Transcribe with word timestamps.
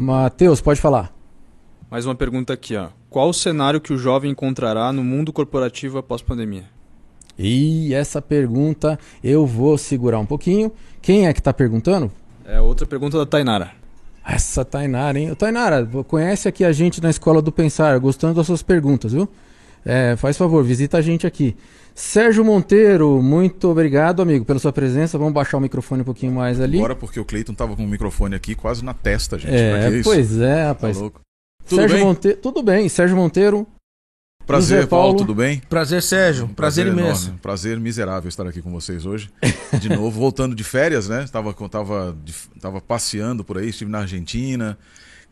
Matheus, 0.00 0.60
pode 0.60 0.80
falar. 0.80 1.12
Mais 1.90 2.06
uma 2.06 2.14
pergunta 2.14 2.52
aqui, 2.52 2.76
ó. 2.76 2.90
Qual 3.10 3.30
o 3.30 3.34
cenário 3.34 3.80
que 3.80 3.92
o 3.92 3.98
jovem 3.98 4.30
encontrará 4.30 4.92
no 4.92 5.02
mundo 5.02 5.32
corporativo 5.32 5.98
após 5.98 6.22
pandemia? 6.22 6.66
E 7.36 7.92
essa 7.92 8.22
pergunta 8.22 8.96
eu 9.24 9.44
vou 9.44 9.76
segurar 9.76 10.20
um 10.20 10.24
pouquinho. 10.24 10.70
Quem 11.02 11.26
é 11.26 11.32
que 11.32 11.40
está 11.40 11.52
perguntando? 11.52 12.12
É 12.44 12.60
outra 12.60 12.86
pergunta 12.86 13.18
da 13.18 13.26
Tainara. 13.26 13.72
Essa 14.24 14.64
Tainara, 14.64 15.18
hein? 15.18 15.34
Tainara, 15.34 15.84
conhece 16.06 16.46
aqui 16.46 16.64
a 16.64 16.70
gente 16.70 17.02
na 17.02 17.10
Escola 17.10 17.42
do 17.42 17.50
Pensar, 17.50 17.98
gostando 17.98 18.34
das 18.34 18.46
suas 18.46 18.62
perguntas, 18.62 19.12
viu? 19.12 19.28
É, 19.84 20.14
faz 20.14 20.36
favor, 20.36 20.62
visita 20.62 20.98
a 20.98 21.02
gente 21.02 21.26
aqui. 21.26 21.56
Sérgio 21.98 22.44
Monteiro, 22.44 23.20
muito 23.20 23.68
obrigado, 23.68 24.22
amigo, 24.22 24.44
pela 24.44 24.60
sua 24.60 24.72
presença. 24.72 25.18
Vamos 25.18 25.34
baixar 25.34 25.56
o 25.56 25.60
microfone 25.60 26.02
um 26.02 26.04
pouquinho 26.04 26.30
mais 26.30 26.60
ali. 26.60 26.78
Agora, 26.78 26.94
porque 26.94 27.18
o 27.18 27.24
Cleiton 27.24 27.54
tava 27.54 27.74
com 27.74 27.84
o 27.84 27.88
microfone 27.88 28.36
aqui 28.36 28.54
quase 28.54 28.84
na 28.84 28.94
testa, 28.94 29.36
gente. 29.36 29.52
É, 29.52 30.00
pois 30.04 30.38
é, 30.38 30.66
rapaz. 30.66 30.96
Tá 30.96 31.02
louco. 31.02 31.20
Tudo 31.66 31.80
Sérgio 31.80 31.96
bem? 31.96 32.06
Monteiro, 32.06 32.38
tudo 32.38 32.62
bem. 32.62 32.88
Sérgio 32.88 33.16
Monteiro. 33.16 33.66
Prazer, 34.46 34.86
Paulo. 34.86 35.06
Paulo, 35.06 35.18
tudo 35.18 35.34
bem? 35.34 35.60
Prazer, 35.68 36.00
Sérgio. 36.00 36.46
Prazer, 36.46 36.84
prazer, 36.84 37.04
imenso. 37.04 37.24
Enorme. 37.24 37.40
Prazer 37.40 37.80
miserável 37.80 38.28
estar 38.28 38.46
aqui 38.46 38.62
com 38.62 38.70
vocês 38.70 39.04
hoje. 39.04 39.28
De 39.80 39.88
novo, 39.88 40.20
voltando 40.20 40.54
de 40.54 40.62
férias, 40.62 41.08
né? 41.08 41.26
Tava, 41.32 41.52
tava, 41.68 42.16
tava 42.60 42.80
passeando 42.80 43.42
por 43.42 43.58
aí, 43.58 43.70
estive 43.70 43.90
na 43.90 43.98
Argentina. 43.98 44.78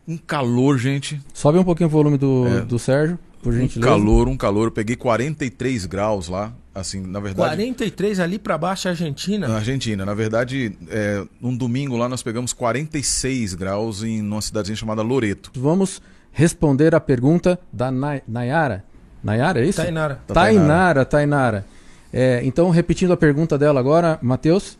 Um 0.05 0.17
calor, 0.17 0.77
gente. 0.77 1.19
Sobe 1.33 1.57
um 1.59 1.63
pouquinho 1.63 1.87
o 1.87 1.91
volume 1.91 2.17
do, 2.17 2.45
é. 2.45 2.61
do 2.61 2.77
Sérgio, 2.77 3.17
por 3.47 3.53
gentileza. 3.53 3.89
Um 3.89 3.97
calor, 3.97 4.27
um 4.27 4.37
calor. 4.37 4.67
Eu 4.67 4.71
peguei 4.71 4.97
43 4.97 5.85
graus 5.85 6.27
lá. 6.27 6.53
Assim, 6.75 7.01
na 7.01 7.19
verdade. 7.19 7.49
43 7.49 8.19
ali 8.19 8.37
para 8.37 8.57
baixo, 8.57 8.89
Argentina? 8.89 9.47
Na 9.47 9.55
Argentina. 9.55 10.05
Na 10.05 10.13
verdade, 10.13 10.77
é, 10.89 11.25
um 11.41 11.55
domingo 11.55 11.95
lá 11.95 12.09
nós 12.09 12.21
pegamos 12.21 12.51
46 12.51 13.53
graus 13.53 14.03
em 14.03 14.21
uma 14.21 14.41
cidadezinha 14.41 14.75
chamada 14.75 15.01
Loreto. 15.01 15.51
Vamos 15.55 16.01
responder 16.31 16.93
a 16.93 16.99
pergunta 16.99 17.57
da 17.71 17.89
Nayara. 17.89 18.83
Nayara, 19.23 19.61
é 19.61 19.65
isso? 19.65 19.81
Tainara. 19.81 20.21
Tainara, 20.27 21.05
Tainara. 21.05 21.65
É, 22.11 22.41
então, 22.43 22.69
repetindo 22.69 23.13
a 23.13 23.17
pergunta 23.17 23.57
dela 23.57 23.79
agora, 23.79 24.19
Matheus. 24.21 24.77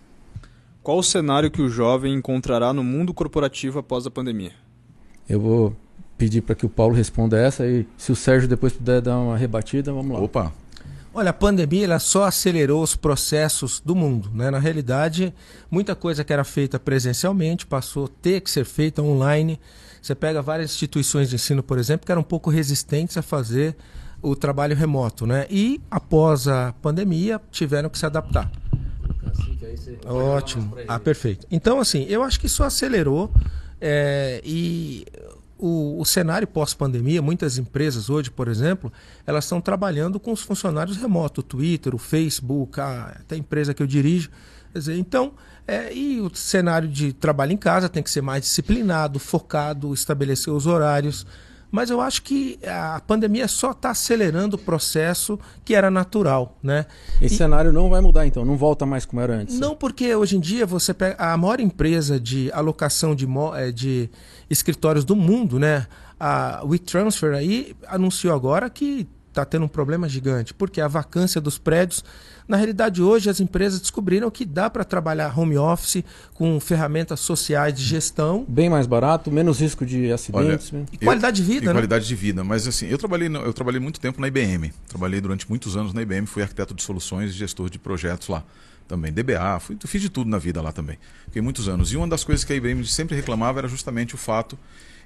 Qual 0.84 1.00
o 1.00 1.04
cenário 1.04 1.50
que 1.50 1.62
o 1.62 1.70
jovem 1.70 2.14
encontrará 2.14 2.74
no 2.74 2.84
mundo 2.84 3.14
corporativo 3.14 3.80
após 3.80 4.06
a 4.06 4.12
pandemia? 4.12 4.52
Eu 5.28 5.40
vou 5.40 5.76
pedir 6.18 6.42
para 6.42 6.56
que 6.56 6.66
o 6.66 6.70
Paulo 6.70 6.96
responda 6.96 7.38
essa 7.38 7.66
e 7.66 7.88
se 7.98 8.12
o 8.12 8.16
Sérgio 8.16 8.48
depois 8.48 8.74
puder 8.74 9.02
dar 9.02 9.18
uma 9.18 9.38
rebatida, 9.38 9.94
vamos 9.94 10.12
lá. 10.12 10.20
Opa. 10.20 10.54
Olha, 11.14 11.32
a 11.32 11.34
pandemia 11.34 11.86
ela 11.86 12.00
só 12.00 12.26
acelerou 12.26 12.84
os 12.84 12.96
processos 12.96 13.82
do 13.84 13.96
mundo. 13.96 14.30
Né? 14.34 14.52
Na 14.52 14.60
realidade, 14.60 15.34
muita 15.70 15.96
coisa 15.96 16.24
que 16.24 16.32
era 16.32 16.44
feita 16.44 16.80
presencialmente 16.80 17.66
passou 17.66 18.06
a 18.06 18.10
ter 18.22 18.42
que 18.42 18.52
ser 18.52 18.66
feita 18.66 19.02
online. 19.02 19.60
Você 20.00 20.14
pega 20.14 20.44
várias 20.44 20.72
instituições 20.72 21.28
de 21.28 21.36
ensino, 21.36 21.64
por 21.64 21.80
exemplo, 21.80 22.06
que 22.06 22.12
eram 22.12 22.22
um 22.22 22.24
pouco 22.24 22.52
resistentes 22.52 23.18
a 23.18 23.24
fazer 23.24 23.76
o 24.22 24.36
trabalho 24.36 24.76
remoto. 24.76 25.26
Né? 25.26 25.48
E, 25.50 25.82
após 25.90 26.48
a 26.48 26.74
pandemia, 26.84 27.42
tiveram 27.50 27.90
que 27.90 27.98
se 27.98 28.06
adaptar. 28.06 28.52
Ótimo. 30.06 30.78
Ah, 30.88 31.00
perfeito. 31.00 31.48
Então, 31.50 31.80
assim, 31.80 32.06
eu 32.08 32.22
acho 32.22 32.40
que 32.40 32.46
isso 32.46 32.64
acelerou 32.64 33.32
é, 33.82 34.42
e 34.44 35.06
o, 35.58 36.00
o 36.00 36.06
cenário 36.06 36.48
pós-pandemia, 36.48 37.22
muitas 37.22 37.58
empresas 37.58 38.10
hoje, 38.10 38.30
por 38.30 38.48
exemplo, 38.48 38.92
elas 39.26 39.46
estão 39.46 39.60
trabalhando 39.60 40.20
com 40.20 40.32
os 40.32 40.42
funcionários 40.42 40.98
remotos, 40.98 41.44
o 41.44 41.48
Twitter, 41.48 41.96
o 41.96 41.98
Facebook, 41.98 42.80
a, 42.80 43.18
até 43.20 43.36
a 43.36 43.38
empresa 43.38 43.74
que 43.74 43.82
eu 43.82 43.88
dirijo. 43.88 44.30
Dizer, 44.74 44.98
então, 44.98 45.34
é, 45.68 45.94
e 45.94 46.22
o 46.22 46.34
cenário 46.36 46.88
de 46.88 47.12
trabalho 47.12 47.52
em 47.52 47.58
casa 47.58 47.90
tem 47.90 48.04
que 48.04 48.12
ser 48.12 48.22
mais 48.22 48.44
disciplinado, 48.44 49.20
focado, 49.20 49.94
estabelecer 49.94 50.54
os 50.54 50.68
horários. 50.68 51.26
Mas 51.70 51.90
eu 51.90 52.00
acho 52.00 52.24
que 52.24 52.58
a 52.66 53.02
pandemia 53.06 53.48
só 53.48 53.72
está 53.72 53.92
acelerando 53.92 54.56
o 54.56 54.60
processo 54.60 55.38
que 55.66 55.76
era 55.76 55.92
natural, 55.92 56.58
né? 56.64 56.86
Esse 57.22 57.36
e... 57.36 57.38
cenário 57.38 57.74
não 57.74 57.90
vai 57.90 58.00
mudar, 58.00 58.26
então, 58.26 58.46
não 58.46 58.56
volta 58.56 58.86
mais 58.86 59.06
como 59.06 59.22
era 59.22 59.36
antes. 59.36 59.60
Não, 59.60 59.76
porque 59.76 60.16
hoje 60.16 60.38
em 60.38 60.40
dia 60.40 60.66
você 60.66 60.94
pega 60.94 61.16
a 61.18 61.36
maior 61.36 61.60
empresa 61.60 62.20
de 62.20 62.52
alocação 62.54 63.14
de, 63.14 63.28
é, 63.56 63.72
de 63.72 64.10
escritórios 64.50 65.04
do 65.04 65.16
mundo, 65.16 65.60
né? 65.60 65.88
A 66.20 66.62
WeTransfer 66.64 67.34
aí 67.34 67.76
anunciou 67.88 68.34
agora 68.34 68.70
que 68.70 69.08
está 69.38 69.46
tendo 69.46 69.66
um 69.66 69.70
problema 69.70 70.10
gigante, 70.10 70.54
porque 70.54 70.82
a 70.82 70.88
vacância 70.88 71.40
dos 71.40 71.58
prédios 71.58 72.04
na 72.48 72.56
realidade, 72.56 73.02
hoje 73.02 73.30
as 73.30 73.42
empresas 73.42 73.82
descobriram 73.82 74.32
que 74.32 74.46
dá 74.46 74.70
para 74.70 74.86
trabalhar 74.86 75.38
home 75.38 75.58
office 75.58 76.02
com 76.34 76.58
ferramentas 76.62 77.20
sociais 77.20 77.74
de 77.74 77.84
gestão. 77.84 78.46
Bem 78.48 78.70
mais 78.70 78.88
barato, 78.88 79.30
menos 79.30 79.60
risco 79.60 79.86
de 79.86 80.14
acidentes. 80.14 80.72
Olha, 80.74 80.86
e 80.94 80.98
qualidade 80.98 81.42
eu, 81.42 81.46
de 81.46 81.54
vida, 81.54 81.66
e 81.66 81.68
né? 81.68 81.74
qualidade 81.74 82.08
de 82.08 82.16
vida. 82.16 82.46
Mas 82.46 82.66
assim, 82.66 82.88
eu 82.88 82.98
trabalhei, 82.98 83.28
eu 83.28 83.54
trabalhei 83.54 83.82
muito 83.82 84.00
tempo 84.00 84.22
na 84.22 84.30
IBM. 84.30 84.72
Trabalhei 84.88 85.20
durante 85.20 85.50
muitos 85.50 85.76
anos 85.76 85.94
na 85.94 86.02
IBM, 86.02 86.26
fui 86.26 86.42
arquiteto 86.42 86.74
de 86.74 86.82
soluções 86.82 87.32
e 87.32 87.34
gestor 87.34 87.70
de 87.70 87.78
projetos 87.78 88.30
lá 88.30 88.46
também. 88.88 89.12
DBA, 89.12 89.60
fui, 89.60 89.78
fiz 89.86 90.02
de 90.02 90.10
tudo 90.10 90.30
na 90.30 90.38
vida 90.38 90.62
lá 90.62 90.72
também. 90.72 90.98
Fiquei 91.26 91.42
muitos 91.42 91.68
anos. 91.68 91.92
E 91.92 91.98
uma 91.98 92.08
das 92.08 92.24
coisas 92.24 92.46
que 92.46 92.54
a 92.54 92.56
IBM 92.56 92.86
sempre 92.86 93.14
reclamava 93.14 93.60
era 93.60 93.68
justamente 93.68 94.16
o 94.16 94.18
fato 94.18 94.58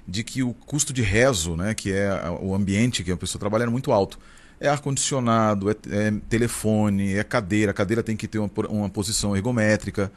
de 0.06 0.24
que 0.24 0.42
o 0.42 0.52
custo 0.52 0.92
de 0.92 1.02
rezo, 1.02 1.56
né, 1.56 1.74
que 1.74 1.92
é 1.92 2.10
o 2.40 2.54
ambiente 2.54 3.04
que 3.04 3.12
a 3.12 3.16
pessoa 3.16 3.40
trabalha, 3.40 3.62
era 3.62 3.70
muito 3.70 3.92
alto 3.92 4.18
é 4.62 4.68
ar-condicionado, 4.68 5.68
é, 5.68 5.76
é, 5.90 6.12
telefone, 6.28 7.14
é 7.14 7.24
cadeira, 7.24 7.72
a 7.72 7.74
cadeira 7.74 8.00
tem 8.00 8.16
que 8.16 8.28
ter 8.28 8.38
uma, 8.38 8.48
uma 8.68 8.88
posição 8.88 9.36
ergométrica. 9.36 10.10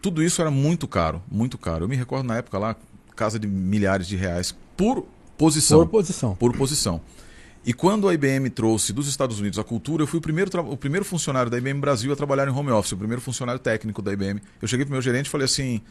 Tudo 0.00 0.22
isso 0.22 0.40
era 0.40 0.50
muito 0.50 0.86
caro, 0.86 1.20
muito 1.28 1.58
caro. 1.58 1.84
Eu 1.84 1.88
me 1.88 1.96
recordo 1.96 2.24
na 2.24 2.36
época 2.36 2.56
lá, 2.56 2.76
casa 3.16 3.36
de 3.36 3.48
milhares 3.48 4.06
de 4.06 4.14
reais 4.14 4.54
por 4.76 5.04
posição. 5.36 5.80
Por 5.80 5.90
posição. 5.90 6.34
Por 6.36 6.56
posição. 6.56 7.00
E 7.66 7.74
quando 7.74 8.08
a 8.08 8.14
IBM 8.14 8.48
trouxe 8.48 8.92
dos 8.92 9.08
Estados 9.08 9.40
Unidos 9.40 9.58
a 9.58 9.64
cultura, 9.64 10.04
eu 10.04 10.06
fui 10.06 10.18
o 10.18 10.22
primeiro, 10.22 10.50
o 10.70 10.76
primeiro 10.76 11.04
funcionário 11.04 11.50
da 11.50 11.58
IBM 11.58 11.80
Brasil 11.80 12.12
a 12.12 12.16
trabalhar 12.16 12.46
em 12.46 12.50
home 12.50 12.70
office, 12.70 12.92
o 12.92 12.96
primeiro 12.96 13.20
funcionário 13.20 13.60
técnico 13.60 14.00
da 14.00 14.12
IBM. 14.12 14.40
Eu 14.62 14.68
cheguei 14.68 14.86
para 14.86 14.92
o 14.92 14.94
meu 14.94 15.02
gerente 15.02 15.26
e 15.26 15.30
falei 15.30 15.46
assim: 15.46 15.82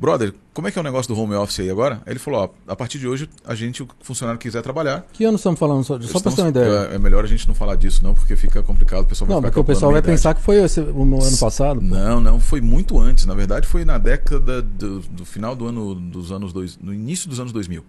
brother, 0.00 0.32
como 0.54 0.66
é 0.66 0.70
que 0.70 0.78
é 0.78 0.80
o 0.80 0.82
negócio 0.82 1.14
do 1.14 1.20
home 1.20 1.34
office 1.34 1.60
aí 1.60 1.68
agora? 1.68 1.96
Aí 2.06 2.14
ele 2.14 2.18
falou, 2.18 2.40
ó, 2.40 2.72
a 2.72 2.74
partir 2.74 2.98
de 2.98 3.06
hoje, 3.06 3.28
a 3.44 3.54
gente, 3.54 3.82
o 3.82 3.88
funcionário 4.00 4.38
que 4.38 4.48
quiser 4.48 4.62
trabalhar... 4.62 5.06
Que 5.12 5.24
ano 5.24 5.36
estamos 5.36 5.60
falando? 5.60 5.84
Só, 5.84 6.00
só 6.00 6.18
para 6.18 6.32
ter 6.32 6.40
uma 6.40 6.48
ideia. 6.48 6.88
É, 6.90 6.94
é, 6.94 6.98
melhor 6.98 7.22
a 7.22 7.26
gente 7.26 7.46
não 7.46 7.54
falar 7.54 7.76
disso 7.76 8.02
não, 8.02 8.14
porque 8.14 8.34
fica 8.34 8.62
complicado, 8.62 9.02
o 9.02 9.06
pessoal 9.06 9.28
vai 9.28 9.36
Não, 9.36 9.42
porque 9.42 9.60
o 9.60 9.64
pessoal 9.64 9.92
vai 9.92 10.00
pensar 10.00 10.34
que 10.34 10.40
foi 10.40 10.56
esse, 10.56 10.80
o 10.80 11.02
ano 11.02 11.38
passado. 11.38 11.80
Pô. 11.80 11.86
Não, 11.86 12.18
não, 12.18 12.40
foi 12.40 12.62
muito 12.62 12.98
antes. 12.98 13.26
Na 13.26 13.34
verdade, 13.34 13.66
foi 13.66 13.84
na 13.84 13.98
década 13.98 14.62
do, 14.62 15.00
do 15.00 15.24
final 15.26 15.54
do 15.54 15.66
ano, 15.66 15.94
dos 15.94 16.32
anos... 16.32 16.50
Dois, 16.54 16.78
no 16.78 16.94
início 16.94 17.28
dos 17.28 17.38
anos 17.38 17.52
2000, 17.52 17.84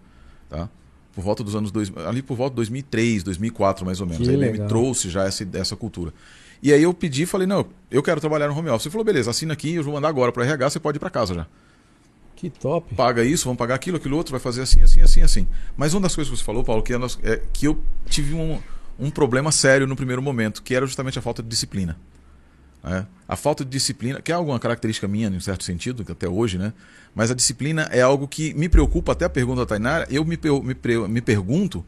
tá? 0.50 0.68
Por 1.16 1.24
volta 1.24 1.46
dos 1.46 1.56
anos... 1.56 1.72
Dois, 1.72 1.90
ali 2.06 2.22
por 2.22 2.36
volta 2.36 2.52
de 2.52 2.58
2003, 2.58 3.24
2004, 3.24 3.86
mais 3.86 4.02
ou 4.02 4.06
menos. 4.06 4.28
Que 4.28 4.34
a 4.34 4.34
IBM 4.34 4.68
trouxe 4.68 5.10
já 5.10 5.24
essa, 5.24 5.48
essa 5.54 5.78
cultura. 5.78 6.14
E 6.62 6.74
aí 6.74 6.84
eu 6.84 6.94
pedi, 6.94 7.26
falei, 7.26 7.48
não, 7.48 7.66
eu 7.90 8.04
quero 8.04 8.20
trabalhar 8.20 8.50
no 8.50 8.58
home 8.58 8.70
office. 8.70 8.86
Ele 8.86 8.92
falou, 8.92 9.06
beleza, 9.06 9.32
assina 9.32 9.54
aqui, 9.54 9.76
eu 9.76 9.84
vou 9.84 9.94
mandar 9.94 10.10
agora 10.10 10.32
para 10.34 10.44
RH, 10.44 10.72
você 10.72 10.80
pode 10.80 10.98
ir 10.98 11.00
para 11.00 11.10
casa 11.10 11.34
já. 11.34 11.48
Que 12.42 12.50
top. 12.50 12.96
Paga 12.96 13.24
isso, 13.24 13.44
vamos 13.44 13.60
pagar 13.60 13.76
aquilo, 13.76 13.98
aquilo 13.98 14.18
outro, 14.18 14.32
vai 14.32 14.40
fazer 14.40 14.64
assim, 14.64 14.82
assim, 14.82 15.00
assim, 15.00 15.22
assim. 15.22 15.48
Mas 15.78 15.94
uma 15.94 16.02
das 16.02 16.16
coisas 16.16 16.32
que 16.32 16.40
você 16.40 16.44
falou, 16.44 16.64
Paulo, 16.64 16.82
que, 16.82 16.92
é, 16.92 16.98
é 17.22 17.40
que 17.54 17.68
eu 17.68 17.80
tive 18.08 18.34
um, 18.34 18.60
um 19.00 19.12
problema 19.12 19.52
sério 19.52 19.86
no 19.86 19.96
primeiro 19.96 20.24
momento, 20.24 20.64
que 20.64 20.74
era 20.74 20.88
justamente 20.88 21.20
a 21.20 21.22
falta 21.22 21.44
de 21.44 21.48
disciplina. 21.48 21.96
É. 22.84 23.06
A 23.28 23.36
falta 23.36 23.64
de 23.64 23.70
disciplina, 23.70 24.24
que 24.24 24.32
é 24.32 24.34
alguma 24.34 24.60
característica 24.60 25.08
minha, 25.08 25.28
em 25.28 25.40
certo 25.40 25.64
sentido, 25.64 26.04
até 26.12 26.28
hoje, 26.28 26.58
né? 26.58 26.74
Mas 27.14 27.30
a 27.30 27.36
disciplina 27.36 27.84
é 27.92 28.02
algo 28.02 28.28
que 28.28 28.56
me 28.56 28.68
preocupa, 28.68 29.12
até 29.12 29.26
a 29.26 29.30
pergunta 29.30 29.60
da 29.60 29.68
Tainara, 29.68 30.08
eu 30.10 30.26
me, 30.26 30.36
me, 30.64 31.08
me 31.08 31.22
pergunto, 31.22 31.86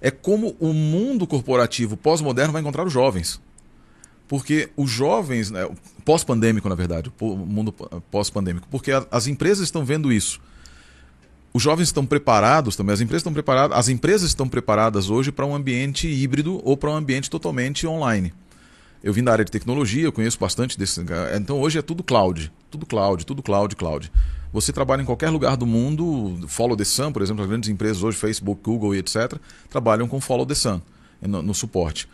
é 0.00 0.12
como 0.12 0.56
o 0.60 0.72
mundo 0.72 1.26
corporativo 1.26 1.96
pós-moderno 1.96 2.52
vai 2.52 2.62
encontrar 2.62 2.86
os 2.86 2.92
jovens. 2.92 3.40
Porque 4.28 4.70
os 4.76 4.90
jovens, 4.90 5.50
né, 5.50 5.68
pós-pandêmico, 6.04 6.68
na 6.68 6.74
verdade, 6.74 7.12
o 7.20 7.36
mundo 7.36 7.72
pós-pandêmico, 8.10 8.66
porque 8.70 8.90
as 9.10 9.26
empresas 9.26 9.64
estão 9.64 9.84
vendo 9.84 10.12
isso. 10.12 10.40
Os 11.52 11.62
jovens 11.62 11.88
estão 11.88 12.04
preparados 12.04 12.76
também, 12.76 12.92
as 12.92 13.00
empresas 13.00 13.20
estão 13.20 13.32
preparadas, 13.32 13.78
as 13.78 13.88
empresas 13.88 14.28
estão 14.28 14.48
preparadas 14.48 15.08
hoje 15.08 15.32
para 15.32 15.46
um 15.46 15.54
ambiente 15.54 16.06
híbrido 16.06 16.60
ou 16.64 16.76
para 16.76 16.90
um 16.90 16.96
ambiente 16.96 17.30
totalmente 17.30 17.86
online. 17.86 18.32
Eu 19.02 19.12
vim 19.12 19.22
da 19.22 19.32
área 19.32 19.44
de 19.44 19.50
tecnologia, 19.50 20.04
eu 20.04 20.12
conheço 20.12 20.38
bastante 20.38 20.78
desse. 20.78 21.00
Então 21.34 21.60
hoje 21.60 21.78
é 21.78 21.82
tudo 21.82 22.02
cloud, 22.02 22.52
tudo 22.70 22.84
cloud, 22.84 23.24
tudo 23.24 23.42
cloud, 23.42 23.74
cloud. 23.76 24.12
Você 24.52 24.72
trabalha 24.72 25.02
em 25.02 25.04
qualquer 25.04 25.30
lugar 25.30 25.56
do 25.56 25.66
mundo, 25.66 26.46
Follow 26.48 26.76
the 26.76 26.84
Sun, 26.84 27.12
por 27.12 27.22
exemplo, 27.22 27.42
as 27.42 27.48
grandes 27.48 27.68
empresas 27.68 28.02
hoje, 28.02 28.16
Facebook, 28.16 28.60
Google 28.62 28.94
e 28.94 28.98
etc., 28.98 29.38
trabalham 29.70 30.08
com 30.08 30.20
Follow 30.20 30.44
the 30.44 30.54
Sun 30.54 30.80
no, 31.20 31.42
no 31.42 31.54
suporte. 31.54 32.08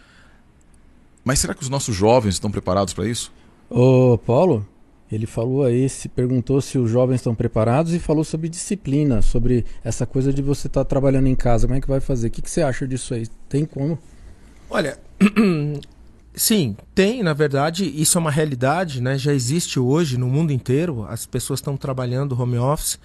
Mas 1.24 1.38
será 1.38 1.54
que 1.54 1.62
os 1.62 1.69
nossos 1.69 1.94
jovens 1.94 2.34
estão 2.34 2.50
preparados 2.50 2.92
para 2.92 3.06
isso? 3.06 3.32
Ô, 3.70 4.19
Paulo, 4.19 4.66
ele 5.10 5.26
falou 5.26 5.64
aí, 5.64 5.88
se 5.88 6.08
perguntou 6.08 6.60
se 6.60 6.78
os 6.78 6.90
jovens 6.90 7.16
estão 7.16 7.34
preparados 7.34 7.92
e 7.92 7.98
falou 7.98 8.24
sobre 8.24 8.48
disciplina, 8.48 9.20
sobre 9.20 9.64
essa 9.84 10.06
coisa 10.06 10.32
de 10.32 10.40
você 10.40 10.66
estar 10.66 10.84
tá 10.84 10.88
trabalhando 10.88 11.26
em 11.26 11.34
casa. 11.34 11.66
Como 11.66 11.76
é 11.76 11.80
que 11.80 11.88
vai 11.88 12.00
fazer? 12.00 12.28
O 12.28 12.30
que, 12.30 12.42
que 12.42 12.50
você 12.50 12.62
acha 12.62 12.86
disso 12.88 13.14
aí? 13.14 13.26
Tem 13.48 13.64
como? 13.64 13.98
Olha, 14.70 14.98
sim, 16.34 16.74
tem, 16.94 17.22
na 17.22 17.34
verdade, 17.34 17.84
isso 17.84 18.16
é 18.16 18.20
uma 18.20 18.30
realidade, 18.30 19.02
né? 19.02 19.18
Já 19.18 19.34
existe 19.34 19.78
hoje 19.78 20.16
no 20.16 20.28
mundo 20.28 20.50
inteiro, 20.50 21.04
as 21.06 21.26
pessoas 21.26 21.60
estão 21.60 21.76
trabalhando 21.76 22.40
home 22.40 22.56
office. 22.56 22.98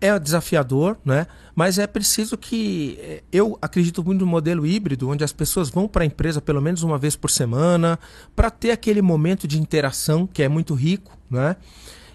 É 0.00 0.18
desafiador, 0.18 0.96
né? 1.04 1.26
mas 1.54 1.78
é 1.78 1.86
preciso 1.86 2.38
que. 2.38 2.98
Eh, 3.00 3.22
eu 3.30 3.58
acredito 3.60 4.02
muito 4.02 4.20
no 4.20 4.26
modelo 4.26 4.66
híbrido, 4.66 5.08
onde 5.08 5.22
as 5.22 5.32
pessoas 5.32 5.68
vão 5.68 5.86
para 5.86 6.02
a 6.02 6.06
empresa 6.06 6.40
pelo 6.40 6.60
menos 6.60 6.82
uma 6.82 6.96
vez 6.96 7.16
por 7.16 7.30
semana, 7.30 7.98
para 8.34 8.50
ter 8.50 8.70
aquele 8.70 9.02
momento 9.02 9.46
de 9.46 9.60
interação 9.60 10.26
que 10.26 10.42
é 10.42 10.48
muito 10.48 10.74
rico. 10.74 11.18
Né? 11.30 11.56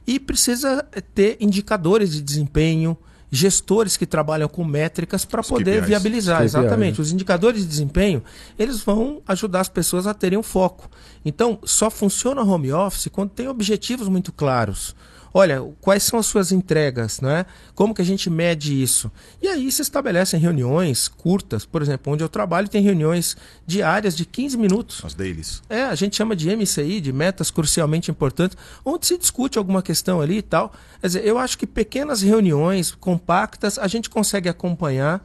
E 0.07 0.19
precisa 0.19 0.83
ter 1.13 1.37
indicadores 1.39 2.11
de 2.11 2.21
desempenho, 2.21 2.97
gestores 3.31 3.97
que 3.97 4.05
trabalham 4.05 4.47
com 4.47 4.63
métricas 4.63 5.25
para 5.25 5.43
poder 5.43 5.77
KPIs. 5.77 5.87
viabilizar. 5.87 6.37
KPIs, 6.37 6.55
Exatamente. 6.55 6.97
né? 6.97 7.01
Os 7.01 7.11
indicadores 7.11 7.61
de 7.61 7.67
desempenho, 7.67 8.23
eles 8.57 8.81
vão 8.81 9.21
ajudar 9.27 9.61
as 9.61 9.69
pessoas 9.69 10.07
a 10.07 10.13
terem 10.13 10.39
um 10.39 10.43
foco. 10.43 10.89
Então, 11.23 11.59
só 11.63 11.89
funciona 11.89 12.41
home 12.41 12.71
office 12.71 13.09
quando 13.11 13.29
tem 13.29 13.47
objetivos 13.47 14.07
muito 14.07 14.31
claros. 14.31 14.95
Olha, 15.37 15.61
quais 15.81 16.01
são 16.03 16.17
as 16.17 16.27
suas 16.27 16.53
entregas, 16.53 17.19
né? 17.19 17.45
Como 17.73 17.93
que 17.93 18.01
a 18.01 18.05
gente 18.05 18.29
mede 18.29 18.81
isso? 18.81 19.11
E 19.41 19.49
aí 19.49 19.69
se 19.69 19.81
estabelecem 19.81 20.39
reuniões 20.39 21.09
curtas, 21.09 21.65
por 21.65 21.81
exemplo, 21.81 22.13
onde 22.13 22.23
eu 22.23 22.29
trabalho 22.29 22.69
tem 22.69 22.81
reuniões 22.81 23.35
diárias 23.67 24.15
de 24.15 24.25
15 24.25 24.55
minutos. 24.57 25.03
As 25.03 25.13
dailies. 25.13 25.61
É, 25.69 25.83
a 25.83 25.93
gente 25.95 26.15
chama 26.15 26.37
de 26.37 26.49
MCI, 26.55 27.01
de 27.01 27.11
metas 27.11 27.51
crucialmente 27.51 28.09
importantes, 28.09 28.57
onde 28.85 29.05
se 29.07 29.17
discute 29.17 29.57
alguma 29.57 29.81
questão 29.81 30.21
ali 30.21 30.37
e 30.37 30.41
tal. 30.41 30.71
Quer 31.01 31.07
dizer, 31.07 31.25
eu 31.25 31.37
acho 31.37 31.57
que 31.57 31.67
pequenas 31.67 32.21
reuniões 32.21 32.91
compactas 32.93 33.77
a 33.77 33.87
gente 33.89 34.09
consegue 34.09 34.47
acompanhar 34.47 35.21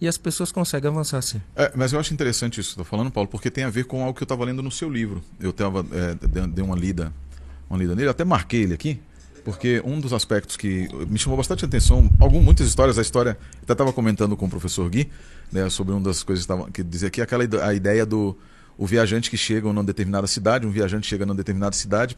e 0.00 0.08
as 0.08 0.16
pessoas 0.16 0.50
conseguem 0.50 0.90
avançar 0.90 1.18
assim. 1.18 1.42
É, 1.54 1.70
mas 1.76 1.92
eu 1.92 2.00
acho 2.00 2.14
interessante 2.14 2.58
isso 2.58 2.70
que 2.70 2.74
você 2.76 2.80
está 2.80 2.90
falando, 2.90 3.10
Paulo, 3.10 3.28
porque 3.28 3.50
tem 3.50 3.64
a 3.64 3.70
ver 3.70 3.84
com 3.84 4.00
algo 4.02 4.14
que 4.16 4.22
eu 4.22 4.24
estava 4.24 4.46
lendo 4.46 4.62
no 4.62 4.70
seu 4.70 4.88
livro. 4.88 5.22
Eu 5.38 5.52
tava, 5.52 5.84
é, 5.92 6.14
dei- 6.26 6.46
dei 6.46 6.64
uma 6.64 6.74
lida, 6.74 7.12
uma 7.68 7.78
lida 7.78 7.94
nele, 7.94 8.08
até 8.08 8.24
marquei 8.24 8.62
ele 8.62 8.72
aqui, 8.72 8.98
porque 9.44 9.82
um 9.84 10.00
dos 10.00 10.12
aspectos 10.12 10.56
que 10.56 10.88
me 11.08 11.18
chamou 11.18 11.36
bastante 11.36 11.64
atenção, 11.64 12.10
algum, 12.20 12.40
muitas 12.40 12.66
histórias, 12.66 12.98
a 12.98 13.02
história, 13.02 13.30
eu 13.40 13.58
até 13.62 13.72
estava 13.72 13.92
comentando 13.92 14.36
com 14.36 14.46
o 14.46 14.48
professor 14.48 14.88
Gui, 14.88 15.10
né, 15.50 15.68
sobre 15.68 15.92
uma 15.92 16.00
das 16.00 16.22
coisas 16.22 16.44
que, 16.44 16.48
tava, 16.48 16.70
que 16.70 16.82
dizia 16.82 17.08
aqui, 17.08 17.20
aquela 17.20 17.44
a 17.64 17.74
ideia 17.74 18.06
do 18.06 18.36
o 18.78 18.86
viajante 18.86 19.30
que 19.30 19.36
chega 19.36 19.68
numa 19.68 19.84
determinada 19.84 20.26
cidade, 20.26 20.66
um 20.66 20.70
viajante 20.70 21.06
chega 21.06 21.26
numa 21.26 21.34
determinada 21.34 21.76
cidade, 21.76 22.16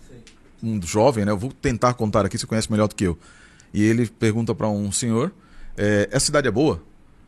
um 0.62 0.80
jovem, 0.80 1.24
né, 1.24 1.32
eu 1.32 1.38
vou 1.38 1.52
tentar 1.52 1.94
contar 1.94 2.24
aqui, 2.24 2.38
você 2.38 2.46
conhece 2.46 2.70
melhor 2.70 2.88
do 2.88 2.94
que 2.94 3.04
eu, 3.04 3.18
e 3.72 3.82
ele 3.82 4.06
pergunta 4.06 4.54
para 4.54 4.68
um 4.68 4.92
senhor, 4.92 5.32
é, 5.76 6.08
essa 6.10 6.26
cidade 6.26 6.46
é 6.46 6.50
boa? 6.50 6.80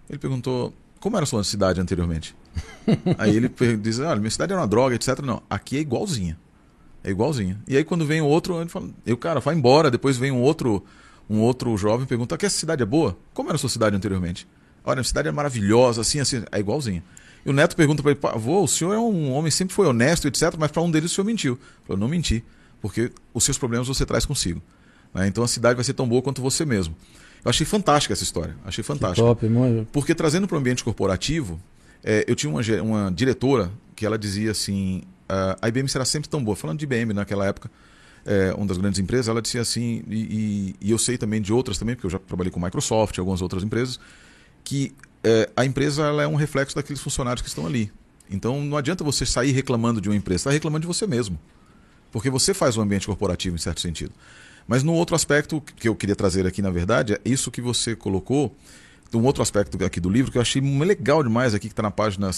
Ele 0.08 0.18
perguntou, 0.18 0.72
como 1.00 1.16
era 1.16 1.24
a 1.24 1.26
sua 1.26 1.42
cidade 1.42 1.80
anteriormente? 1.80 2.34
aí 3.18 3.36
ele 3.36 3.50
diz, 3.76 3.98
olha, 3.98 4.20
minha 4.20 4.30
cidade 4.30 4.52
era 4.52 4.60
uma 4.60 4.68
droga, 4.68 4.94
etc. 4.94 5.20
Não, 5.20 5.42
aqui 5.50 5.76
é 5.76 5.80
igualzinha. 5.80 6.38
É 7.06 7.10
igualzinha. 7.10 7.56
E 7.68 7.76
aí 7.76 7.84
quando 7.84 8.04
vem 8.04 8.20
o 8.20 8.26
outro, 8.26 8.60
ele 8.60 8.68
fala, 8.68 8.88
eu, 9.06 9.16
cara, 9.16 9.38
vai 9.38 9.54
embora. 9.54 9.90
Depois 9.92 10.16
vem 10.16 10.32
um 10.32 10.42
outro, 10.42 10.84
um 11.30 11.38
outro 11.38 11.76
jovem 11.76 12.04
e 12.04 12.06
pergunta, 12.08 12.36
que 12.36 12.44
essa 12.44 12.58
cidade 12.58 12.82
é 12.82 12.86
boa? 12.86 13.16
Como 13.32 13.48
era 13.48 13.54
a 13.54 13.58
sua 13.58 13.70
cidade 13.70 13.94
anteriormente? 13.94 14.46
Olha, 14.84 15.00
a 15.00 15.04
cidade 15.04 15.28
é 15.28 15.32
maravilhosa, 15.32 16.00
assim, 16.00 16.18
assim, 16.18 16.42
é 16.50 16.58
igualzinha. 16.58 17.04
E 17.44 17.48
o 17.48 17.52
neto 17.52 17.76
pergunta 17.76 18.02
para 18.02 18.10
ele, 18.10 18.20
"Pá, 18.20 18.32
avô, 18.32 18.60
o 18.64 18.66
senhor 18.66 18.92
é 18.92 18.98
um 18.98 19.30
homem, 19.32 19.52
sempre 19.52 19.72
foi 19.72 19.86
honesto, 19.86 20.26
etc., 20.26 20.54
mas 20.58 20.72
para 20.72 20.82
um 20.82 20.90
deles 20.90 21.12
o 21.12 21.14
senhor 21.14 21.24
mentiu. 21.26 21.56
Falou, 21.86 22.00
não 22.00 22.08
menti, 22.08 22.42
porque 22.80 23.12
os 23.32 23.44
seus 23.44 23.56
problemas 23.56 23.86
você 23.86 24.04
traz 24.04 24.26
consigo. 24.26 24.60
né? 25.14 25.28
Então 25.28 25.44
a 25.44 25.48
cidade 25.48 25.76
vai 25.76 25.84
ser 25.84 25.92
tão 25.94 26.08
boa 26.08 26.20
quanto 26.20 26.42
você 26.42 26.64
mesmo. 26.64 26.94
Eu 27.44 27.50
achei 27.50 27.64
fantástica 27.64 28.12
essa 28.12 28.24
história, 28.24 28.56
achei 28.64 28.82
fantástica. 28.82 29.24
Top, 29.24 29.48
mano. 29.48 29.86
Porque 29.92 30.12
trazendo 30.12 30.48
para 30.48 30.56
o 30.56 30.58
ambiente 30.58 30.82
corporativo, 30.82 31.60
é, 32.02 32.24
eu 32.26 32.34
tinha 32.34 32.50
uma, 32.50 32.60
uma 32.82 33.12
diretora 33.12 33.70
que 33.94 34.04
ela 34.04 34.18
dizia 34.18 34.50
assim: 34.50 35.02
"Ah, 35.04 35.15
a 35.60 35.68
IBM 35.68 35.88
será 35.88 36.04
sempre 36.04 36.28
tão 36.28 36.42
boa. 36.42 36.56
Falando 36.56 36.78
de 36.78 36.84
IBM 36.84 37.12
naquela 37.12 37.46
época, 37.46 37.70
é, 38.24 38.52
uma 38.54 38.66
das 38.66 38.76
grandes 38.78 38.98
empresas, 38.98 39.28
ela 39.28 39.40
dizia 39.42 39.60
assim, 39.60 40.02
e, 40.08 40.16
e- 40.80 40.88
e 40.88 40.90
eu 40.90 40.98
sei 40.98 41.16
também 41.16 41.40
de 41.40 41.52
outras 41.52 41.78
também, 41.78 41.94
porque 41.94 42.06
eu 42.06 42.10
já 42.10 42.18
trabalhei 42.18 42.50
com 42.50 42.58
Microsoft 42.60 43.16
e 43.16 43.20
algumas 43.20 43.40
outras 43.42 43.62
empresas, 43.62 43.98
que 44.64 44.92
é, 45.22 45.48
a 45.56 45.64
empresa 45.64 46.02
ela 46.04 46.22
é 46.22 46.26
um 46.26 46.34
reflexo 46.34 46.74
daqueles 46.74 47.00
funcionários 47.00 47.42
que 47.42 47.48
estão 47.48 47.66
ali. 47.66 47.90
Então 48.30 48.60
não 48.64 48.76
adianta 48.76 49.04
você 49.04 49.24
sair 49.24 49.52
reclamando 49.52 50.00
de 50.00 50.08
uma 50.08 50.16
empresa, 50.16 50.36
está 50.40 50.50
reclamando 50.50 50.80
de 50.82 50.86
você 50.86 51.06
mesmo. 51.06 51.38
Porque 52.10 52.30
você 52.30 52.52
faz 52.54 52.76
o 52.76 52.80
ambiente 52.80 53.06
corporativo 53.06 53.54
em 53.54 53.58
certo 53.58 53.80
sentido. 53.80 54.12
Mas 54.66 54.82
no 54.82 54.92
outro 54.94 55.14
aspecto 55.14 55.60
que 55.60 55.88
eu 55.88 55.94
queria 55.94 56.16
trazer 56.16 56.46
aqui, 56.46 56.60
na 56.60 56.70
verdade, 56.70 57.14
é 57.14 57.20
isso 57.24 57.50
que 57.52 57.60
você 57.60 57.94
colocou, 57.94 58.56
um 59.14 59.24
outro 59.24 59.42
aspecto 59.42 59.82
aqui 59.84 60.00
do 60.00 60.08
livro 60.08 60.32
que 60.32 60.38
eu 60.38 60.42
achei 60.42 60.60
legal 60.60 61.22
demais 61.22 61.54
aqui, 61.54 61.68
que 61.68 61.72
está 61.72 61.82
na 61.82 61.90
página, 61.90 62.30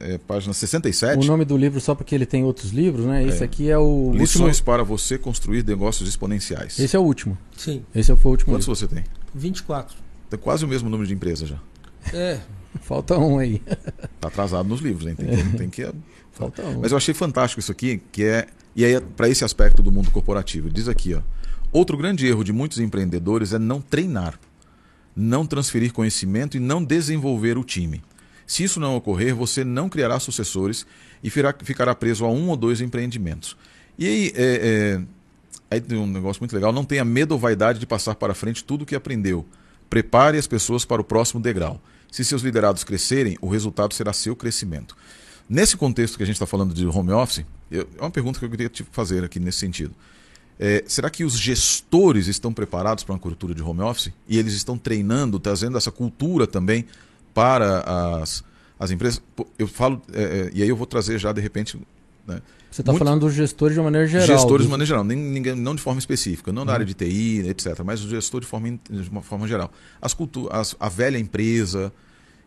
é, 0.00 0.18
página 0.18 0.52
67. 0.52 1.18
O 1.18 1.24
nome 1.26 1.44
do 1.44 1.56
livro, 1.56 1.80
só 1.80 1.94
porque 1.94 2.14
ele 2.14 2.26
tem 2.26 2.44
outros 2.44 2.70
livros, 2.72 3.06
né? 3.06 3.24
Esse 3.24 3.44
aqui 3.44 3.70
é 3.70 3.78
o 3.78 4.12
Lições 4.12 4.58
último. 4.58 4.64
para 4.64 4.82
você 4.82 5.16
construir 5.18 5.64
negócios 5.64 6.08
exponenciais. 6.08 6.78
Esse 6.78 6.96
é 6.96 6.98
o 6.98 7.02
último. 7.02 7.36
Sim, 7.56 7.84
Esse 7.94 8.14
foi 8.16 8.30
o 8.30 8.32
último 8.32 8.52
Quantos 8.54 8.66
livro. 8.66 8.76
você 8.76 8.88
tem? 8.88 9.04
24. 9.34 9.96
Tem 10.30 10.38
quase 10.38 10.64
o 10.64 10.68
mesmo 10.68 10.88
número 10.88 11.06
de 11.06 11.14
empresas 11.14 11.48
já. 11.48 11.58
É, 12.12 12.40
Falta 12.82 13.18
um 13.18 13.38
aí. 13.38 13.62
Está 13.66 14.28
atrasado 14.28 14.68
nos 14.68 14.80
livros, 14.80 15.06
hein? 15.06 15.14
Tem 15.14 15.28
que, 15.28 15.56
tem 15.56 15.70
que 15.70 15.88
Falta 16.32 16.62
um. 16.62 16.80
Mas 16.80 16.90
eu 16.92 16.96
achei 16.96 17.14
fantástico 17.14 17.60
isso 17.60 17.70
aqui, 17.70 18.02
que 18.10 18.24
é 18.24 18.46
e 18.74 18.84
aí 18.84 18.98
para 19.00 19.28
esse 19.28 19.44
aspecto 19.44 19.82
do 19.82 19.92
mundo 19.92 20.10
corporativo. 20.10 20.70
Diz 20.70 20.88
aqui, 20.88 21.14
ó. 21.14 21.20
Outro 21.70 21.96
grande 21.96 22.26
erro 22.26 22.42
de 22.44 22.52
muitos 22.52 22.78
empreendedores 22.78 23.52
é 23.52 23.58
não 23.58 23.80
treinar, 23.80 24.38
não 25.14 25.46
transferir 25.46 25.92
conhecimento 25.92 26.56
e 26.56 26.60
não 26.60 26.82
desenvolver 26.82 27.58
o 27.58 27.64
time. 27.64 28.02
Se 28.46 28.64
isso 28.64 28.80
não 28.80 28.96
ocorrer, 28.96 29.34
você 29.34 29.64
não 29.64 29.88
criará 29.88 30.18
sucessores 30.18 30.86
e 31.22 31.30
ficará 31.30 31.94
preso 31.94 32.24
a 32.24 32.30
um 32.30 32.48
ou 32.48 32.56
dois 32.56 32.80
empreendimentos. 32.80 33.56
E 33.98 34.06
aí, 34.06 34.32
é, 34.34 34.98
é, 35.00 35.02
aí 35.70 35.80
tem 35.80 35.98
um 35.98 36.06
negócio 36.06 36.40
muito 36.40 36.54
legal: 36.54 36.72
não 36.72 36.84
tenha 36.84 37.04
medo 37.04 37.32
ou 37.32 37.38
vaidade 37.38 37.78
de 37.78 37.86
passar 37.86 38.14
para 38.14 38.34
frente 38.34 38.64
tudo 38.64 38.82
o 38.82 38.86
que 38.86 38.94
aprendeu. 38.94 39.46
Prepare 39.88 40.38
as 40.38 40.46
pessoas 40.46 40.84
para 40.84 41.00
o 41.00 41.04
próximo 41.04 41.40
degrau. 41.40 41.80
Se 42.10 42.24
seus 42.24 42.42
liderados 42.42 42.84
crescerem, 42.84 43.38
o 43.40 43.48
resultado 43.48 43.94
será 43.94 44.12
seu 44.12 44.36
crescimento. 44.36 44.96
Nesse 45.48 45.76
contexto 45.76 46.16
que 46.16 46.22
a 46.22 46.26
gente 46.26 46.36
está 46.36 46.46
falando 46.46 46.74
de 46.74 46.86
home 46.86 47.12
office, 47.12 47.44
é 47.70 47.86
uma 47.98 48.10
pergunta 48.10 48.38
que 48.38 48.44
eu 48.44 48.50
queria 48.50 48.68
te 48.68 48.84
fazer 48.90 49.24
aqui 49.24 49.40
nesse 49.40 49.58
sentido. 49.58 49.94
É, 50.64 50.84
será 50.86 51.10
que 51.10 51.24
os 51.24 51.36
gestores 51.36 52.28
estão 52.28 52.52
preparados 52.52 53.02
para 53.02 53.12
uma 53.14 53.18
cultura 53.18 53.52
de 53.52 53.60
home 53.60 53.80
office? 53.80 54.12
E 54.28 54.38
eles 54.38 54.52
estão 54.54 54.78
treinando, 54.78 55.40
trazendo 55.40 55.76
essa 55.76 55.90
cultura 55.90 56.46
também 56.46 56.84
para 57.34 57.80
as, 58.22 58.44
as 58.78 58.92
empresas? 58.92 59.20
Eu 59.58 59.66
falo, 59.66 60.00
é, 60.12 60.22
é, 60.22 60.50
e 60.54 60.62
aí 60.62 60.68
eu 60.68 60.76
vou 60.76 60.86
trazer 60.86 61.18
já 61.18 61.32
de 61.32 61.40
repente. 61.40 61.76
né, 62.28 62.40
Você 62.70 62.80
está 62.80 62.94
falando 62.94 63.22
dos 63.22 63.34
gestores 63.34 63.74
de 63.74 63.80
uma 63.80 63.84
maneira 63.90 64.06
geral. 64.06 64.24
Gestores 64.28 64.58
dos- 64.58 64.66
de 64.66 64.70
maneira 64.70 64.86
geral, 64.86 65.02
nem, 65.02 65.18
ninguém, 65.18 65.56
não 65.56 65.74
de 65.74 65.82
forma 65.82 65.98
específica, 65.98 66.52
não 66.52 66.64
da 66.64 66.74
área 66.74 66.86
de 66.86 66.94
TI, 66.94 67.40
etc., 67.48 67.80
mas 67.84 68.04
o 68.04 68.08
gestor 68.08 68.40
de 68.40 68.46
forma, 68.46 68.78
de 68.88 69.10
uma 69.10 69.22
forma 69.22 69.48
geral. 69.48 69.68
As 70.00 70.14
cultu 70.14 70.48
as, 70.52 70.76
a 70.78 70.88
velha 70.88 71.18
empresa 71.18 71.92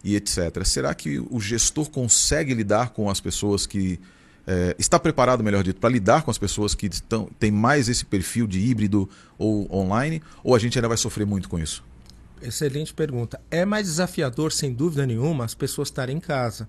e 0.06 0.16
etc. 0.16 0.64
Será 0.64 0.94
que 0.96 1.20
o 1.20 1.40
gestor 1.42 1.90
consegue 1.90 2.54
lidar 2.54 2.92
com 2.92 3.10
as 3.10 3.20
pessoas 3.20 3.66
que. 3.66 4.00
Eh, 4.48 4.76
está 4.78 5.00
preparado, 5.00 5.44
melhor 5.44 5.64
dito, 5.64 5.80
para 5.80 5.90
lidar 5.90 6.24
com 6.24 6.32
as 6.32 6.38
pessoas 6.38 6.76
que 6.76 6.88
estão, 6.88 7.30
têm 7.40 7.52
mais 7.52 7.90
esse 7.90 8.06
perfil 8.06 8.48
de 8.48 8.60
híbrido 8.60 9.10
ou 9.38 9.68
online? 9.74 10.22
Ou 10.44 10.56
a 10.56 10.60
gente 10.60 10.78
ainda 10.78 10.88
vai 10.88 10.98
sofrer 10.98 11.26
muito 11.26 11.50
com 11.50 11.60
isso? 11.60 11.84
Excelente 12.42 12.94
pergunta. 12.94 13.40
É 13.50 13.66
mais 13.66 13.88
desafiador, 13.88 14.52
sem 14.52 14.74
dúvida 14.74 15.06
nenhuma, 15.06 15.46
as 15.46 15.56
pessoas 15.56 15.88
estarem 15.88 16.18
em 16.18 16.20
casa. 16.20 16.68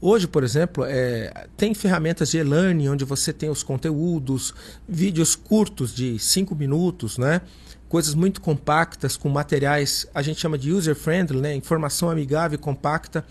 Hoje, 0.00 0.26
por 0.26 0.42
exemplo, 0.42 0.84
é, 0.86 1.46
tem 1.56 1.72
ferramentas 1.72 2.30
de 2.30 2.38
e-learning 2.38 2.88
onde 2.88 3.04
você 3.04 3.32
tem 3.32 3.48
os 3.48 3.62
conteúdos, 3.62 4.52
vídeos 4.88 5.34
curtos 5.34 5.94
de 5.94 6.18
5 6.18 6.54
minutos, 6.54 7.16
né? 7.16 7.40
coisas 7.94 8.12
muito 8.12 8.40
compactas, 8.40 9.16
com 9.16 9.28
materiais, 9.28 10.04
a 10.12 10.20
gente 10.20 10.40
chama 10.40 10.58
de 10.58 10.72
user-friendly, 10.72 11.40
né? 11.40 11.54
informação 11.54 12.10
amigável 12.10 12.56
e 12.56 12.58
compacta. 12.58 13.24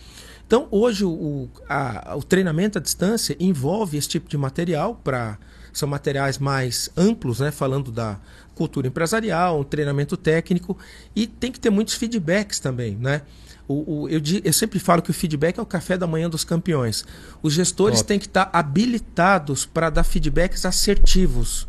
Então, 0.54 0.68
hoje, 0.70 1.04
o, 1.04 1.50
a- 1.68 2.14
o 2.16 2.22
treinamento 2.22 2.78
à 2.78 2.82
distância 2.82 3.36
envolve 3.40 3.98
esse 3.98 4.08
tipo 4.08 4.30
de 4.30 4.38
material 4.38 4.94
para 5.04 5.40
são 5.74 5.90
materiais 5.90 6.38
mais 6.38 6.92
amplos, 6.96 7.40
né, 7.40 7.50
falando 7.50 7.92
da 7.92 8.20
cultura 8.54 8.86
empresarial, 8.88 9.62
um 9.62 9.64
treinamento 9.64 10.16
técnico 10.16 10.78
e 11.16 11.26
tem 11.26 11.52
que 11.52 11.60
ter 11.60 11.72
muitos 11.72 11.96
feedbacks 11.96 12.60
também, 12.60 12.96
né? 12.96 13.24
O, 13.68 14.02
o- 14.04 14.10
eu, 14.10 14.22
eu 14.44 14.54
sempre 14.54 14.78
falo 14.78 15.02
que 15.02 15.10
o 15.10 15.14
feedback 15.14 15.58
é 15.58 15.62
o 15.64 15.66
café 15.66 15.98
da 15.98 16.06
manhã 16.06 16.30
dos 16.30 16.44
campeões. 16.44 17.04
Os 17.42 17.54
gestores 17.54 18.02
Top. 18.02 18.08
têm 18.10 18.20
que 18.20 18.28
estar 18.28 18.52
habilitados 18.54 19.66
para 19.66 19.90
dar 19.90 20.04
feedbacks 20.04 20.68
assertivos. 20.68 21.68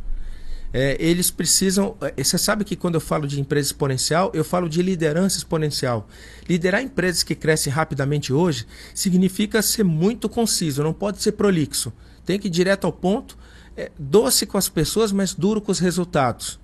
É, 0.77 0.97
eles 0.99 1.31
precisam. 1.31 1.97
é, 2.01 2.23
Você 2.23 2.37
sabe 2.37 2.65
que 2.65 2.75
quando 2.75 2.97
eu 2.97 3.01
falo 3.01 3.29
de 3.29 3.41
empresa 3.41 3.69
exponencial, 3.69 4.33
eu 4.35 4.43
falo 4.43 4.69
de 4.69 4.83
liderança 4.83 5.39
exponencial. 5.39 6.09
Liderar 6.49 6.83
empresas 6.83 7.23
que 7.23 7.37
crescem 7.37 7.73
rapidamente 7.73 8.33
hoje 8.33 8.67
significa 8.93 9.63
ser 9.63 9.85
muito 9.85 10.29
conciso, 10.29 10.83
não 10.83 10.93
pode 10.93 11.23
ser 11.23 11.33
prolixo. 11.33 11.93
Tem 12.27 12.41
que 12.41 12.49
ir 12.49 12.51
direto 12.51 12.87
ao 12.87 12.93
ponto, 12.93 13.39
é, 13.77 13.93
doce 13.97 14.47
com 14.47 14.59
as 14.59 14.69
pessoas, 14.69 15.13
mas 15.13 15.33
duro 15.33 15.61
com 15.61 15.71
os 15.71 15.79
resultados. 15.79 16.59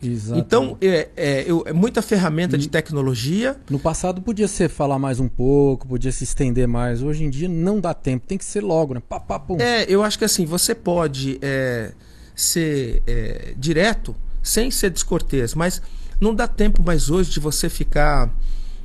Exato. 0.00 0.38
Então, 0.38 0.76
é, 0.80 1.08
é, 1.16 1.46
é 1.66 1.72
muita 1.72 2.02
ferramenta 2.02 2.56
de 2.56 2.68
tecnologia. 2.68 3.56
No 3.68 3.80
passado 3.80 4.20
podia 4.22 4.46
ser 4.46 4.68
falar 4.68 4.98
mais 4.98 5.18
um 5.18 5.28
pouco, 5.28 5.88
podia 5.88 6.12
se 6.12 6.22
estender 6.22 6.68
mais. 6.68 7.02
Hoje 7.02 7.24
em 7.24 7.30
dia 7.30 7.48
não 7.48 7.80
dá 7.80 7.94
tempo, 7.94 8.26
tem 8.28 8.38
que 8.38 8.44
ser 8.44 8.62
logo, 8.62 8.94
né? 8.94 9.02
Pá, 9.08 9.18
pá, 9.18 9.40
pum. 9.40 9.56
É, 9.58 9.86
eu 9.88 10.04
acho 10.04 10.18
que 10.18 10.24
assim, 10.24 10.44
você 10.44 10.74
pode 10.74 11.38
é, 11.40 11.92
ser 12.34 13.02
é, 13.06 13.54
direto 13.56 14.14
sem 14.42 14.70
ser 14.70 14.90
descortês, 14.90 15.54
mas 15.54 15.80
não 16.20 16.34
dá 16.34 16.46
tempo 16.46 16.82
mais 16.82 17.08
hoje 17.10 17.30
de 17.30 17.40
você 17.40 17.68
ficar 17.68 18.30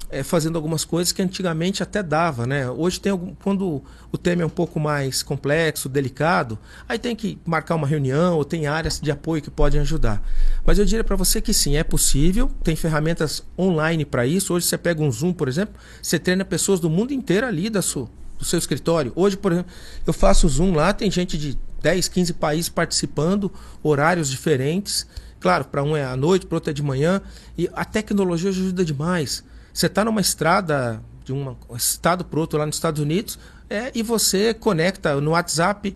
é, 0.09 0.23
fazendo 0.23 0.55
algumas 0.55 0.83
coisas 0.83 1.11
que 1.11 1.21
antigamente 1.21 1.83
até 1.83 2.01
dava, 2.01 2.47
né? 2.47 2.69
Hoje 2.69 2.99
tem 2.99 3.11
algum, 3.11 3.35
quando 3.35 3.83
o 4.11 4.17
tema 4.17 4.41
é 4.41 4.45
um 4.45 4.49
pouco 4.49 4.79
mais 4.79 5.21
complexo, 5.21 5.87
delicado, 5.87 6.57
aí 6.87 6.97
tem 6.97 7.15
que 7.15 7.37
marcar 7.45 7.75
uma 7.75 7.85
reunião 7.85 8.35
ou 8.35 8.43
tem 8.43 8.65
áreas 8.65 8.99
de 8.99 9.11
apoio 9.11 9.41
que 9.41 9.51
podem 9.51 9.79
ajudar. 9.81 10.21
Mas 10.65 10.79
eu 10.79 10.85
diria 10.85 11.03
para 11.03 11.15
você 11.15 11.41
que 11.41 11.53
sim, 11.53 11.77
é 11.77 11.83
possível, 11.83 12.49
tem 12.63 12.75
ferramentas 12.75 13.43
online 13.57 14.03
para 14.03 14.25
isso. 14.25 14.53
Hoje 14.53 14.65
você 14.65 14.77
pega 14.77 15.01
um 15.01 15.11
Zoom, 15.11 15.33
por 15.33 15.47
exemplo, 15.47 15.75
você 16.01 16.17
treina 16.17 16.43
pessoas 16.43 16.79
do 16.79 16.89
mundo 16.89 17.13
inteiro 17.13 17.45
ali 17.45 17.69
da 17.69 17.81
sua, 17.81 18.09
do 18.37 18.45
seu 18.45 18.57
escritório. 18.57 19.11
Hoje, 19.15 19.37
por 19.37 19.51
exemplo, 19.51 19.71
eu 20.07 20.13
faço 20.13 20.47
Zoom 20.49 20.73
lá, 20.73 20.91
tem 20.91 21.11
gente 21.11 21.37
de 21.37 21.57
10, 21.81 22.07
15 22.07 22.33
países 22.33 22.69
participando, 22.69 23.51
horários 23.81 24.29
diferentes. 24.29 25.07
Claro, 25.39 25.65
para 25.65 25.83
um 25.83 25.95
é 25.95 26.03
à 26.03 26.17
noite, 26.17 26.45
para 26.45 26.57
outro 26.57 26.69
é 26.69 26.73
de 26.73 26.83
manhã. 26.83 27.21
E 27.57 27.69
a 27.73 27.85
tecnologia 27.85 28.49
ajuda 28.49 28.83
demais. 28.83 29.43
Você 29.73 29.85
está 29.85 30.03
numa 30.03 30.21
estrada 30.21 31.01
de 31.23 31.31
um 31.31 31.55
estado 31.75 32.25
para 32.25 32.39
outro 32.39 32.57
lá 32.59 32.65
nos 32.65 32.75
Estados 32.75 33.01
Unidos 33.01 33.37
é, 33.69 33.91
e 33.93 34.01
você 34.01 34.53
conecta 34.53 35.21
no 35.21 35.31
WhatsApp, 35.31 35.95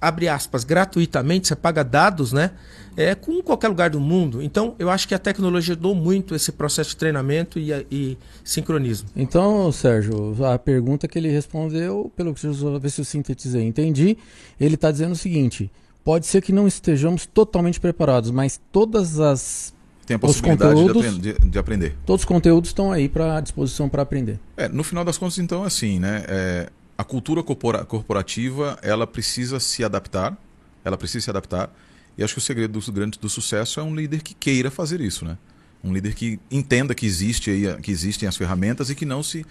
abre 0.00 0.28
aspas, 0.28 0.64
gratuitamente, 0.64 1.48
você 1.48 1.54
paga 1.54 1.84
dados, 1.84 2.32
né? 2.32 2.52
É, 2.96 3.14
com 3.14 3.40
qualquer 3.42 3.68
lugar 3.68 3.90
do 3.90 4.00
mundo. 4.00 4.42
Então, 4.42 4.74
eu 4.78 4.90
acho 4.90 5.06
que 5.06 5.14
a 5.14 5.18
tecnologia 5.18 5.74
ajudou 5.74 5.94
muito 5.94 6.34
esse 6.34 6.50
processo 6.50 6.90
de 6.90 6.96
treinamento 6.96 7.58
e, 7.58 7.72
e 7.90 8.18
sincronismo. 8.42 9.08
Então, 9.14 9.70
Sérgio, 9.70 10.44
a 10.44 10.58
pergunta 10.58 11.06
que 11.06 11.18
ele 11.18 11.28
respondeu, 11.28 12.10
pelo 12.16 12.34
que 12.34 12.44
eu 12.46 12.80
ver 12.80 12.90
se 12.90 13.00
eu 13.00 13.04
sintetizei, 13.04 13.62
entendi. 13.62 14.18
Ele 14.58 14.74
está 14.74 14.90
dizendo 14.90 15.12
o 15.12 15.16
seguinte: 15.16 15.70
pode 16.04 16.26
ser 16.26 16.42
que 16.42 16.52
não 16.52 16.66
estejamos 16.66 17.26
totalmente 17.26 17.78
preparados, 17.78 18.30
mas 18.30 18.60
todas 18.72 19.20
as 19.20 19.72
tem 20.10 20.16
a 20.16 20.18
possibilidade 20.18 20.74
conteúdos, 20.74 21.20
de, 21.20 21.34
de, 21.34 21.58
aprender. 21.58 21.96
Todos 22.04 22.22
os 22.22 22.24
conteúdos 22.24 22.70
estão 22.70 22.90
aí 22.90 23.08
para 23.08 23.40
disposição 23.40 23.88
para 23.88 24.02
aprender. 24.02 24.40
É, 24.56 24.68
no 24.68 24.82
final 24.82 25.04
das 25.04 25.16
contas, 25.16 25.38
então, 25.38 25.62
assim, 25.62 26.00
né? 26.00 26.24
É, 26.26 26.68
a 27.00 27.04
cultura 27.04 27.42
corpora, 27.42 27.82
corporativa 27.82 28.78
ela 28.82 29.06
precisa 29.06 29.58
se 29.58 29.82
adaptar, 29.82 30.36
ela 30.84 30.98
precisa 30.98 31.24
se 31.24 31.30
adaptar. 31.30 31.74
E 32.18 32.22
acho 32.22 32.34
que 32.34 32.38
o 32.38 32.42
segredo 32.42 32.78
do 32.78 32.92
grande 32.92 33.18
do 33.18 33.26
sucesso 33.26 33.80
é 33.80 33.82
um 33.82 33.94
líder 33.94 34.22
que 34.22 34.34
queira 34.34 34.70
fazer 34.70 35.00
isso, 35.00 35.24
né? 35.24 35.38
Um 35.82 35.94
líder 35.94 36.14
que 36.14 36.38
entenda 36.50 36.94
que 36.94 37.06
existe 37.06 37.50
aí, 37.50 37.80
que 37.80 37.90
existem 37.90 38.28
as 38.28 38.36
ferramentas 38.36 38.90
e 38.90 38.94
que 38.94 39.06
não 39.06 39.22
se 39.22 39.46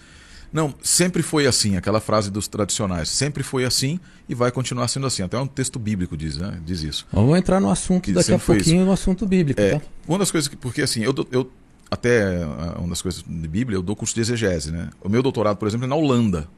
não, 0.52 0.72
sempre 0.80 1.22
foi 1.24 1.46
assim, 1.48 1.76
aquela 1.76 2.00
frase 2.00 2.30
dos 2.30 2.46
tradicionais. 2.46 3.08
Sempre 3.08 3.42
foi 3.42 3.64
assim 3.64 3.98
e 4.28 4.34
vai 4.34 4.52
continuar 4.52 4.86
sendo 4.86 5.06
assim. 5.06 5.24
Até 5.24 5.36
um 5.36 5.46
texto 5.46 5.76
bíblico 5.76 6.16
diz, 6.16 6.36
né? 6.36 6.56
diz 6.64 6.84
isso. 6.84 7.04
Vamos 7.12 7.36
entrar 7.36 7.58
no 7.58 7.70
assunto 7.70 8.04
que 8.04 8.12
daqui 8.12 8.32
a 8.32 8.38
pouquinho, 8.38 8.84
no 8.84 8.92
assunto 8.92 9.26
bíblico. 9.26 9.60
É, 9.60 9.78
tá? 9.78 9.82
Uma 10.06 10.18
das 10.18 10.30
coisas 10.30 10.46
que. 10.46 10.56
Porque 10.56 10.82
assim, 10.82 11.02
eu, 11.02 11.12
eu 11.32 11.50
até 11.90 12.44
ah, 12.44 12.76
uma 12.78 12.90
das 12.90 13.02
coisas 13.02 13.24
de 13.26 13.48
Bíblia, 13.48 13.76
eu 13.76 13.82
dou 13.82 13.96
curso 13.96 14.14
de 14.14 14.20
exegese. 14.20 14.70
Né? 14.70 14.88
O 15.02 15.08
meu 15.08 15.20
doutorado, 15.20 15.56
por 15.56 15.66
exemplo, 15.66 15.86
é 15.86 15.88
na 15.88 15.96
Holanda. 15.96 16.48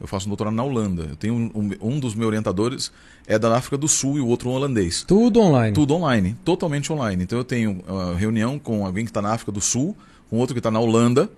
Eu 0.00 0.06
faço 0.06 0.26
um 0.26 0.30
doutorado 0.30 0.54
na 0.54 0.64
Holanda. 0.64 1.08
Eu 1.10 1.16
tenho 1.16 1.34
um, 1.34 1.70
um, 1.80 2.00
dos 2.00 2.14
meus 2.14 2.28
orientadores 2.28 2.90
é 3.26 3.38
da 3.38 3.54
África 3.54 3.76
do 3.76 3.86
Sul 3.86 4.16
e 4.16 4.20
o 4.20 4.26
outro 4.26 4.48
um 4.48 4.52
holandês. 4.52 5.04
Tudo 5.06 5.40
online. 5.40 5.74
Tudo 5.74 5.94
online, 5.94 6.36
totalmente 6.44 6.90
online. 6.92 7.22
Então 7.24 7.38
eu 7.38 7.44
tenho 7.44 7.82
uma 7.86 8.16
reunião 8.16 8.58
com 8.58 8.86
alguém 8.86 9.04
que 9.04 9.10
está 9.10 9.20
na 9.20 9.32
África 9.32 9.52
do 9.52 9.60
Sul, 9.60 9.94
com 10.30 10.38
outro 10.38 10.54
que 10.54 10.58
está 10.58 10.70
na 10.70 10.80
Holanda 10.80 11.28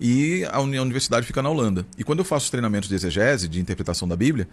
e 0.00 0.44
a 0.50 0.60
universidade 0.60 1.26
fica 1.26 1.42
na 1.42 1.48
Holanda. 1.48 1.86
E 1.96 2.04
quando 2.04 2.20
eu 2.20 2.24
faço 2.24 2.50
treinamentos 2.50 2.88
de 2.88 2.94
exegese, 2.94 3.48
de 3.48 3.60
interpretação 3.60 4.06
da 4.06 4.16
Bíblia, 4.16 4.48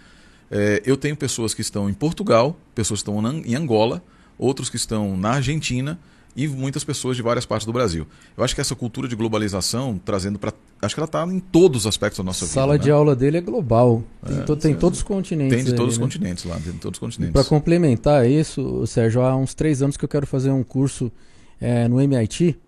é, 0.50 0.81
eu 0.86 0.95
tenho 0.95 1.15
pessoas 1.15 1.53
que 1.53 1.62
estão 1.62 1.89
em 1.89 1.93
Portugal, 1.93 2.57
pessoas 2.74 3.01
que 3.01 3.10
estão 3.10 3.41
em 3.43 3.55
Angola, 3.55 4.03
outros 4.38 4.69
que 4.69 4.75
estão 4.75 5.17
na 5.17 5.31
Argentina 5.31 6.00
e 6.36 6.48
muitas 6.48 6.84
pessoas 6.84 7.15
de 7.15 7.24
várias 7.24 7.46
partes 7.46 7.65
do 7.65 7.72
Brasil. 7.72 8.06
Eu 8.36 8.44
acho 8.44 8.54
que 8.54 8.60
essa 8.60 8.75
cultura 8.75 9.08
de 9.08 9.15
globalização, 9.15 10.00
trazendo 10.04 10.38
para. 10.38 10.54
Acho 10.82 10.94
que 10.94 11.00
ela 11.00 11.06
está 11.06 11.25
em 11.25 11.39
todos 11.39 11.82
os 11.82 11.88
aspectos 11.88 12.18
da 12.18 12.24
nossa 12.24 12.46
Sala 12.46 12.50
vida. 12.50 12.62
Sala 12.62 12.80
de 12.80 12.88
né? 12.89 12.94
aula 12.94 13.15
dele 13.15 13.38
é 13.38 13.42
global. 13.42 14.04
Tem, 14.25 14.38
é, 14.38 14.42
to, 14.42 14.56
tem 14.58 14.75
todos 14.75 15.00
os 15.00 15.04
continentes. 15.04 15.56
Tem 15.56 15.65
de 15.65 15.74
todos 15.74 15.94
os 15.94 16.00
né? 16.00 16.04
continentes 16.04 16.44
lá, 16.44 16.60
tem 16.60 16.74
de 16.74 16.80
todos 16.80 16.98
os 16.98 17.00
continentes. 17.00 17.34
Para 17.34 17.46
complementar 17.46 18.30
isso, 18.30 18.86
Sérgio, 18.86 19.22
há 19.22 19.36
uns 19.36 19.54
três 19.54 19.82
anos 19.82 19.96
que 19.96 20.04
eu 20.04 20.10
quero 20.10 20.27
fazer 20.27 20.51
um 20.51 20.63
curso 20.63 21.12
é, 21.60 21.88
no 21.88 22.01
MIT 22.01 22.60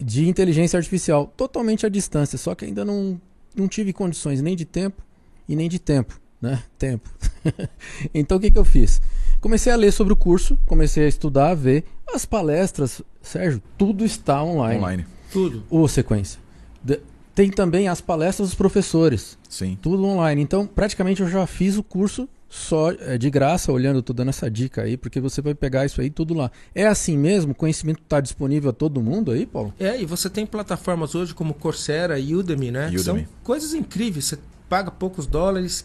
de 0.00 0.28
inteligência 0.28 0.78
artificial, 0.78 1.32
totalmente 1.36 1.84
à 1.84 1.88
distância, 1.88 2.38
só 2.38 2.54
que 2.54 2.64
ainda 2.64 2.84
não, 2.84 3.20
não 3.54 3.68
tive 3.68 3.92
condições 3.92 4.40
nem 4.40 4.56
de 4.56 4.64
tempo 4.64 5.02
e 5.46 5.54
nem 5.54 5.68
de 5.68 5.78
tempo, 5.78 6.18
né? 6.40 6.62
Tempo. 6.78 7.10
então 8.14 8.38
o 8.38 8.40
que, 8.40 8.50
que 8.50 8.58
eu 8.58 8.64
fiz? 8.64 9.00
Comecei 9.40 9.72
a 9.72 9.76
ler 9.76 9.92
sobre 9.92 10.12
o 10.12 10.16
curso, 10.16 10.58
comecei 10.66 11.04
a 11.04 11.08
estudar, 11.08 11.50
a 11.50 11.54
ver 11.54 11.84
as 12.14 12.24
palestras, 12.24 13.02
Sérgio, 13.22 13.62
tudo 13.76 14.04
está 14.04 14.42
online. 14.42 14.78
Online. 14.78 15.06
Tudo. 15.32 15.64
O 15.70 15.86
sequência. 15.88 16.40
De, 16.82 17.00
tem 17.34 17.50
também 17.50 17.88
as 17.88 18.00
palestras 18.00 18.48
dos 18.48 18.54
professores. 18.54 19.38
Sim. 19.48 19.78
Tudo 19.80 20.04
online. 20.04 20.42
Então, 20.42 20.66
praticamente 20.66 21.22
eu 21.22 21.28
já 21.28 21.46
fiz 21.46 21.76
o 21.76 21.82
curso 21.82 22.28
só 22.48 22.90
é, 22.90 23.16
de 23.16 23.30
graça, 23.30 23.70
olhando, 23.70 24.02
tô 24.02 24.12
dando 24.12 24.30
essa 24.30 24.50
dica 24.50 24.82
aí, 24.82 24.96
porque 24.96 25.20
você 25.20 25.40
vai 25.40 25.54
pegar 25.54 25.86
isso 25.86 26.00
aí 26.00 26.10
tudo 26.10 26.34
lá. 26.34 26.50
É 26.74 26.86
assim 26.86 27.16
mesmo? 27.16 27.52
O 27.52 27.54
conhecimento 27.54 28.00
está 28.02 28.20
disponível 28.20 28.70
a 28.70 28.72
todo 28.72 29.00
mundo 29.00 29.30
aí, 29.30 29.46
Paulo? 29.46 29.72
É, 29.78 30.00
e 30.00 30.04
você 30.04 30.28
tem 30.28 30.44
plataformas 30.44 31.14
hoje 31.14 31.32
como 31.32 31.54
Coursera 31.54 32.18
e 32.18 32.34
Udemy, 32.34 32.72
né? 32.72 32.88
Udemy. 32.88 33.02
São 33.02 33.24
coisas 33.44 33.72
incríveis. 33.72 34.24
Você 34.24 34.38
paga 34.68 34.90
poucos 34.90 35.26
dólares, 35.26 35.84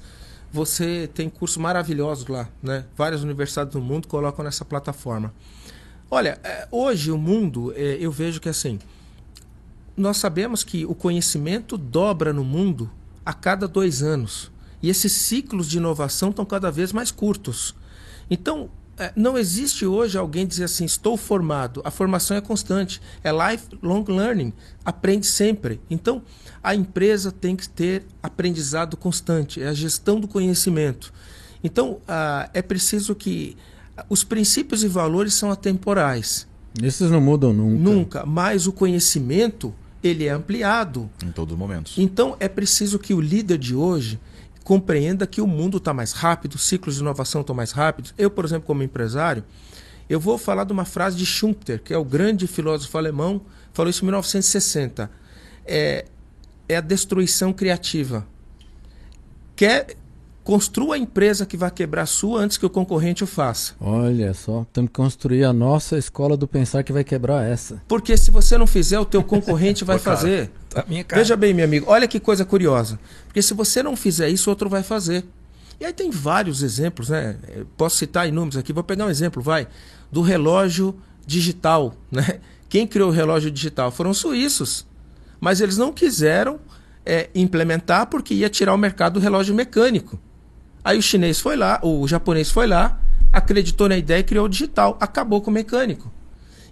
você 0.51 1.07
tem 1.13 1.29
cursos 1.29 1.57
maravilhosos 1.57 2.27
lá, 2.27 2.49
né? 2.63 2.85
Várias 2.97 3.21
universidades 3.21 3.73
do 3.73 3.81
mundo 3.81 4.07
colocam 4.07 4.43
nessa 4.43 4.65
plataforma. 4.65 5.31
Olha, 6.09 6.39
é, 6.43 6.67
hoje 6.69 7.11
o 7.11 7.17
mundo, 7.17 7.73
é, 7.75 7.97
eu 7.99 8.11
vejo 8.11 8.39
que 8.39 8.47
assim, 8.47 8.79
nós 9.97 10.17
sabemos 10.17 10.63
que 10.63 10.85
o 10.85 10.93
conhecimento 10.93 11.77
dobra 11.77 12.31
no 12.31 12.43
mundo 12.43 12.89
a 13.25 13.33
cada 13.33 13.67
dois 13.67 14.03
anos. 14.03 14.51
E 14.83 14.89
esses 14.89 15.11
ciclos 15.11 15.67
de 15.67 15.77
inovação 15.77 16.29
estão 16.29 16.45
cada 16.45 16.69
vez 16.69 16.93
mais 16.93 17.09
curtos. 17.09 17.73
Então, 18.29 18.69
é, 18.97 19.11
não 19.15 19.35
existe 19.35 19.85
hoje 19.85 20.15
alguém 20.15 20.45
dizer 20.45 20.65
assim, 20.65 20.85
estou 20.85 21.17
formado. 21.17 21.81
A 21.83 21.89
formação 21.89 22.37
é 22.37 22.41
constante, 22.41 23.01
é 23.23 23.31
lifelong 23.31 24.05
learning, 24.07 24.53
aprende 24.85 25.25
sempre. 25.25 25.81
Então, 25.89 26.21
a 26.61 26.75
empresa 26.75 27.31
tem 27.31 27.55
que 27.55 27.67
ter 27.67 28.05
aprendizado 28.21 28.95
constante, 28.95 29.61
é 29.61 29.67
a 29.67 29.73
gestão 29.73 30.19
do 30.19 30.27
conhecimento. 30.27 31.11
Então, 31.63 31.99
é 32.53 32.61
preciso 32.61 33.15
que 33.15 33.57
os 34.09 34.23
princípios 34.23 34.83
e 34.83 34.87
valores 34.87 35.33
são 35.33 35.51
atemporais. 35.51 36.47
Esses 36.81 37.09
não 37.09 37.21
mudam 37.21 37.53
nunca. 37.53 37.83
Nunca, 37.83 38.25
mas 38.25 38.67
o 38.67 38.73
conhecimento 38.73 39.73
ele 40.03 40.25
é 40.25 40.29
ampliado. 40.29 41.09
Em 41.23 41.31
todos 41.31 41.53
os 41.53 41.59
momentos. 41.59 41.95
Então, 41.97 42.35
é 42.39 42.47
preciso 42.47 42.99
que 42.99 43.13
o 43.13 43.21
líder 43.21 43.57
de 43.57 43.73
hoje 43.75 44.19
compreenda 44.63 45.27
que 45.27 45.41
o 45.41 45.47
mundo 45.47 45.77
está 45.77 45.93
mais 45.93 46.11
rápido, 46.11 46.55
os 46.55 46.63
ciclos 46.67 46.95
de 46.95 47.01
inovação 47.01 47.41
estão 47.41 47.55
mais 47.55 47.71
rápidos. 47.71 48.13
Eu, 48.17 48.29
por 48.29 48.45
exemplo, 48.45 48.65
como 48.65 48.83
empresário, 48.83 49.43
eu 50.09 50.19
vou 50.19 50.37
falar 50.37 50.63
de 50.63 50.73
uma 50.73 50.85
frase 50.85 51.15
de 51.15 51.25
Schumpeter, 51.25 51.81
que 51.81 51.93
é 51.93 51.97
o 51.97 52.03
grande 52.03 52.47
filósofo 52.47 52.97
alemão, 52.97 53.41
falou 53.73 53.89
isso 53.89 54.03
em 54.03 54.05
1960. 54.05 55.09
É, 55.65 56.05
é 56.67 56.77
a 56.77 56.81
destruição 56.81 57.53
criativa. 57.53 58.27
Quer 59.55 59.95
Construa 60.45 60.93
a 60.93 60.97
empresa 60.99 61.43
que 61.43 61.57
vai 61.57 61.71
quebrar 61.71 62.03
a 62.03 62.05
sua 62.05 62.39
antes 62.39 62.55
que 62.55 62.65
o 62.67 62.69
concorrente 62.69 63.23
o 63.23 63.27
faça. 63.27 63.73
Olha 63.81 64.31
só, 64.31 64.63
temos 64.71 64.89
que 64.89 64.95
construir 64.95 65.43
a 65.43 65.51
nossa 65.51 65.97
escola 65.97 66.37
do 66.37 66.47
pensar 66.47 66.83
que 66.83 66.93
vai 66.93 67.03
quebrar 67.03 67.43
essa. 67.43 67.81
Porque 67.87 68.15
se 68.15 68.29
você 68.29 68.55
não 68.55 68.67
fizer, 68.67 68.99
o 68.99 69.05
teu 69.05 69.23
concorrente 69.23 69.83
vai 69.83 69.97
fazer. 69.99 70.51
Tá 70.69 70.85
Veja 71.15 71.35
bem, 71.35 71.51
meu 71.51 71.65
amigo, 71.65 71.87
olha 71.89 72.07
que 72.07 72.19
coisa 72.19 72.45
curiosa. 72.45 72.99
Porque 73.25 73.41
se 73.41 73.55
você 73.55 73.81
não 73.81 73.95
fizer 73.95 74.29
isso, 74.29 74.47
outro 74.47 74.69
vai 74.69 74.83
fazer. 74.83 75.25
E 75.79 75.85
aí 75.85 75.91
tem 75.91 76.11
vários 76.11 76.61
exemplos, 76.61 77.09
né? 77.09 77.37
Posso 77.75 77.97
citar 77.97 78.27
inúmeros 78.27 78.55
aqui, 78.55 78.71
vou 78.71 78.83
pegar 78.83 79.07
um 79.07 79.09
exemplo, 79.09 79.41
vai, 79.41 79.67
do 80.11 80.21
relógio 80.21 80.95
digital, 81.25 81.95
né? 82.11 82.39
Quem 82.69 82.85
criou 82.85 83.09
o 83.09 83.11
relógio 83.11 83.49
digital 83.49 83.89
foram 83.89 84.11
os 84.11 84.19
suíços. 84.19 84.85
Mas 85.39 85.59
eles 85.59 85.75
não 85.75 85.91
quiseram 85.91 86.59
é, 87.03 87.31
implementar 87.33 88.05
porque 88.05 88.35
ia 88.35 88.49
tirar 88.49 88.75
o 88.75 88.77
mercado 88.77 89.13
do 89.13 89.19
relógio 89.19 89.55
mecânico. 89.55 90.19
Aí 90.85 90.99
o 90.99 91.01
chinês 91.01 91.39
foi 91.39 91.55
lá, 91.55 91.79
o 91.81 92.07
japonês 92.07 92.51
foi 92.51 92.67
lá, 92.67 93.01
acreditou 93.33 93.89
na 93.89 93.97
ideia 93.97 94.19
e 94.19 94.23
criou 94.23 94.45
o 94.45 94.49
digital. 94.49 94.95
Acabou 95.01 95.41
com 95.41 95.49
o 95.49 95.53
mecânico. 95.53 96.13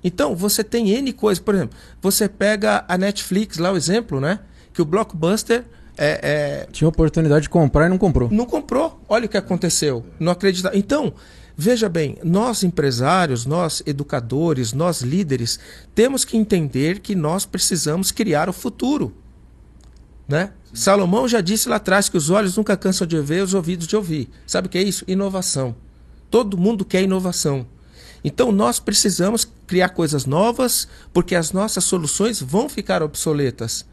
Então, 0.03 0.35
você 0.35 0.63
tem 0.63 0.91
N 0.91 1.11
coisas. 1.13 1.43
Por 1.43 1.55
exemplo, 1.55 1.75
você 1.99 2.29
pega 2.29 2.85
a 2.87 2.95
Netflix, 2.95 3.57
lá 3.57 3.71
o 3.71 3.75
exemplo, 3.75 4.21
né? 4.21 4.39
Que 4.71 4.83
o 4.83 4.85
Blockbuster. 4.85 5.63
É, 5.97 6.19
é... 6.67 6.67
Tinha 6.71 6.87
oportunidade 6.87 7.43
de 7.43 7.49
comprar 7.49 7.87
e 7.87 7.89
não 7.89 7.97
comprou. 7.97 8.29
Não 8.29 8.45
comprou. 8.45 9.01
Olha 9.09 9.25
o 9.25 9.29
que 9.29 9.37
aconteceu. 9.37 10.05
Não 10.19 10.31
acredita. 10.31 10.69
Então, 10.75 11.11
veja 11.57 11.89
bem, 11.89 12.17
nós 12.23 12.63
empresários, 12.63 13.47
nós 13.47 13.81
educadores, 13.83 14.73
nós 14.73 15.01
líderes, 15.01 15.59
temos 15.95 16.23
que 16.23 16.37
entender 16.37 16.99
que 16.99 17.15
nós 17.15 17.45
precisamos 17.45 18.11
criar 18.11 18.47
o 18.47 18.53
futuro. 18.53 19.11
Né? 20.27 20.51
Salomão 20.73 21.27
já 21.27 21.39
disse 21.39 21.69
lá 21.69 21.75
atrás 21.75 22.09
que 22.09 22.17
os 22.17 22.29
olhos 22.29 22.57
nunca 22.57 22.75
cansam 22.75 23.05
de 23.05 23.19
ver, 23.21 23.43
os 23.43 23.53
ouvidos 23.53 23.85
de 23.85 23.95
ouvir. 23.95 24.29
Sabe 24.47 24.67
o 24.67 24.69
que 24.69 24.77
é 24.77 24.83
isso? 24.83 25.05
Inovação. 25.07 25.75
Todo 26.31 26.57
mundo 26.57 26.83
quer 26.83 27.03
inovação. 27.03 27.67
Então 28.23 28.51
nós 28.51 28.79
precisamos 28.79 29.47
criar 29.67 29.89
coisas 29.89 30.25
novas, 30.25 30.87
porque 31.13 31.35
as 31.35 31.51
nossas 31.51 31.83
soluções 31.83 32.41
vão 32.41 32.67
ficar 32.67 33.03
obsoletas. 33.03 33.85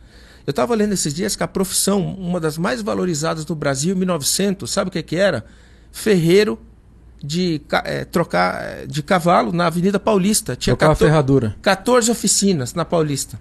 Eu 0.46 0.52
estava 0.52 0.74
lendo 0.74 0.92
esses 0.92 1.12
dias 1.12 1.36
que 1.36 1.42
a 1.42 1.48
profissão, 1.48 2.14
uma 2.14 2.40
das 2.40 2.56
mais 2.56 2.80
valorizadas 2.80 3.44
no 3.44 3.54
Brasil, 3.54 3.94
em 3.94 3.98
1900, 3.98 4.70
sabe 4.70 4.88
o 4.88 4.92
que, 4.92 5.02
que 5.02 5.16
era? 5.16 5.44
Ferreiro 5.92 6.58
de 7.22 7.60
é, 7.84 8.04
trocar 8.04 8.86
de 8.86 9.02
cavalo 9.02 9.52
na 9.52 9.66
Avenida 9.66 10.00
Paulista. 10.00 10.56
Tinha 10.56 10.74
trocar 10.74 10.94
14, 10.94 11.10
ferradura. 11.10 11.56
14 11.60 12.10
oficinas 12.10 12.72
na 12.72 12.84
Paulista. 12.84 13.38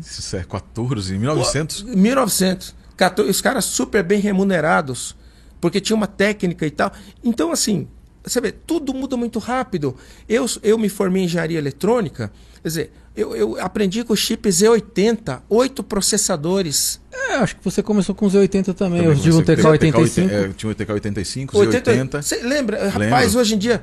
Isso 0.00 0.36
é 0.36 0.44
14, 0.44 1.18
1900? 1.18 1.82
1900. 1.82 2.74
14, 2.96 3.30
os 3.30 3.40
caras 3.40 3.64
super 3.64 4.02
bem 4.02 4.20
remunerados, 4.20 5.16
porque 5.60 5.80
tinha 5.80 5.96
uma 5.96 6.06
técnica 6.06 6.66
e 6.66 6.70
tal. 6.70 6.92
Então, 7.24 7.50
assim, 7.50 7.88
você 8.24 8.40
vê, 8.40 8.52
tudo 8.52 8.94
muda 8.94 9.16
muito 9.16 9.38
rápido. 9.38 9.96
Eu, 10.28 10.46
eu 10.62 10.78
me 10.78 10.88
formei 10.88 11.22
em 11.22 11.24
engenharia 11.24 11.58
eletrônica, 11.58 12.30
quer 12.62 12.68
dizer, 12.68 12.92
eu, 13.14 13.36
eu 13.36 13.60
aprendi 13.60 14.04
com 14.04 14.12
o 14.12 14.16
chip 14.16 14.48
Z80, 14.48 15.42
oito 15.48 15.82
processadores. 15.82 17.00
É, 17.12 17.34
acho 17.34 17.56
que 17.56 17.64
você 17.64 17.82
começou 17.82 18.14
com 18.14 18.26
o 18.26 18.30
Z80 18.30 18.74
também. 18.74 19.04
Eu 19.04 19.14
tive 19.14 19.36
um 19.36 19.42
TK85. 19.42 20.30
É, 20.30 20.44
eu 20.46 20.54
tinha 20.54 20.70
um 20.70 20.74
TK85, 20.74 21.46
Z80. 21.50 22.22
Você 22.22 22.36
lembra? 22.42 22.88
Rapaz, 22.88 23.34
hoje 23.34 23.54
em 23.54 23.58
dia. 23.58 23.82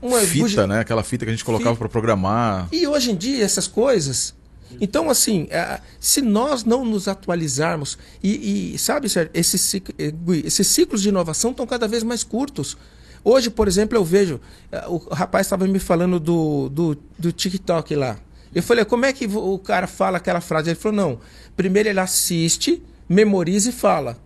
Uma 0.00 0.20
fita, 0.20 0.66
né? 0.66 0.80
Aquela 0.80 1.02
fita 1.02 1.24
que 1.24 1.30
a 1.30 1.34
gente 1.34 1.44
colocava 1.44 1.76
para 1.76 1.88
programar. 1.88 2.68
E 2.72 2.86
hoje 2.86 3.10
em 3.10 3.16
dia, 3.16 3.44
essas 3.44 3.66
coisas. 3.66 4.34
Então, 4.80 5.08
assim, 5.10 5.46
é, 5.50 5.80
se 5.98 6.20
nós 6.20 6.64
não 6.64 6.84
nos 6.84 7.08
atualizarmos, 7.08 7.98
e, 8.22 8.74
e 8.74 8.78
sabe, 8.78 9.08
Sérgio, 9.08 9.30
esses, 9.34 9.74
eh, 9.74 10.12
esses 10.44 10.66
ciclos 10.66 11.02
de 11.02 11.08
inovação 11.08 11.50
estão 11.50 11.66
cada 11.66 11.88
vez 11.88 12.02
mais 12.02 12.22
curtos. 12.22 12.76
Hoje, 13.24 13.50
por 13.50 13.68
exemplo, 13.68 13.96
eu 13.96 14.04
vejo. 14.04 14.40
Eh, 14.70 14.84
o 14.88 14.98
rapaz 15.12 15.46
estava 15.46 15.66
me 15.66 15.78
falando 15.78 16.20
do, 16.20 16.68
do, 16.68 16.98
do 17.18 17.32
TikTok 17.32 17.94
lá. 17.94 18.18
Eu 18.54 18.62
falei, 18.62 18.84
como 18.84 19.04
é 19.04 19.12
que 19.12 19.26
o 19.26 19.58
cara 19.58 19.86
fala 19.86 20.16
aquela 20.16 20.40
frase? 20.40 20.70
Ele 20.70 20.78
falou, 20.78 20.96
não. 20.96 21.20
Primeiro 21.56 21.88
ele 21.88 22.00
assiste, 22.00 22.82
memoriza 23.08 23.70
e 23.70 23.72
fala. 23.72 24.18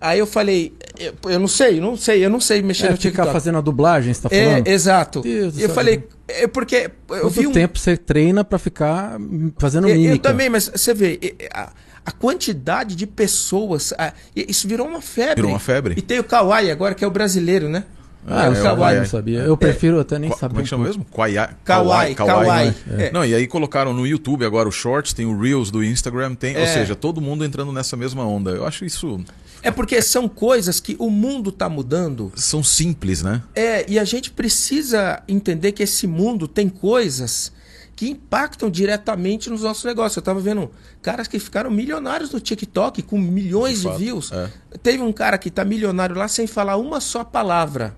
Aí 0.00 0.18
eu 0.18 0.26
falei, 0.26 0.72
eu, 1.00 1.14
eu 1.30 1.40
não 1.40 1.48
sei, 1.48 1.80
não 1.80 1.96
sei, 1.96 2.24
eu 2.24 2.30
não 2.30 2.40
sei 2.40 2.60
mexer 2.60 2.86
é, 2.86 2.90
no 2.90 2.96
TikTok. 2.98 3.22
ficar 3.22 3.32
fazendo 3.32 3.58
a 3.58 3.60
dublagem, 3.60 4.12
você 4.12 4.28
tá 4.28 4.28
é, 4.30 4.44
falando? 4.44 4.66
É, 4.66 4.70
exato. 4.70 5.20
Deus 5.22 5.58
eu 5.58 5.70
falei, 5.70 6.04
é 6.28 6.46
porque 6.46 6.90
eu 7.08 7.20
Quanto 7.22 7.30
vi 7.30 7.46
um... 7.46 7.52
tempo 7.52 7.78
você 7.78 7.96
treina 7.96 8.44
para 8.44 8.58
ficar 8.58 9.18
fazendo 9.58 9.88
eu, 9.88 9.94
mímica? 9.94 10.14
Eu 10.14 10.18
também, 10.18 10.50
mas 10.50 10.68
você 10.68 10.92
vê, 10.92 11.34
a, 11.52 11.70
a 12.04 12.12
quantidade 12.12 12.94
de 12.94 13.06
pessoas, 13.06 13.94
a, 13.96 14.12
isso 14.36 14.68
virou 14.68 14.86
uma 14.86 15.00
febre. 15.00 15.36
Virou 15.36 15.52
uma 15.52 15.58
febre. 15.58 15.94
E 15.96 16.02
tem 16.02 16.18
o 16.18 16.24
Kawaii 16.24 16.70
agora, 16.70 16.94
que 16.94 17.02
é 17.02 17.06
o 17.06 17.10
brasileiro, 17.10 17.68
né? 17.68 17.84
Ah, 18.26 18.46
é, 18.46 18.50
o 18.50 18.62
Kawaii. 18.62 18.98
não 18.98 19.06
sabia. 19.06 19.38
Eu 19.38 19.56
prefiro 19.56 19.96
é. 19.96 20.00
até 20.02 20.18
nem 20.18 20.30
saber. 20.30 20.48
Como 20.48 20.60
é 20.60 20.62
que 20.62 20.68
chama 20.68 20.84
mesmo? 20.84 21.04
Kawaii. 21.04 21.54
Kawaii. 21.64 22.14
Kawaii. 22.14 22.74
É. 22.98 23.10
Não, 23.10 23.24
e 23.24 23.34
aí 23.34 23.46
colocaram 23.46 23.94
no 23.94 24.06
YouTube 24.06 24.44
agora 24.44 24.68
o 24.68 24.72
Shorts, 24.72 25.14
tem 25.14 25.24
o 25.24 25.38
Reels 25.38 25.70
do 25.70 25.82
Instagram, 25.82 26.34
tem, 26.34 26.56
ou 26.58 26.66
seja, 26.66 26.94
todo 26.94 27.20
mundo 27.20 27.44
entrando 27.44 27.72
nessa 27.72 27.96
mesma 27.96 28.26
onda. 28.26 28.50
Eu 28.50 28.66
acho 28.66 28.84
isso 28.84 29.24
é 29.62 29.70
porque 29.70 30.00
são 30.00 30.28
coisas 30.28 30.80
que 30.80 30.96
o 30.98 31.10
mundo 31.10 31.50
está 31.50 31.68
mudando. 31.68 32.32
São 32.36 32.62
simples, 32.62 33.22
né? 33.22 33.42
É, 33.54 33.84
e 33.88 33.98
a 33.98 34.04
gente 34.04 34.30
precisa 34.30 35.22
entender 35.28 35.72
que 35.72 35.82
esse 35.82 36.06
mundo 36.06 36.48
tem 36.48 36.68
coisas 36.68 37.52
que 37.94 38.08
impactam 38.08 38.70
diretamente 38.70 39.50
nos 39.50 39.62
nossos 39.62 39.84
negócios. 39.84 40.16
Eu 40.16 40.20
estava 40.20 40.40
vendo 40.40 40.70
caras 41.02 41.28
que 41.28 41.38
ficaram 41.38 41.70
milionários 41.70 42.30
no 42.30 42.40
TikTok 42.40 43.02
com 43.02 43.18
milhões 43.18 43.82
de, 43.82 43.90
de 43.90 43.96
views. 43.98 44.32
É. 44.32 44.48
Teve 44.82 45.02
um 45.02 45.12
cara 45.12 45.36
que 45.36 45.48
está 45.48 45.64
milionário 45.64 46.16
lá 46.16 46.26
sem 46.26 46.46
falar 46.46 46.76
uma 46.76 47.00
só 47.00 47.22
palavra. 47.22 47.94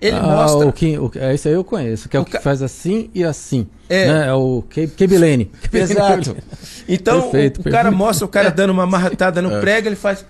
Ele 0.00 0.16
ah, 0.16 0.22
mostra. 0.22 0.66
O 0.66 0.72
que, 0.72 0.98
o, 0.98 1.10
é 1.14 1.34
isso 1.34 1.48
aí 1.48 1.54
eu 1.54 1.64
conheço, 1.64 2.08
que 2.08 2.16
é 2.16 2.20
o, 2.20 2.24
o 2.24 2.26
que 2.26 2.38
faz 2.38 2.60
assim 2.60 3.08
e 3.14 3.24
assim. 3.24 3.66
É, 3.88 4.06
né? 4.06 4.28
é 4.28 4.34
o 4.34 4.62
Kebilene. 4.96 5.50
Exato. 5.72 6.36
Então, 6.86 7.22
perfeito, 7.22 7.60
o, 7.60 7.62
perfeito. 7.62 7.74
cara 7.74 7.90
mostra 7.90 8.26
o 8.26 8.28
cara 8.28 8.50
dando 8.50 8.70
uma 8.70 8.84
marretada 8.84 9.40
no 9.40 9.56
é. 9.56 9.60
prego, 9.60 9.88
ele 9.88 9.96
faz. 9.96 10.26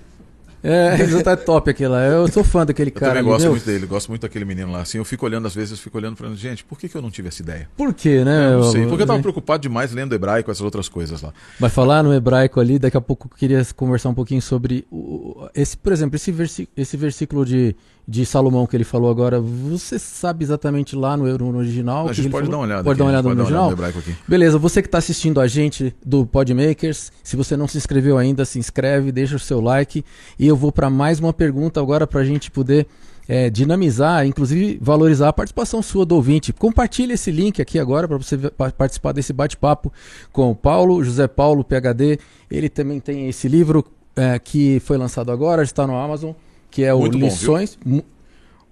É, 0.65 0.95
resultado 0.97 1.43
é 1.43 1.45
top 1.45 1.71
aquele 1.71 1.91
lá. 1.91 2.07
Eu 2.07 2.27
sou 2.29 2.43
fã 2.43 2.65
daquele 2.65 2.89
eu 2.89 2.95
cara. 2.95 3.21
Eu 3.21 3.25
gosto 3.25 3.51
muito 3.51 3.67
dele, 3.67 3.87
gosto 3.87 4.09
muito 4.09 4.23
daquele 4.23 4.47
menino 4.47 4.73
lá. 4.73 4.81
Assim, 4.81 4.97
eu 4.97 5.05
fico 5.05 5.27
olhando, 5.27 5.47
às 5.47 5.55
vezes, 5.55 5.73
eu 5.73 5.77
fico 5.77 5.99
olhando 5.99 6.17
falando, 6.17 6.37
gente, 6.37 6.65
por 6.65 6.79
que, 6.79 6.89
que 6.89 6.97
eu 6.97 7.03
não 7.03 7.11
tive 7.11 7.29
essa 7.29 7.43
ideia? 7.43 7.69
Por 7.77 7.93
quê, 7.93 8.25
né? 8.25 8.55
Eu 8.55 8.61
não 8.61 8.73
sei, 8.73 8.87
porque 8.87 9.03
eu 9.03 9.07
tava 9.07 9.21
preocupado 9.21 9.61
demais 9.61 9.93
lendo 9.93 10.15
hebraico, 10.15 10.51
essas 10.51 10.63
outras 10.63 10.89
coisas 10.89 11.21
lá. 11.21 11.33
Vai 11.61 11.69
falar 11.69 12.03
no 12.03 12.15
hebraico 12.15 12.59
ali, 12.59 12.79
daqui 12.79 12.97
a 12.97 13.01
pouco 13.01 13.29
eu 13.31 13.37
queria 13.37 13.63
conversar 13.77 14.09
um 14.09 14.15
pouquinho 14.15 14.41
sobre 14.41 14.87
o, 14.91 15.49
esse, 15.55 15.77
por 15.77 15.93
exemplo, 15.93 16.17
esse, 16.17 16.69
esse 16.75 16.97
versículo 16.97 17.45
de 17.45 17.77
de 18.07 18.27
Salomão 18.27 18.67
que 18.67 18.77
ele 18.77 18.85
falou 18.85 19.11
agora, 19.11 19.41
você 19.41 19.99
sabe 19.99 20.45
exatamente 20.45 20.95
lá 20.95 21.17
no, 21.17 21.25
no 21.39 21.59
original? 21.59 22.09
A 22.09 22.13
gente 22.13 22.29
pode 22.29 22.51
dar 22.51 22.59
uma 22.59 22.65
olhada. 22.65 22.85
Pode 22.85 22.93
aqui, 22.93 22.99
dar 22.99 23.05
uma 23.05 23.11
olhada 23.11 23.29
no 23.29 23.41
original? 23.41 23.67
Olhada 23.69 23.93
no 23.97 24.15
Beleza, 24.29 24.59
você 24.59 24.83
que 24.83 24.89
está 24.89 24.99
assistindo 24.99 25.41
a 25.41 25.47
gente 25.47 25.95
do 26.05 26.27
Podmakers, 26.27 27.11
se 27.23 27.35
você 27.35 27.57
não 27.57 27.67
se 27.67 27.79
inscreveu 27.79 28.19
ainda, 28.19 28.45
se 28.45 28.59
inscreve, 28.59 29.11
deixa 29.11 29.37
o 29.37 29.39
seu 29.39 29.61
like. 29.61 30.05
E 30.39 30.47
eu 30.47 30.57
vou 30.57 30.71
para 30.71 30.91
mais 30.91 31.19
uma 31.19 31.33
pergunta 31.33 31.81
agora 31.81 32.07
para 32.07 32.21
a 32.21 32.25
gente 32.25 32.51
poder 32.51 32.87
é, 33.27 33.49
dinamizar, 33.49 34.27
inclusive 34.27 34.79
valorizar 34.83 35.31
a 35.31 35.33
participação 35.33 35.83
sua 35.83 36.05
do 36.05 36.15
ouvinte. 36.15 36.53
Compartilhe 36.53 37.15
esse 37.15 37.31
link 37.31 37.63
aqui 37.63 37.79
agora 37.79 38.07
para 38.07 38.19
você 38.19 38.37
participar 38.77 39.13
desse 39.13 39.33
bate-papo 39.33 39.91
com 40.31 40.51
o 40.51 40.55
Paulo, 40.55 41.03
José 41.03 41.27
Paulo, 41.27 41.65
PHD. 41.65 42.19
Ele 42.51 42.69
também 42.69 43.01
tem 43.01 43.31
esse 43.31 43.49
livro 43.49 43.83
é, 44.15 44.39
que 44.39 44.79
foi 44.81 44.99
lançado 44.99 45.33
agora, 45.33 45.63
está 45.63 45.87
no 45.87 45.97
Amazon 45.97 46.33
que 46.75 46.83
é 46.83 46.93
o 46.93 46.99
muito 46.99 47.17
Lições. 47.17 47.79
Bom, 47.87 48.03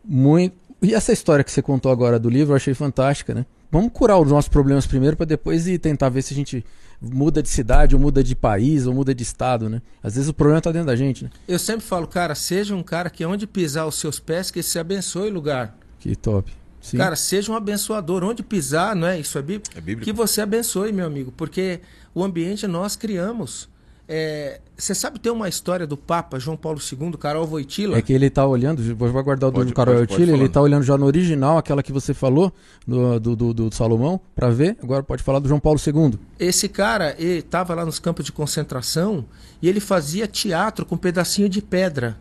muito. 0.04 0.56
E 0.82 0.92
essa 0.92 1.12
história 1.12 1.44
que 1.44 1.52
você 1.52 1.62
contou 1.62 1.92
agora 1.92 2.18
do 2.18 2.28
livro 2.28 2.52
eu 2.52 2.56
achei 2.56 2.74
fantástica, 2.74 3.32
né? 3.32 3.46
Vamos 3.70 3.92
curar 3.92 4.18
os 4.18 4.28
nossos 4.28 4.48
problemas 4.48 4.84
primeiro 4.88 5.16
para 5.16 5.24
depois 5.24 5.68
ir 5.68 5.78
tentar 5.78 6.08
ver 6.08 6.22
se 6.22 6.34
a 6.34 6.36
gente 6.36 6.66
muda 7.00 7.40
de 7.40 7.48
cidade, 7.48 7.94
ou 7.94 8.00
muda 8.00 8.22
de 8.22 8.34
país, 8.34 8.88
ou 8.88 8.92
muda 8.92 9.14
de 9.14 9.22
estado, 9.22 9.68
né? 9.68 9.80
Às 10.02 10.16
vezes 10.16 10.28
o 10.28 10.34
problema 10.34 10.58
está 10.58 10.72
dentro 10.72 10.88
da 10.88 10.96
gente, 10.96 11.22
né? 11.22 11.30
Eu 11.46 11.60
sempre 11.60 11.86
falo, 11.86 12.08
cara, 12.08 12.34
seja 12.34 12.74
um 12.74 12.82
cara 12.82 13.08
que 13.08 13.24
onde 13.24 13.46
pisar 13.46 13.86
os 13.86 13.94
seus 13.94 14.18
pés, 14.18 14.50
que 14.50 14.64
se 14.64 14.80
abençoe 14.80 15.30
o 15.30 15.32
lugar. 15.32 15.78
Que 16.00 16.16
top. 16.16 16.52
Sim. 16.80 16.96
Cara, 16.96 17.14
seja 17.14 17.52
um 17.52 17.54
abençoador. 17.54 18.24
Onde 18.24 18.42
pisar, 18.42 18.96
não 18.96 19.06
é? 19.06 19.20
Isso 19.20 19.38
é 19.38 19.42
bíblico? 19.42 19.78
É 19.78 19.80
bíblico. 19.80 20.04
Que 20.04 20.12
você 20.12 20.40
abençoe, 20.40 20.90
meu 20.90 21.06
amigo, 21.06 21.32
porque 21.36 21.78
o 22.12 22.24
ambiente 22.24 22.66
nós 22.66 22.96
criamos. 22.96 23.70
É, 24.14 24.60
você 24.76 24.94
sabe 24.94 25.18
ter 25.18 25.30
uma 25.30 25.48
história 25.48 25.86
do 25.86 25.96
Papa 25.96 26.38
João 26.38 26.54
Paulo 26.54 26.78
II, 26.78 27.12
Carol 27.12 27.46
Voitila? 27.46 27.96
É 27.96 28.02
que 28.02 28.12
ele 28.12 28.26
está 28.26 28.46
olhando, 28.46 28.94
vou 28.94 29.10
guardar 29.22 29.48
o 29.48 29.64
do 29.64 29.72
Carol 29.72 29.94
Voitila, 29.94 30.32
ele 30.32 30.44
está 30.44 30.60
olhando 30.60 30.82
já 30.82 30.98
no 30.98 31.06
original, 31.06 31.56
aquela 31.56 31.82
que 31.82 31.90
você 31.90 32.12
falou, 32.12 32.52
do, 32.86 33.18
do, 33.18 33.34
do, 33.34 33.54
do 33.54 33.74
Salomão, 33.74 34.20
para 34.34 34.50
ver. 34.50 34.76
Agora 34.82 35.02
pode 35.02 35.22
falar 35.22 35.38
do 35.38 35.48
João 35.48 35.58
Paulo 35.58 35.80
II. 35.80 36.18
Esse 36.38 36.68
cara, 36.68 37.16
ele 37.18 37.38
estava 37.38 37.74
lá 37.74 37.86
nos 37.86 37.98
campos 37.98 38.26
de 38.26 38.32
concentração 38.32 39.24
e 39.62 39.68
ele 39.68 39.80
fazia 39.80 40.26
teatro 40.26 40.84
com 40.84 40.96
um 40.96 40.98
pedacinho 40.98 41.48
de 41.48 41.62
pedra. 41.62 42.18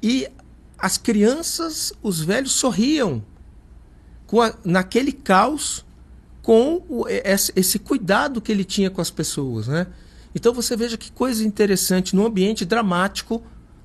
E 0.00 0.28
as 0.78 0.98
crianças, 0.98 1.92
os 2.00 2.20
velhos 2.20 2.52
sorriam 2.52 3.24
com 4.24 4.40
a, 4.40 4.54
naquele 4.64 5.10
caos 5.10 5.84
com 6.44 6.80
o, 6.88 7.08
esse, 7.08 7.52
esse 7.56 7.76
cuidado 7.76 8.40
que 8.40 8.52
ele 8.52 8.64
tinha 8.64 8.88
com 8.88 9.00
as 9.00 9.10
pessoas, 9.10 9.66
né? 9.66 9.88
Então 10.34 10.52
você 10.52 10.76
veja 10.76 10.96
que 10.96 11.10
coisa 11.10 11.44
interessante, 11.44 12.14
num 12.14 12.26
ambiente 12.26 12.64
dramático, 12.64 13.42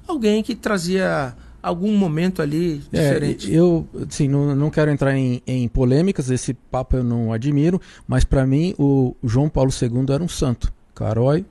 alguém 0.08 0.44
que 0.44 0.56
trazia 0.56 1.36
algum 1.62 1.96
momento 1.96 2.42
ali 2.42 2.84
é, 2.92 3.02
diferente. 3.02 3.52
É, 3.52 3.58
eu, 3.58 3.88
sim, 4.10 4.28
não, 4.28 4.54
não 4.54 4.70
quero 4.70 4.92
entrar 4.92 5.16
em, 5.16 5.42
em, 5.48 5.68
polêmicas, 5.70 6.30
esse 6.30 6.54
papo 6.54 6.98
eu 6.98 7.04
não 7.04 7.32
admiro, 7.32 7.82
mas 8.06 8.26
para 8.26 8.46
mim 8.46 8.76
o 8.78 9.16
João 9.24 9.48
Paulo 9.48 9.72
II 9.72 10.14
era 10.14 10.22
um 10.22 10.28
santo. 10.28 10.74
Carói. 10.94 11.46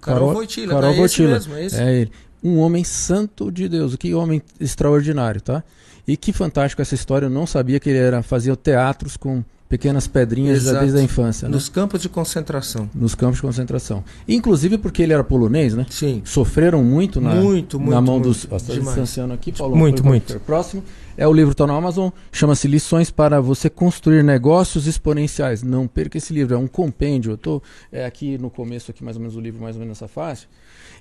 Carol 0.00 0.32
Voitila, 0.32 0.74
Carol 0.74 0.92
é 0.92 0.96
Voitila. 0.96 1.32
Mesmo, 1.34 1.54
é, 1.54 1.66
é 1.74 2.00
ele. 2.00 2.12
Um 2.42 2.58
homem 2.58 2.82
santo 2.82 3.52
de 3.52 3.68
Deus, 3.68 3.94
que 3.94 4.12
homem 4.14 4.42
extraordinário, 4.58 5.40
tá? 5.40 5.62
E 6.08 6.16
que 6.16 6.32
fantástico 6.32 6.82
essa 6.82 6.96
história, 6.96 7.26
eu 7.26 7.30
não 7.30 7.46
sabia 7.46 7.78
que 7.78 7.88
ele 7.88 7.98
era 7.98 8.20
fazia 8.22 8.56
teatros 8.56 9.16
com 9.16 9.44
pequenas 9.72 10.06
pedrinhas 10.06 10.58
Exato. 10.58 10.80
desde 10.80 10.98
a 10.98 11.02
infância. 11.02 11.48
Né? 11.48 11.54
Nos 11.54 11.70
campos 11.70 12.02
de 12.02 12.08
concentração. 12.10 12.90
Nos 12.94 13.14
campos 13.14 13.36
de 13.36 13.42
concentração. 13.42 14.04
Inclusive 14.28 14.76
porque 14.76 15.02
ele 15.02 15.14
era 15.14 15.24
polonês, 15.24 15.72
né? 15.72 15.86
Sim. 15.88 16.20
Sofreram 16.26 16.84
muito 16.84 17.22
na, 17.22 17.36
muito, 17.36 17.80
muito, 17.80 17.94
na 17.94 18.00
mão 18.02 18.16
muito, 18.16 18.28
dos. 18.28 18.44
Está 18.44 18.74
distanciando 18.74 19.32
aqui, 19.32 19.50
Paulo. 19.50 19.74
Muito, 19.74 20.04
muito. 20.04 20.38
Próximo. 20.40 20.84
É 21.16 21.26
o 21.26 21.32
livro 21.32 21.52
está 21.52 21.66
no 21.66 21.74
Amazon, 21.74 22.10
chama-se 22.30 22.68
Lições 22.68 23.10
para 23.10 23.40
você 23.40 23.70
construir 23.70 24.22
negócios 24.22 24.86
exponenciais. 24.86 25.62
Não 25.62 25.88
perca 25.88 26.18
esse 26.18 26.34
livro, 26.34 26.54
é 26.54 26.58
um 26.58 26.66
compêndio. 26.66 27.30
Eu 27.30 27.36
estou 27.36 27.62
é, 27.90 28.04
aqui 28.04 28.36
no 28.36 28.50
começo, 28.50 28.90
aqui 28.90 29.02
mais 29.02 29.16
ou 29.16 29.20
menos 29.20 29.36
o 29.36 29.40
livro, 29.40 29.62
mais 29.62 29.74
ou 29.74 29.80
menos 29.80 29.98
nessa 29.98 30.06
faixa. 30.06 30.46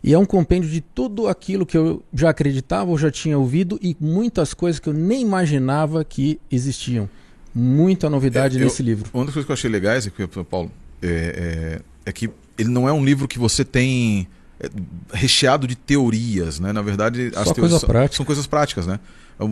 E 0.02 0.14
é 0.14 0.18
um 0.18 0.26
compêndio 0.26 0.70
de 0.70 0.80
tudo 0.80 1.28
aquilo 1.28 1.66
que 1.66 1.78
eu 1.78 2.02
já 2.14 2.30
acreditava 2.30 2.90
ou 2.90 2.98
já 2.98 3.12
tinha 3.12 3.38
ouvido 3.38 3.78
e 3.82 3.98
muitas 4.00 4.54
coisas 4.54 4.80
que 4.80 4.88
eu 4.88 4.94
nem 4.94 5.22
imaginava 5.22 6.06
que 6.06 6.40
existiam 6.50 7.10
muita 7.54 8.10
novidade 8.10 8.58
é, 8.58 8.64
nesse 8.64 8.82
livro. 8.82 9.10
Uma 9.14 9.26
das 9.26 9.34
coisas 9.34 9.46
que 9.46 9.52
eu 9.52 9.54
achei 9.54 9.70
legais, 9.70 10.10
Paulo, 10.50 10.72
é, 11.02 11.80
é, 12.06 12.10
é, 12.10 12.12
que 12.12 12.30
ele 12.58 12.70
não 12.70 12.88
é 12.88 12.94
um 12.94 13.04
livro 13.04 13.28
que 13.28 13.40
você 13.40 13.66
tem 13.66 14.28
é, 14.60 14.70
recheado 15.14 15.68
de 15.68 15.76
teorias, 15.76 16.60
né? 16.60 16.72
Na 16.72 16.82
verdade, 16.82 17.32
Só 17.34 17.42
as 17.42 17.52
coisa 17.52 17.80
são, 17.80 17.90
são 18.12 18.26
coisas 18.26 18.48
práticas, 18.48 18.88
né? 18.88 19.00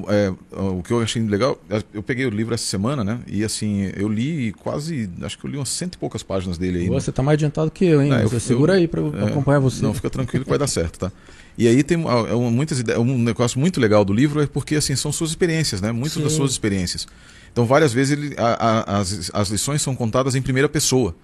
É, 0.08 0.32
o 0.52 0.84
que 0.84 0.92
eu 0.94 1.02
achei 1.02 1.20
legal, 1.24 1.60
eu 1.92 2.04
peguei 2.04 2.24
o 2.28 2.30
livro 2.30 2.54
essa 2.54 2.66
semana, 2.66 3.04
né? 3.04 3.20
E 3.26 3.44
assim, 3.44 3.92
eu 3.96 4.08
li 4.08 4.54
quase, 4.54 5.10
acho 5.24 5.36
que 5.40 5.46
eu 5.46 5.50
li 5.50 5.58
umas 5.58 5.70
cento 5.70 5.96
e 5.96 5.98
poucas 5.98 6.22
páginas 6.22 6.60
dele 6.60 6.80
aí. 6.82 6.90
né? 6.90 6.92
Você 7.00 7.12
tá 7.12 7.24
mais 7.24 7.38
adiantado 7.38 7.72
que 7.72 7.86
eu, 7.86 8.00
hein? 8.00 8.14
É, 8.14 8.24
eu- 8.24 8.40
segura 8.40 8.74
eu- 8.74 8.78
aí 8.78 8.90
eu 8.92 9.20
é, 9.20 9.32
acompanhar 9.32 9.60
você. 9.60 9.82
Não, 9.82 9.92
fica 9.94 10.10
tranquilo 10.10 10.44
que 10.44 10.50
vai 10.50 10.60
dar 10.60 10.68
certo, 10.68 11.00
tá? 11.00 11.12
E 11.58 11.68
aí 11.68 11.82
tem 11.82 11.98
ah, 12.08 12.28
é 12.30 12.36
muitas 12.36 12.80
ideias, 12.80 13.00
um 13.02 13.18
negócio 13.18 13.60
muito 13.60 13.82
legal 13.82 14.06
do 14.06 14.14
livro 14.14 14.42
é 14.44 14.46
porque 14.48 14.76
assim 14.76 14.96
são 14.96 15.12
suas 15.12 15.32
experiências, 15.32 15.82
né? 15.82 15.92
Muitas 15.92 16.22
das 16.22 16.34
Sim. 16.34 16.38
suas 16.38 16.52
experiências. 16.52 17.08
Então 17.52 17.66
várias 17.66 17.92
vezes 17.94 18.18
ele, 18.18 18.36
a- 18.38 18.84
a- 18.88 18.98
as, 19.00 19.32
as 19.34 19.50
lições 19.50 19.82
são 19.82 19.96
contadas 19.96 20.36
em 20.36 20.42
primeira 20.42 20.70
pessoa. 20.70 21.16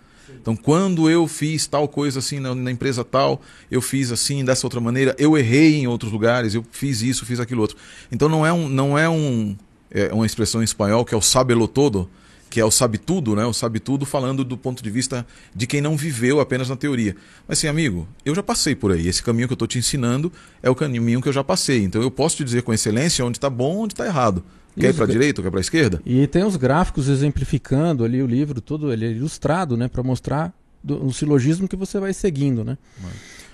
Então 0.41 0.55
quando 0.55 1.09
eu 1.09 1.27
fiz 1.27 1.65
tal 1.67 1.87
coisa 1.87 2.19
assim 2.19 2.39
na, 2.39 2.53
na 2.53 2.71
empresa 2.71 3.03
tal, 3.03 3.41
eu 3.69 3.81
fiz 3.81 4.11
assim 4.11 4.43
dessa 4.43 4.65
outra 4.65 4.79
maneira, 4.81 5.15
eu 5.19 5.37
errei 5.37 5.75
em 5.77 5.87
outros 5.87 6.11
lugares, 6.11 6.53
eu 6.55 6.65
fiz 6.71 7.01
isso, 7.01 7.25
fiz 7.25 7.39
aquilo 7.39 7.61
outro. 7.61 7.77
Então 8.11 8.27
não 8.27 8.45
é 8.45 8.51
um 8.51 8.67
não 8.67 8.97
é 8.97 9.07
um 9.09 9.55
é 9.91 10.11
uma 10.13 10.25
expressão 10.25 10.61
em 10.61 10.65
espanhol 10.65 11.05
que 11.05 11.13
é 11.13 11.17
o 11.17 11.21
sabelo 11.21 11.67
todo, 11.67 12.09
que 12.49 12.59
é 12.59 12.65
o 12.65 12.71
sabe 12.71 12.97
tudo, 12.97 13.35
né? 13.35 13.45
O 13.45 13.53
sabe 13.53 13.79
tudo 13.79 14.05
falando 14.05 14.43
do 14.43 14.57
ponto 14.57 14.83
de 14.83 14.89
vista 14.89 15.25
de 15.55 15.65
quem 15.67 15.79
não 15.81 15.95
viveu 15.95 16.39
apenas 16.39 16.69
na 16.69 16.75
teoria. 16.75 17.15
Mas 17.47 17.59
assim, 17.59 17.67
amigo, 17.67 18.07
eu 18.25 18.33
já 18.35 18.43
passei 18.43 18.75
por 18.75 18.91
aí. 18.91 19.07
Esse 19.07 19.21
caminho 19.23 19.47
que 19.47 19.53
eu 19.53 19.55
estou 19.55 19.67
te 19.67 19.77
ensinando 19.77 20.31
é 20.61 20.69
o 20.69 20.75
caminho 20.75 21.21
que 21.21 21.29
eu 21.29 21.33
já 21.33 21.43
passei. 21.43 21.83
Então 21.83 22.01
eu 22.01 22.11
posso 22.11 22.37
te 22.37 22.43
dizer 22.43 22.61
com 22.63 22.73
excelência 22.73 23.23
onde 23.25 23.37
está 23.37 23.49
bom, 23.49 23.79
onde 23.83 23.93
está 23.93 24.05
errado. 24.05 24.43
Quer 24.79 24.89
ir 24.89 24.93
para 24.93 25.05
a 25.05 25.07
direita 25.07 25.41
ou 25.41 25.43
quer 25.43 25.49
para 25.51 25.59
a 25.59 25.61
esquerda? 25.61 26.01
E 26.05 26.27
tem 26.27 26.43
os 26.43 26.55
gráficos 26.55 27.07
exemplificando 27.07 28.03
ali 28.03 28.21
o 28.21 28.27
livro, 28.27 28.59
tudo 28.61 28.91
ele 28.91 29.05
é 29.05 29.11
ilustrado, 29.11 29.77
né, 29.77 29.87
Pra 29.87 30.03
mostrar 30.03 30.53
do, 30.83 31.05
o 31.05 31.13
silogismo 31.13 31.67
que 31.67 31.75
você 31.75 31.99
vai 31.99 32.13
seguindo, 32.13 32.63
né? 32.63 32.77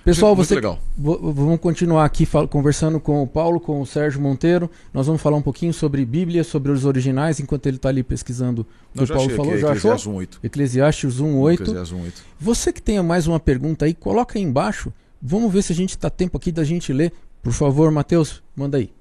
Pessoal, 0.04 0.34
Muito 0.34 0.48
você 0.48 0.56
legal. 0.56 0.80
vamos 0.98 1.60
continuar 1.60 2.04
aqui 2.04 2.26
conversando 2.50 2.98
com 2.98 3.22
o 3.22 3.26
Paulo, 3.26 3.60
com 3.60 3.80
o 3.80 3.86
Sérgio 3.86 4.20
Monteiro. 4.20 4.68
Nós 4.92 5.06
vamos 5.06 5.22
falar 5.22 5.36
um 5.36 5.42
pouquinho 5.42 5.72
sobre 5.72 6.04
Bíblia, 6.04 6.42
sobre 6.42 6.72
os 6.72 6.84
originais, 6.84 7.38
enquanto 7.38 7.66
ele 7.66 7.76
está 7.76 7.88
ali 7.88 8.02
pesquisando 8.02 8.66
o 8.92 8.98
que 8.98 9.04
o 9.04 9.06
Paulo 9.14 9.30
falou. 9.30 9.52
aqui, 9.52 9.60
Já 9.60 9.72
achou? 9.72 9.92
Eclesiastes 9.92 10.06
1:8. 10.08 10.40
Eclesiastes 10.42 11.20
1:8. 11.20 11.54
Eclesiastes 11.54 11.96
1:8. 11.96 12.12
Você 12.40 12.72
que 12.72 12.82
tenha 12.82 13.02
mais 13.02 13.28
uma 13.28 13.38
pergunta 13.38 13.84
aí, 13.84 13.94
coloca 13.94 14.36
aí 14.38 14.42
embaixo. 14.44 14.92
Vamos 15.20 15.52
ver 15.52 15.62
se 15.62 15.72
a 15.72 15.76
gente 15.76 15.90
está 15.90 16.10
tempo 16.10 16.36
aqui 16.36 16.50
da 16.50 16.64
gente 16.64 16.92
ler. 16.92 17.12
Por 17.40 17.52
favor, 17.52 17.88
Matheus, 17.92 18.42
manda 18.56 18.78
aí. 18.78 18.92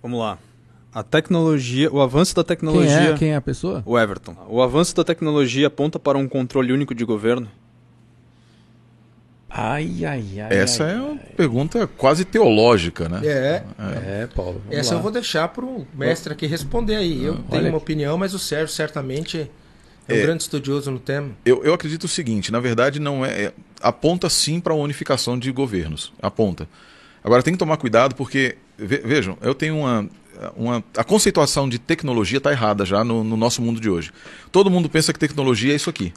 Vamos 0.00 0.20
lá. 0.20 0.38
A 0.94 1.02
tecnologia, 1.02 1.90
o 1.90 2.00
avanço 2.02 2.34
da 2.34 2.42
Quem 2.44 2.48
tecnologia. 2.56 2.92
é, 2.92 3.14
quem 3.16 3.30
é 3.32 3.36
a 3.36 3.40
pessoa? 3.40 3.82
O 3.86 3.98
Everton. 3.98 4.36
O 4.48 4.60
avanço 4.60 4.94
da 4.94 5.02
tecnologia 5.02 5.66
aponta 5.68 5.98
para 5.98 6.18
um 6.18 6.28
controle 6.28 6.72
único 6.72 6.94
de 6.94 7.04
governo? 7.04 7.48
Ai, 9.48 10.04
ai, 10.04 10.40
ai. 10.40 10.48
Essa 10.58 10.84
ai, 10.84 10.94
é 10.94 11.00
uma 11.00 11.16
pergunta 11.36 11.86
quase 11.86 12.24
teológica, 12.24 13.08
né? 13.08 13.20
É, 13.24 13.62
É, 13.78 14.28
Paulo. 14.34 14.60
vamos 14.64 14.78
essa 14.78 14.92
lá. 14.94 14.98
eu 14.98 15.02
vou 15.02 15.12
deixar 15.12 15.48
pro 15.48 15.86
mestre 15.94 16.32
aqui 16.32 16.46
responder 16.46 16.96
aí. 16.96 17.22
Eu 17.22 17.34
tenho 17.34 17.46
olha 17.50 17.60
uma 17.64 17.68
aqui. 17.68 17.76
opinião, 17.76 18.16
mas 18.16 18.32
o 18.32 18.38
Sérgio 18.38 18.68
certamente 18.74 19.50
é 20.08 20.14
um 20.14 20.16
É. 20.16 20.22
grande 20.22 20.42
estudioso 20.42 20.90
no 20.90 20.98
tema. 20.98 21.30
Eu, 21.44 21.62
eu 21.64 21.74
acredito 21.74 22.04
o 22.04 22.08
seguinte, 22.08 22.50
na 22.50 22.60
verdade 22.60 22.98
não 22.98 23.24
é, 23.24 23.44
é- 23.44 23.52
aponta 23.82 24.28
sim 24.30 24.58
para 24.58 24.72
a 24.72 24.76
unificação 24.76 25.38
de 25.38 25.52
governos, 25.52 26.12
aponta. 26.22 26.66
Agora 27.22 27.42
tem 27.42 27.52
que 27.52 27.58
tomar 27.58 27.76
cuidado 27.76 28.14
porque 28.14 28.56
ve- 28.78 29.02
vejam, 29.04 29.36
eu 29.42 29.54
tenho 29.54 29.76
uma, 29.76 30.08
uma 30.56 30.82
a 30.96 31.04
conceituação 31.04 31.68
de 31.68 31.78
tecnologia 31.78 32.38
está 32.38 32.50
errada 32.50 32.84
já 32.84 33.04
no, 33.04 33.22
no 33.22 33.36
nosso 33.36 33.60
mundo 33.62 33.80
de 33.80 33.88
hoje. 33.90 34.10
Todo 34.50 34.70
mundo 34.70 34.88
pensa 34.88 35.12
que 35.12 35.18
tecnologia 35.18 35.72
é 35.72 35.76
isso 35.76 35.90
aqui, 35.90 36.12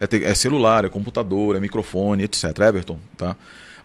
é, 0.00 0.06
te- 0.06 0.24
é 0.24 0.34
celular, 0.34 0.84
é 0.84 0.88
computador, 0.88 1.56
é 1.56 1.60
microfone, 1.60 2.24
etc. 2.24 2.44
Everton, 2.60 2.98
tá? 3.16 3.36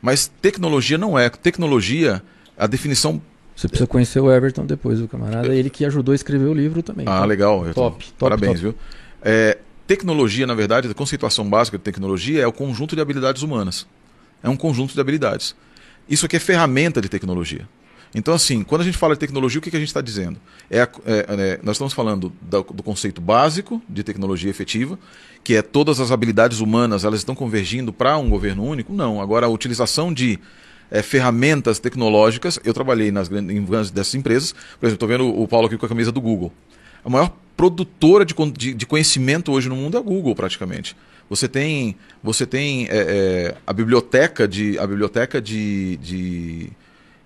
Mas 0.02 0.28
tecnologia 0.42 0.98
não 0.98 1.18
é. 1.18 1.30
Tecnologia, 1.30 2.22
a 2.58 2.68
definição 2.68 3.22
Você 3.56 3.68
precisa 3.68 3.88
conhecer 3.88 4.20
o 4.20 4.32
Everton 4.32 4.66
depois, 4.66 5.02
o 5.02 5.08
camarada. 5.08 5.54
Ele 5.56 5.70
que 5.70 5.84
ajudou 5.86 6.12
a 6.12 6.16
escrever 6.16 6.46
o 6.46 6.54
livro 6.54 6.84
também. 6.84 7.06
Ah, 7.08 7.20
tá? 7.20 7.26
legal. 7.26 7.64
Ayrton. 7.64 7.82
Top, 7.82 8.06
top, 8.06 8.14
Parabéns, 8.20 8.62
top. 8.62 8.62
viu? 8.62 8.76
É, 9.24 9.58
tecnologia, 9.88 10.46
na 10.46 10.54
verdade, 10.54 10.88
a 10.88 10.94
conceituação 10.94 11.50
básica 11.50 11.78
de 11.78 11.84
tecnologia 11.84 12.42
é 12.44 12.48
o 12.48 12.54
conjunto 12.54 12.96
de 12.96 13.02
habilidades 13.02 13.42
humanas. 13.42 13.88
É 14.44 14.50
um 14.50 14.56
conjunto 14.56 14.94
de 14.94 15.00
habilidades. 15.02 15.56
Isso 16.08 16.26
aqui 16.26 16.36
é 16.36 16.40
ferramenta 16.40 17.02
de 17.02 17.10
tecnologia. 17.10 17.68
Então, 18.18 18.34
assim, 18.34 18.64
quando 18.64 18.82
a 18.82 18.84
gente 18.84 18.98
fala 18.98 19.14
de 19.14 19.20
tecnologia, 19.20 19.60
o 19.60 19.62
que, 19.62 19.70
que 19.70 19.78
a 19.78 19.80
gente 19.80 19.90
está 19.90 20.02
dizendo? 20.02 20.40
É, 20.72 20.80
é, 20.80 20.88
é, 21.06 21.60
nós 21.62 21.76
estamos 21.76 21.94
falando 21.94 22.34
da- 22.42 22.62
do 22.62 22.82
conceito 22.82 23.22
básico 23.22 23.80
de 23.88 24.04
tecnologia 24.04 24.50
efetiva, 24.50 24.98
que 25.44 25.54
é 25.54 25.62
todas 25.62 26.00
as 26.00 26.10
habilidades 26.10 26.60
humanas 26.60 27.04
elas 27.04 27.20
estão 27.20 27.36
convergindo 27.36 27.94
para 27.94 28.18
um 28.18 28.28
governo 28.28 28.64
único? 28.64 28.92
Não. 28.92 29.22
Agora, 29.22 29.46
a 29.46 29.50
utilização 29.50 30.12
de 30.12 30.40
é, 30.90 31.04
ferramentas 31.04 31.78
tecnológicas, 31.78 32.60
eu 32.64 32.74
trabalhei 32.74 33.12
nas 33.12 33.28
grandes, 33.28 33.56
em 33.56 33.64
grandes 33.64 33.92
dessas 33.92 34.16
empresas, 34.16 34.52
por 34.52 34.88
exemplo, 34.88 34.96
estou 34.96 35.08
vendo 35.08 35.40
o 35.40 35.48
Paulo 35.48 35.68
aqui 35.68 35.78
com 35.78 35.86
a 35.86 35.90
camisa 35.90 36.12
do 36.12 36.20
Google. 36.20 36.52
A 37.06 37.10
maior 37.10 37.32
produtora 37.56 38.26
de, 38.26 38.34
de, 38.58 38.74
de 38.74 38.86
conhecimento 38.88 39.52
hoje 39.52 39.70
no 39.70 39.76
mundo 39.76 39.96
é 39.96 40.00
a 40.00 40.04
Google, 40.04 40.34
praticamente. 40.34 40.96
Você 41.30 41.48
tem, 41.48 41.96
você 42.24 42.48
tem 42.48 42.86
é, 42.86 42.90
é, 42.90 43.56
a 43.68 43.74
biblioteca 43.74 44.48
de, 44.48 44.80
a 44.80 44.88
biblioteca 44.88 45.40
de, 45.40 45.98
de, 45.98 46.70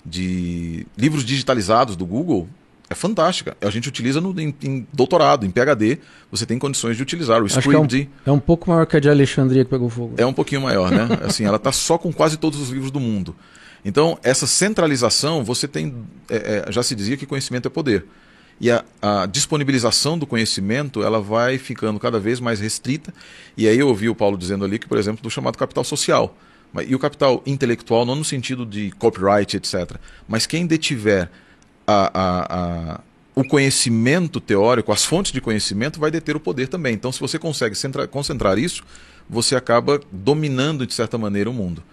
de 0.06 0.86
livros 0.98 1.24
digitalizados 1.24 1.96
do 1.96 2.06
Google 2.06 2.48
é 2.90 2.96
fantástica. 2.96 3.56
A 3.62 3.70
gente 3.70 3.88
utiliza 3.88 4.20
no, 4.20 4.38
em, 4.40 4.54
em 4.62 4.88
doutorado, 4.92 5.46
em 5.46 5.50
PhD, 5.50 6.00
você 6.30 6.46
tem 6.46 6.60
condições 6.60 6.98
de 6.98 7.04
utilizar. 7.04 7.42
O 7.42 7.46
que 7.46 7.54
é 7.54 7.58
um, 7.58 7.60
Scribd 7.60 8.10
é 8.26 8.32
um 8.32 8.40
pouco 8.40 8.70
maior 8.70 8.86
que 8.86 8.98
a 8.98 9.00
de 9.00 9.10
Alexandria 9.10 9.64
que 9.64 9.70
pegou 9.70 9.90
fogo. 9.90 10.16
é 10.18 10.26
um 10.26 10.34
pouquinho 10.34 10.62
maior, 10.62 10.92
né? 10.92 11.08
Assim, 11.24 11.46
ela 11.46 11.56
está 11.56 11.72
só 11.72 11.98
com 11.98 12.12
quase 12.12 12.36
todos 12.38 12.60
os 12.60 12.70
livros 12.70 12.92
do 12.92 13.00
mundo. 13.00 13.34
Então, 13.84 14.20
essa 14.22 14.46
centralização, 14.46 15.44
você 15.44 15.68
tem. 15.68 15.96
é, 16.30 16.66
é, 16.68 16.72
já 16.72 16.84
se 16.84 16.94
dizia 16.94 17.16
que 17.16 17.26
conhecimento 17.26 17.68
é 17.68 17.72
poder. 17.72 18.06
E 18.60 18.70
a, 18.70 18.84
a 19.02 19.26
disponibilização 19.26 20.20
do 20.20 20.28
conhecimento 20.28 21.02
ela 21.02 21.20
vai 21.20 21.58
ficando 21.58 22.00
cada 22.00 22.20
vez 22.20 22.40
mais 22.40 22.60
restrita. 22.60 23.14
E 23.58 23.68
aí 23.68 23.80
eu 23.80 23.88
ouvi 23.88 24.08
o 24.10 24.14
Paulo 24.14 24.38
dizendo 24.38 24.66
ali 24.66 24.78
que, 24.78 24.88
por 24.88 24.98
exemplo, 24.98 25.24
do 25.24 25.32
chamado 25.32 25.58
capital 25.58 25.84
social. 25.84 26.38
E 26.86 26.96
o 26.96 27.00
capital 27.00 27.42
intelectual, 27.46 28.06
não 28.06 28.16
no 28.16 28.24
sentido 28.24 28.66
de 28.66 28.92
copyright, 28.92 29.58
etc. 29.58 29.98
Mas 30.28 30.46
quem 30.46 30.66
detiver 30.66 31.30
a- 31.86 32.12
a- 32.14 32.56
a- 32.96 33.00
o 33.36 33.44
conhecimento 33.44 34.40
teórico, 34.40 34.92
as 34.92 35.04
fontes 35.04 35.32
de 35.32 35.42
conhecimento, 35.42 36.00
vai 36.00 36.10
deter 36.12 36.36
o 36.36 36.40
poder 36.40 36.68
também. 36.68 36.94
Então, 36.94 37.12
se 37.12 37.20
você 37.20 37.38
consegue 37.40 37.76
centra- 37.76 38.08
concentrar 38.08 38.58
isso, 38.58 38.84
você 39.30 39.56
acaba 39.56 40.00
dominando, 40.12 40.86
de 40.88 40.94
certa 40.94 41.18
maneira, 41.18 41.50
o 41.50 41.54
mundo. 41.54 41.84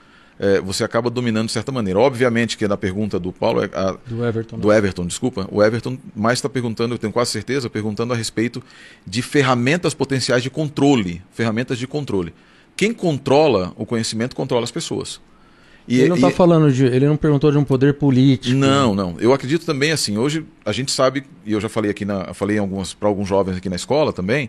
É, 0.41 0.61
você 0.61 0.85
acaba 0.85 1.11
dominando 1.11 1.47
de 1.47 1.53
certa 1.53 1.73
maneira. 1.73 1.99
Obviamente 1.99 2.57
que 2.57 2.69
na 2.69 2.77
pergunta 2.77 3.19
do 3.19 3.33
Paulo, 3.33 3.61
é 3.65 3.69
a- 3.75 3.97
Do 4.07 4.25
Everton. 4.25 4.57
né? 4.57 4.63
do 4.63 4.73
Everton, 4.73 5.05
desculpa, 5.07 5.49
o 5.51 5.61
Everton 5.61 5.99
mais 6.15 6.39
está 6.39 6.49
perguntando, 6.49 6.95
eu 6.95 6.99
tenho 6.99 7.13
quase 7.13 7.33
certeza, 7.33 7.69
perguntando 7.69 8.13
a 8.13 8.17
respeito 8.17 8.63
de 9.05 9.21
ferramentas 9.21 9.95
potenciais 9.95 10.41
de 10.45 10.49
controle, 10.49 11.21
ferramentas 11.33 11.77
de 11.77 11.89
controle. 11.89 12.33
Quem 12.79 12.95
controla 12.95 13.73
o 13.77 13.85
conhecimento 13.85 14.37
controla 14.37 14.63
as 14.63 14.71
pessoas. 14.71 15.21
E- 15.89 15.99
ele 15.99 16.11
não 16.11 16.15
está 16.15 16.31
falando 16.31 16.71
de. 16.73 16.85
Ele 16.85 17.09
não 17.09 17.17
perguntou 17.17 17.51
de 17.51 17.59
um 17.59 17.65
poder 17.65 17.95
político. 17.95 18.57
não, 18.57 18.95
não. 18.95 19.17
Eu 19.19 19.33
acredito 19.33 19.67
também 19.67 19.91
assim. 19.91 20.17
Hoje 20.17 20.47
a 20.65 20.71
gente 20.71 20.93
sabe 20.93 21.25
e 21.45 21.53
eu 21.53 21.61
já 21.61 21.69
falei 21.69 21.91
aqui 21.91 22.05
na, 22.05 22.33
falei 22.33 22.59
para 23.01 23.09
alguns 23.09 23.27
jovens 23.27 23.57
aqui 23.57 23.69
na 23.69 23.75
escola 23.75 24.13
também, 24.13 24.49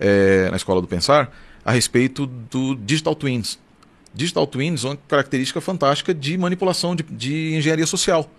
é, 0.00 0.48
na 0.48 0.56
escola 0.56 0.80
do 0.80 0.88
pensar, 0.88 1.30
a 1.62 1.70
respeito 1.70 2.26
do 2.50 2.74
digital 2.76 3.14
twins. 3.14 3.58
Digital 4.14 4.46
twins 4.46 4.82
é 4.82 4.88
uma 4.88 4.98
característica 5.06 5.60
fantástica 5.60 6.14
de 6.14 6.38
manipulação 6.38 6.96
de, 6.96 7.02
de 7.02 7.56
engenharia 7.56 7.86
social, 7.86 8.30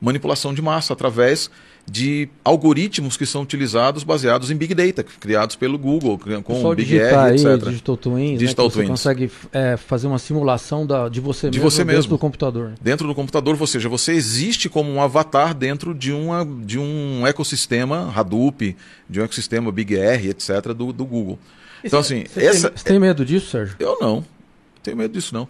manipulação 0.00 0.52
de 0.52 0.60
massa 0.60 0.92
através 0.92 1.48
de 1.86 2.28
algoritmos 2.44 3.16
que 3.16 3.26
são 3.26 3.42
utilizados 3.42 4.04
baseados 4.04 4.50
em 4.50 4.56
big 4.56 4.74
data, 4.74 5.02
criados 5.02 5.56
pelo 5.56 5.76
Google, 5.76 6.18
com 6.44 6.64
o 6.64 6.74
Big 6.74 6.96
R, 6.98 7.14
aí 7.14 7.34
etc. 7.34 7.68
Digital 7.68 7.96
Twins, 7.96 8.38
Digital 8.38 8.66
né, 8.66 8.70
você 8.70 8.76
Twins. 8.78 8.88
consegue 8.88 9.30
é, 9.52 9.76
fazer 9.76 10.06
uma 10.06 10.18
simulação 10.18 10.86
da, 10.86 11.08
de 11.08 11.20
você 11.20 11.50
De 11.50 11.58
mesmo 11.58 11.70
você 11.70 11.78
dentro 11.84 11.96
mesmo. 11.96 12.10
do 12.10 12.18
computador. 12.18 12.68
né? 12.70 12.74
dentro 12.80 13.06
do 13.06 13.14
computador, 13.14 13.56
ou 13.58 13.66
seja, 13.66 13.88
você 13.88 14.12
existe 14.12 14.68
como 14.68 14.90
um 14.90 15.02
avatar 15.02 15.54
dentro 15.54 15.94
de, 15.94 16.12
uma, 16.12 16.46
de 16.64 16.78
um 16.78 17.26
ecossistema 17.26 18.12
Hadoop, 18.14 18.76
de 19.10 19.20
um 19.20 19.24
ecossistema 19.24 19.70
Big 19.72 19.96
R, 19.96 20.28
etc., 20.30 20.68
do, 20.68 20.92
do 20.92 21.04
Google. 21.04 21.38
Então, 21.84 21.98
assim, 21.98 22.24
Você, 22.32 22.44
essa. 22.46 22.70
tem, 22.70 22.84
tem 22.84 22.98
medo 23.00 23.24
disso, 23.24 23.50
Sérgio? 23.50 23.74
Eu 23.78 23.98
não. 24.00 24.24
Tenho 24.82 24.96
medo 24.96 25.12
disso, 25.12 25.34
não. 25.34 25.48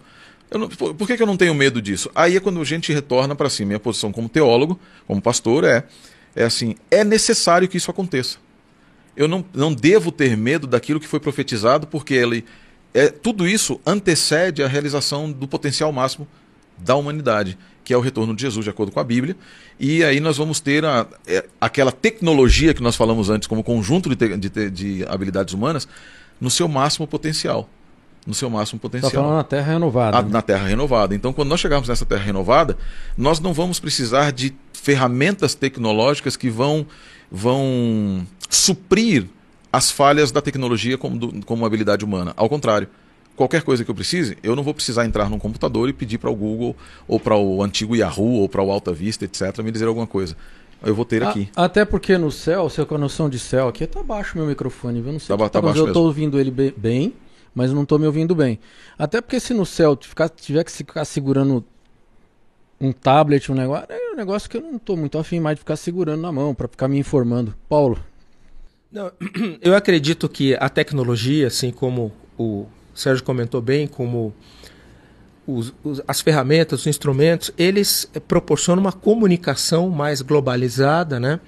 Eu 0.49 0.59
não 0.59 0.67
por, 0.67 0.93
por 0.93 1.07
que, 1.07 1.15
que 1.15 1.23
eu 1.23 1.27
não 1.27 1.37
tenho 1.37 1.53
medo 1.53 1.81
disso? 1.81 2.09
Aí 2.13 2.35
é 2.35 2.39
quando 2.39 2.59
a 2.59 2.63
gente 2.63 2.91
retorna 2.91 3.35
para 3.35 3.49
si. 3.49 3.65
Minha 3.65 3.79
posição 3.79 4.11
como 4.11 4.29
teólogo, 4.29 4.79
como 5.07 5.21
pastor, 5.21 5.63
é, 5.63 5.83
é 6.35 6.43
assim: 6.43 6.75
é 6.89 7.03
necessário 7.03 7.67
que 7.67 7.77
isso 7.77 7.91
aconteça. 7.91 8.37
Eu 9.15 9.27
não, 9.27 9.45
não 9.53 9.73
devo 9.73 10.11
ter 10.11 10.35
medo 10.35 10.65
daquilo 10.65 10.99
que 10.99 11.07
foi 11.07 11.19
profetizado, 11.19 11.85
porque 11.85 12.13
ele, 12.15 12.43
é, 12.93 13.09
tudo 13.09 13.47
isso 13.47 13.79
antecede 13.85 14.63
a 14.63 14.67
realização 14.67 15.31
do 15.31 15.47
potencial 15.47 15.91
máximo 15.91 16.27
da 16.77 16.95
humanidade, 16.95 17.57
que 17.83 17.93
é 17.93 17.97
o 17.97 18.01
retorno 18.01 18.35
de 18.35 18.41
Jesus, 18.41 18.63
de 18.63 18.69
acordo 18.71 18.91
com 18.91 18.99
a 18.99 19.03
Bíblia. 19.03 19.37
E 19.79 20.03
aí 20.03 20.19
nós 20.19 20.37
vamos 20.37 20.59
ter 20.59 20.83
a, 20.83 21.05
é, 21.27 21.45
aquela 21.61 21.91
tecnologia 21.91 22.73
que 22.73 22.81
nós 22.81 22.95
falamos 22.95 23.29
antes, 23.29 23.47
como 23.47 23.63
conjunto 23.63 24.09
de, 24.09 24.15
te- 24.15 24.37
de 24.37 24.69
de 24.71 25.05
habilidades 25.07 25.53
humanas, 25.53 25.87
no 26.41 26.49
seu 26.49 26.67
máximo 26.67 27.05
potencial. 27.07 27.69
No 28.25 28.33
seu 28.33 28.49
máximo 28.49 28.77
Está 28.77 28.89
potencial. 28.89 29.11
falando 29.23 29.35
na 29.37 29.43
Terra 29.43 29.73
renovada. 29.73 30.17
A- 30.17 30.21
né? 30.21 30.29
na 30.31 30.41
Terra 30.41 30.65
renovada. 30.67 31.13
Então, 31.15 31.33
quando 31.33 31.49
nós 31.49 31.59
chegarmos 31.59 31.89
nessa 31.89 32.05
Terra 32.05 32.23
renovada, 32.23 32.77
nós 33.17 33.39
não 33.39 33.53
vamos 33.53 33.79
precisar 33.79 34.31
de 34.31 34.53
ferramentas 34.73 35.53
tecnológicas 35.55 36.35
que 36.37 36.49
vão, 36.49 36.85
vão 37.31 38.25
suprir 38.49 39.25
as 39.71 39.89
falhas 39.91 40.31
da 40.31 40.41
tecnologia 40.41 40.97
como, 40.97 41.17
do- 41.17 41.45
como 41.45 41.65
habilidade 41.65 42.05
humana. 42.05 42.33
Ao 42.37 42.47
contrário, 42.47 42.87
qualquer 43.35 43.63
coisa 43.63 43.83
que 43.83 43.89
eu 43.91 43.95
precise, 43.95 44.37
eu 44.43 44.55
não 44.55 44.63
vou 44.63 44.73
precisar 44.73 45.05
entrar 45.05 45.29
num 45.29 45.39
computador 45.39 45.89
e 45.89 45.93
pedir 45.93 46.17
para 46.19 46.29
o 46.29 46.35
Google, 46.35 46.75
ou 47.07 47.19
para 47.19 47.35
o 47.35 47.63
antigo 47.63 47.95
Yahoo, 47.95 48.41
ou 48.41 48.47
para 48.49 48.61
o 48.61 48.71
Alta 48.71 48.93
Vista, 48.93 49.25
etc., 49.25 49.59
me 49.63 49.71
dizer 49.71 49.87
alguma 49.87 50.07
coisa. 50.07 50.35
Eu 50.85 50.93
vou 50.93 51.05
ter 51.05 51.23
A- 51.23 51.29
aqui. 51.29 51.49
até 51.55 51.85
porque 51.85 52.17
no 52.17 52.29
céu, 52.29 52.69
você 52.69 52.85
com 52.85 52.95
a 52.95 52.97
noção 52.97 53.29
de 53.29 53.39
céu 53.39 53.67
aqui, 53.69 53.87
tá 53.87 54.03
baixo 54.03 54.33
o 54.35 54.37
meu 54.37 54.47
microfone, 54.47 55.01
viu? 55.01 55.13
Não 55.13 55.19
sei 55.19 55.35
Tá 55.35 55.43
que 55.45 55.49
tá 55.49 55.59
acontecendo. 55.59 55.63
baixo 55.63 55.79
Eu 55.79 55.85
mesmo. 55.87 56.01
ouvindo 56.07 56.39
ele 56.39 56.51
be- 56.51 56.73
bem, 56.77 57.13
mas 57.53 57.71
não 57.71 57.85
tô 57.85 57.97
me 57.97 58.05
ouvindo 58.05 58.35
bem. 58.35 58.59
Até 58.97 59.21
porque 59.21 59.39
se 59.39 59.53
no 59.53 59.65
céu 59.65 59.97
ficar, 60.01 60.29
tiver 60.29 60.63
que 60.63 60.71
ficar 60.71 61.05
segurando 61.05 61.63
um 62.79 62.91
tablet, 62.91 63.51
um 63.51 63.55
negócio, 63.55 63.85
é 63.89 64.11
um 64.11 64.15
negócio 64.15 64.49
que 64.49 64.57
eu 64.57 64.61
não 64.61 64.77
tô 64.77 64.95
muito 64.95 65.17
afim 65.17 65.39
mais 65.39 65.55
de 65.55 65.59
ficar 65.59 65.75
segurando 65.77 66.21
na 66.21 66.31
mão 66.31 66.53
pra 66.53 66.67
ficar 66.67 66.87
me 66.87 66.97
informando. 66.97 67.55
Paulo, 67.69 67.97
Não, 68.91 69.11
eu 69.61 69.75
acredito 69.75 70.27
que 70.29 70.55
a 70.59 70.69
tecnologia, 70.69 71.47
assim 71.47 71.71
como 71.71 72.11
o 72.37 72.65
Sérgio 72.93 73.23
comentou 73.23 73.61
bem, 73.61 73.87
como 73.87 74.33
os- 75.47 75.73
os- 75.83 76.01
as 76.07 76.21
ferramentas, 76.21 76.81
os 76.81 76.87
instrumentos, 76.87 77.51
eles 77.57 78.09
proporcionam 78.27 78.81
uma 78.81 78.91
comunicação 78.93 79.89
mais 79.89 80.21
globalizada, 80.21 81.19
né? 81.19 81.39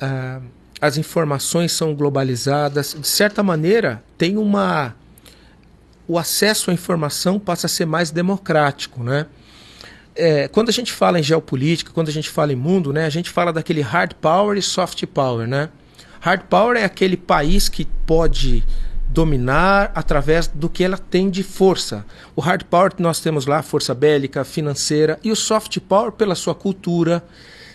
Ah, 0.00 0.40
as 0.80 0.96
informações 0.96 1.72
são 1.72 1.94
globalizadas, 1.94 2.96
de 2.98 3.06
certa 3.06 3.42
maneira, 3.42 4.02
tem 4.16 4.36
uma 4.38 4.94
o 6.10 6.18
acesso 6.18 6.72
à 6.72 6.74
informação 6.74 7.38
passa 7.38 7.66
a 7.66 7.70
ser 7.70 7.86
mais 7.86 8.10
democrático, 8.10 9.04
né? 9.04 9.26
É, 10.16 10.48
quando 10.48 10.68
a 10.68 10.72
gente 10.72 10.92
fala 10.92 11.20
em 11.20 11.22
geopolítica, 11.22 11.92
quando 11.92 12.08
a 12.08 12.12
gente 12.12 12.28
fala 12.28 12.52
em 12.52 12.56
mundo, 12.56 12.92
né, 12.92 13.06
a 13.06 13.10
gente 13.10 13.30
fala 13.30 13.52
daquele 13.52 13.80
hard 13.80 14.14
power 14.14 14.58
e 14.58 14.62
soft 14.62 15.06
power, 15.06 15.46
né? 15.46 15.68
Hard 16.18 16.42
power 16.50 16.76
é 16.76 16.82
aquele 16.82 17.16
país 17.16 17.68
que 17.68 17.84
pode 17.84 18.64
dominar 19.06 19.92
através 19.94 20.48
do 20.48 20.68
que 20.68 20.82
ela 20.82 20.98
tem 20.98 21.30
de 21.30 21.44
força. 21.44 22.04
O 22.34 22.40
hard 22.40 22.64
power 22.64 22.92
nós 22.98 23.20
temos 23.20 23.46
lá, 23.46 23.62
força 23.62 23.94
bélica, 23.94 24.42
financeira, 24.42 25.16
e 25.22 25.30
o 25.30 25.36
soft 25.36 25.78
power 25.78 26.10
pela 26.10 26.34
sua 26.34 26.56
cultura. 26.56 27.22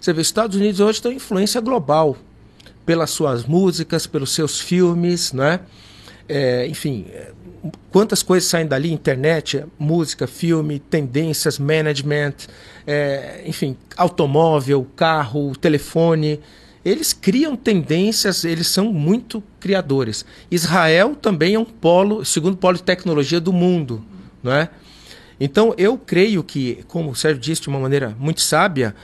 Você 0.02 0.12
vê, 0.12 0.19
os 0.19 0.28
Estados 0.28 0.58
Unidos 0.58 0.82
hoje 0.82 1.02
têm 1.02 1.13
influência 1.13 1.62
global 1.62 2.17
pelas 2.86 3.12
suas 3.12 3.45
músicas, 3.45 4.06
pelos 4.06 4.34
seus 4.34 4.60
filmes, 4.60 5.32
né? 5.32 5.62
É, 6.28 6.67
enfim, 6.67 7.06
quantas 7.91 8.21
coisas 8.23 8.49
saem 8.49 8.67
dali, 8.67 8.91
internet, 8.91 9.63
música, 9.78 10.28
filme, 10.28 10.80
tendências, 10.80 11.60
management, 11.60 12.34
é, 12.86 13.43
enfim, 13.45 13.78
automóvel, 13.95 14.88
carro, 14.95 15.56
telefone. 15.56 16.39
Eles 16.84 17.13
criam 17.13 17.56
tendências, 17.56 18.43
eles 18.43 18.67
são 18.67 18.91
muito 18.93 19.43
criadores. 19.60 20.25
Israel 20.51 21.15
também 21.15 21.56
é 21.56 21.60
um 21.60 21.65
polo, 21.65 22.23
segundo 22.23 22.58
polo 22.58 22.78
de 22.78 22.84
tecnologia 22.84 23.39
do 23.39 23.51
mundo, 23.51 24.06
não 24.43 24.51
é? 24.51 24.69
Então 25.39 25.73
eu 25.78 25.97
creio 25.97 26.43
que, 26.43 26.84
como 26.88 27.12
o 27.12 27.15
Sérgio 27.15 27.41
disse 27.41 27.63
de 27.63 27.69
uma 27.69 27.80
maneira 27.80 28.15
muito 28.19 28.41
sábia, 28.41 28.95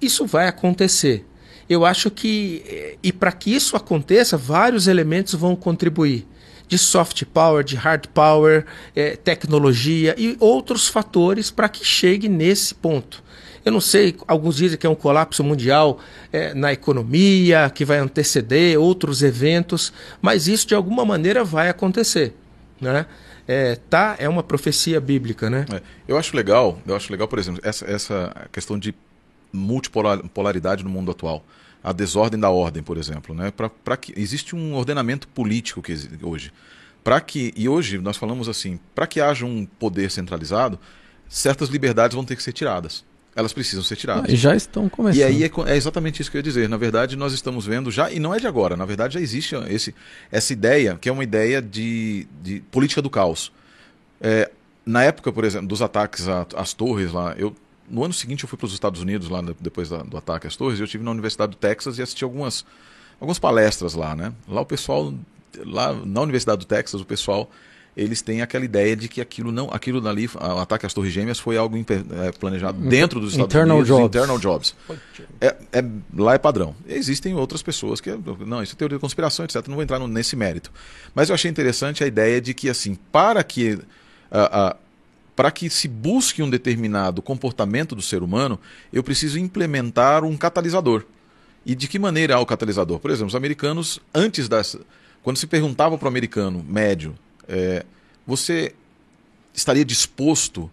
isso 0.00 0.26
vai 0.26 0.48
acontecer. 0.48 1.26
Eu 1.68 1.84
acho 1.84 2.10
que, 2.10 2.62
eh, 2.66 2.96
e 3.02 3.12
para 3.12 3.30
que 3.30 3.54
isso 3.54 3.76
aconteça, 3.76 4.36
vários 4.36 4.88
elementos 4.88 5.34
vão 5.34 5.54
contribuir. 5.54 6.26
De 6.68 6.78
soft 6.78 7.24
power, 7.24 7.64
de 7.64 7.74
hard 7.74 8.06
power, 8.08 8.66
eh, 8.94 9.16
tecnologia 9.16 10.14
e 10.18 10.36
outros 10.38 10.86
fatores 10.86 11.50
para 11.50 11.68
que 11.68 11.84
chegue 11.84 12.28
nesse 12.28 12.74
ponto. 12.74 13.24
Eu 13.64 13.72
não 13.72 13.80
sei, 13.80 14.16
alguns 14.26 14.56
dizem 14.56 14.78
que 14.78 14.86
é 14.86 14.90
um 14.90 14.94
colapso 14.94 15.42
mundial 15.42 15.98
eh, 16.32 16.54
na 16.54 16.72
economia, 16.72 17.70
que 17.74 17.84
vai 17.84 17.98
anteceder 17.98 18.78
outros 18.78 19.22
eventos, 19.22 19.92
mas 20.22 20.46
isso 20.46 20.66
de 20.66 20.74
alguma 20.74 21.04
maneira 21.04 21.42
vai 21.42 21.68
acontecer. 21.68 22.34
Né? 22.80 23.06
É, 23.46 23.76
tá, 23.88 24.14
é 24.18 24.28
uma 24.28 24.42
profecia 24.42 25.00
bíblica, 25.00 25.48
né? 25.48 25.64
É, 25.72 25.80
eu 26.06 26.18
acho 26.18 26.36
legal, 26.36 26.78
eu 26.86 26.94
acho 26.94 27.10
legal, 27.10 27.26
por 27.26 27.38
exemplo, 27.38 27.60
essa, 27.64 27.86
essa 27.86 28.48
questão 28.52 28.78
de 28.78 28.94
multipolaridade 29.50 30.84
no 30.84 30.90
mundo 30.90 31.10
atual. 31.10 31.42
A 31.82 31.92
desordem 31.92 32.38
da 32.38 32.50
ordem, 32.50 32.82
por 32.82 32.96
exemplo. 32.96 33.34
Né? 33.34 33.50
Pra, 33.50 33.68
pra 33.68 33.96
que, 33.96 34.12
existe 34.16 34.54
um 34.56 34.74
ordenamento 34.74 35.28
político 35.28 35.80
que 35.80 35.94
hoje. 36.22 36.52
Para 37.04 37.20
que, 37.20 37.52
e 37.56 37.68
hoje 37.68 37.98
nós 37.98 38.16
falamos 38.16 38.48
assim, 38.48 38.78
para 38.94 39.06
que 39.06 39.20
haja 39.20 39.46
um 39.46 39.64
poder 39.64 40.10
centralizado, 40.10 40.78
certas 41.28 41.68
liberdades 41.68 42.14
vão 42.14 42.24
ter 42.24 42.36
que 42.36 42.42
ser 42.42 42.52
tiradas. 42.52 43.04
Elas 43.36 43.52
precisam 43.52 43.84
ser 43.84 43.94
tiradas. 43.94 44.32
e 44.32 44.36
já 44.36 44.56
estão 44.56 44.88
começando. 44.88 45.20
E 45.20 45.22
aí 45.22 45.44
é, 45.44 45.50
é 45.66 45.76
exatamente 45.76 46.20
isso 46.20 46.30
que 46.30 46.36
eu 46.36 46.40
ia 46.40 46.42
dizer. 46.42 46.68
Na 46.68 46.76
verdade, 46.76 47.16
nós 47.16 47.32
estamos 47.32 47.64
vendo 47.66 47.90
já, 47.90 48.10
e 48.10 48.18
não 48.18 48.34
é 48.34 48.40
de 48.40 48.48
agora, 48.48 48.76
na 48.76 48.84
verdade 48.84 49.14
já 49.14 49.20
existe 49.20 49.54
esse, 49.68 49.94
essa 50.30 50.52
ideia, 50.52 50.98
que 51.00 51.08
é 51.08 51.12
uma 51.12 51.22
ideia 51.22 51.62
de, 51.62 52.26
de 52.42 52.60
política 52.70 53.00
do 53.00 53.08
caos. 53.08 53.52
É, 54.20 54.50
na 54.84 55.04
época, 55.04 55.30
por 55.30 55.44
exemplo, 55.44 55.68
dos 55.68 55.82
ataques 55.82 56.26
às 56.56 56.72
torres 56.72 57.12
lá, 57.12 57.34
eu, 57.38 57.54
no 57.90 58.04
ano 58.04 58.12
seguinte 58.14 58.44
eu 58.44 58.48
fui 58.48 58.58
para 58.58 58.66
os 58.66 58.72
Estados 58.72 59.00
Unidos, 59.00 59.28
lá 59.28 59.40
de- 59.40 59.56
depois 59.60 59.88
da- 59.88 60.02
do 60.02 60.16
ataque 60.16 60.46
às 60.46 60.56
torres, 60.56 60.78
e 60.78 60.82
eu 60.82 60.84
estive 60.84 61.02
na 61.04 61.10
Universidade 61.10 61.50
do 61.52 61.56
Texas 61.56 61.98
e 61.98 62.02
assisti 62.02 62.24
algumas, 62.24 62.64
algumas 63.20 63.38
palestras 63.38 63.94
lá, 63.94 64.14
né? 64.16 64.32
Lá 64.46 64.60
o 64.60 64.66
pessoal, 64.66 65.12
lá 65.64 65.92
na 65.92 66.20
Universidade 66.20 66.60
do 66.60 66.66
Texas, 66.66 67.00
o 67.00 67.04
pessoal 67.04 67.50
eles 67.96 68.22
têm 68.22 68.42
aquela 68.42 68.64
ideia 68.64 68.94
de 68.94 69.08
que 69.08 69.20
aquilo 69.20 69.50
não, 69.50 69.70
aquilo 69.72 70.00
dali, 70.00 70.30
o 70.32 70.58
ataque 70.60 70.86
às 70.86 70.94
Torres 70.94 71.12
Gêmeas 71.12 71.36
foi 71.40 71.56
algo 71.56 71.76
é, 71.76 72.30
planejado 72.30 72.78
dentro 72.88 73.18
dos 73.18 73.32
Estados 73.32 73.52
Internal 73.52 73.76
Unidos, 73.78 73.88
jobs. 73.96 74.06
internal 74.06 74.38
jobs. 74.38 74.76
É, 75.40 75.56
é- 75.72 75.84
lá 76.14 76.34
é 76.34 76.38
padrão. 76.38 76.76
Existem 76.86 77.34
outras 77.34 77.60
pessoas 77.60 78.00
que 78.00 78.16
não, 78.46 78.62
isso 78.62 78.74
é 78.74 78.76
teoria 78.78 78.98
da 78.98 79.00
conspiração, 79.00 79.44
etc. 79.44 79.66
Não 79.66 79.74
vou 79.74 79.82
entrar 79.82 79.98
no- 79.98 80.06
nesse 80.06 80.36
mérito. 80.36 80.70
Mas 81.12 81.28
eu 81.28 81.34
achei 81.34 81.50
interessante 81.50 82.04
a 82.04 82.06
ideia 82.06 82.40
de 82.40 82.54
que 82.54 82.68
assim, 82.70 82.94
para 83.10 83.42
que 83.42 83.80
ah, 84.30 84.48
ah, 84.52 84.76
para 85.38 85.52
que 85.52 85.70
se 85.70 85.86
busque 85.86 86.42
um 86.42 86.50
determinado 86.50 87.22
comportamento 87.22 87.94
do 87.94 88.02
ser 88.02 88.24
humano, 88.24 88.58
eu 88.92 89.04
preciso 89.04 89.38
implementar 89.38 90.24
um 90.24 90.36
catalisador. 90.36 91.04
E 91.64 91.76
de 91.76 91.86
que 91.86 91.96
maneira 91.96 92.34
é 92.34 92.36
o 92.36 92.44
catalisador? 92.44 92.98
Por 92.98 93.08
exemplo, 93.08 93.28
os 93.28 93.36
americanos, 93.36 94.00
antes 94.12 94.48
dessa. 94.48 94.80
Quando 95.22 95.36
se 95.36 95.46
perguntava 95.46 95.96
para 95.96 96.06
o 96.06 96.08
americano 96.08 96.66
médio, 96.68 97.16
é, 97.46 97.86
você 98.26 98.74
estaria 99.54 99.84
disposto 99.84 100.68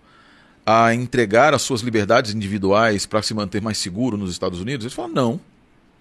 a 0.66 0.96
entregar 0.96 1.54
as 1.54 1.62
suas 1.62 1.82
liberdades 1.82 2.34
individuais 2.34 3.06
para 3.06 3.22
se 3.22 3.36
manter 3.36 3.62
mais 3.62 3.78
seguro 3.78 4.18
nos 4.18 4.32
Estados 4.32 4.60
Unidos? 4.60 4.84
Eles 4.84 4.96
falaram, 4.96 5.14
não, 5.14 5.42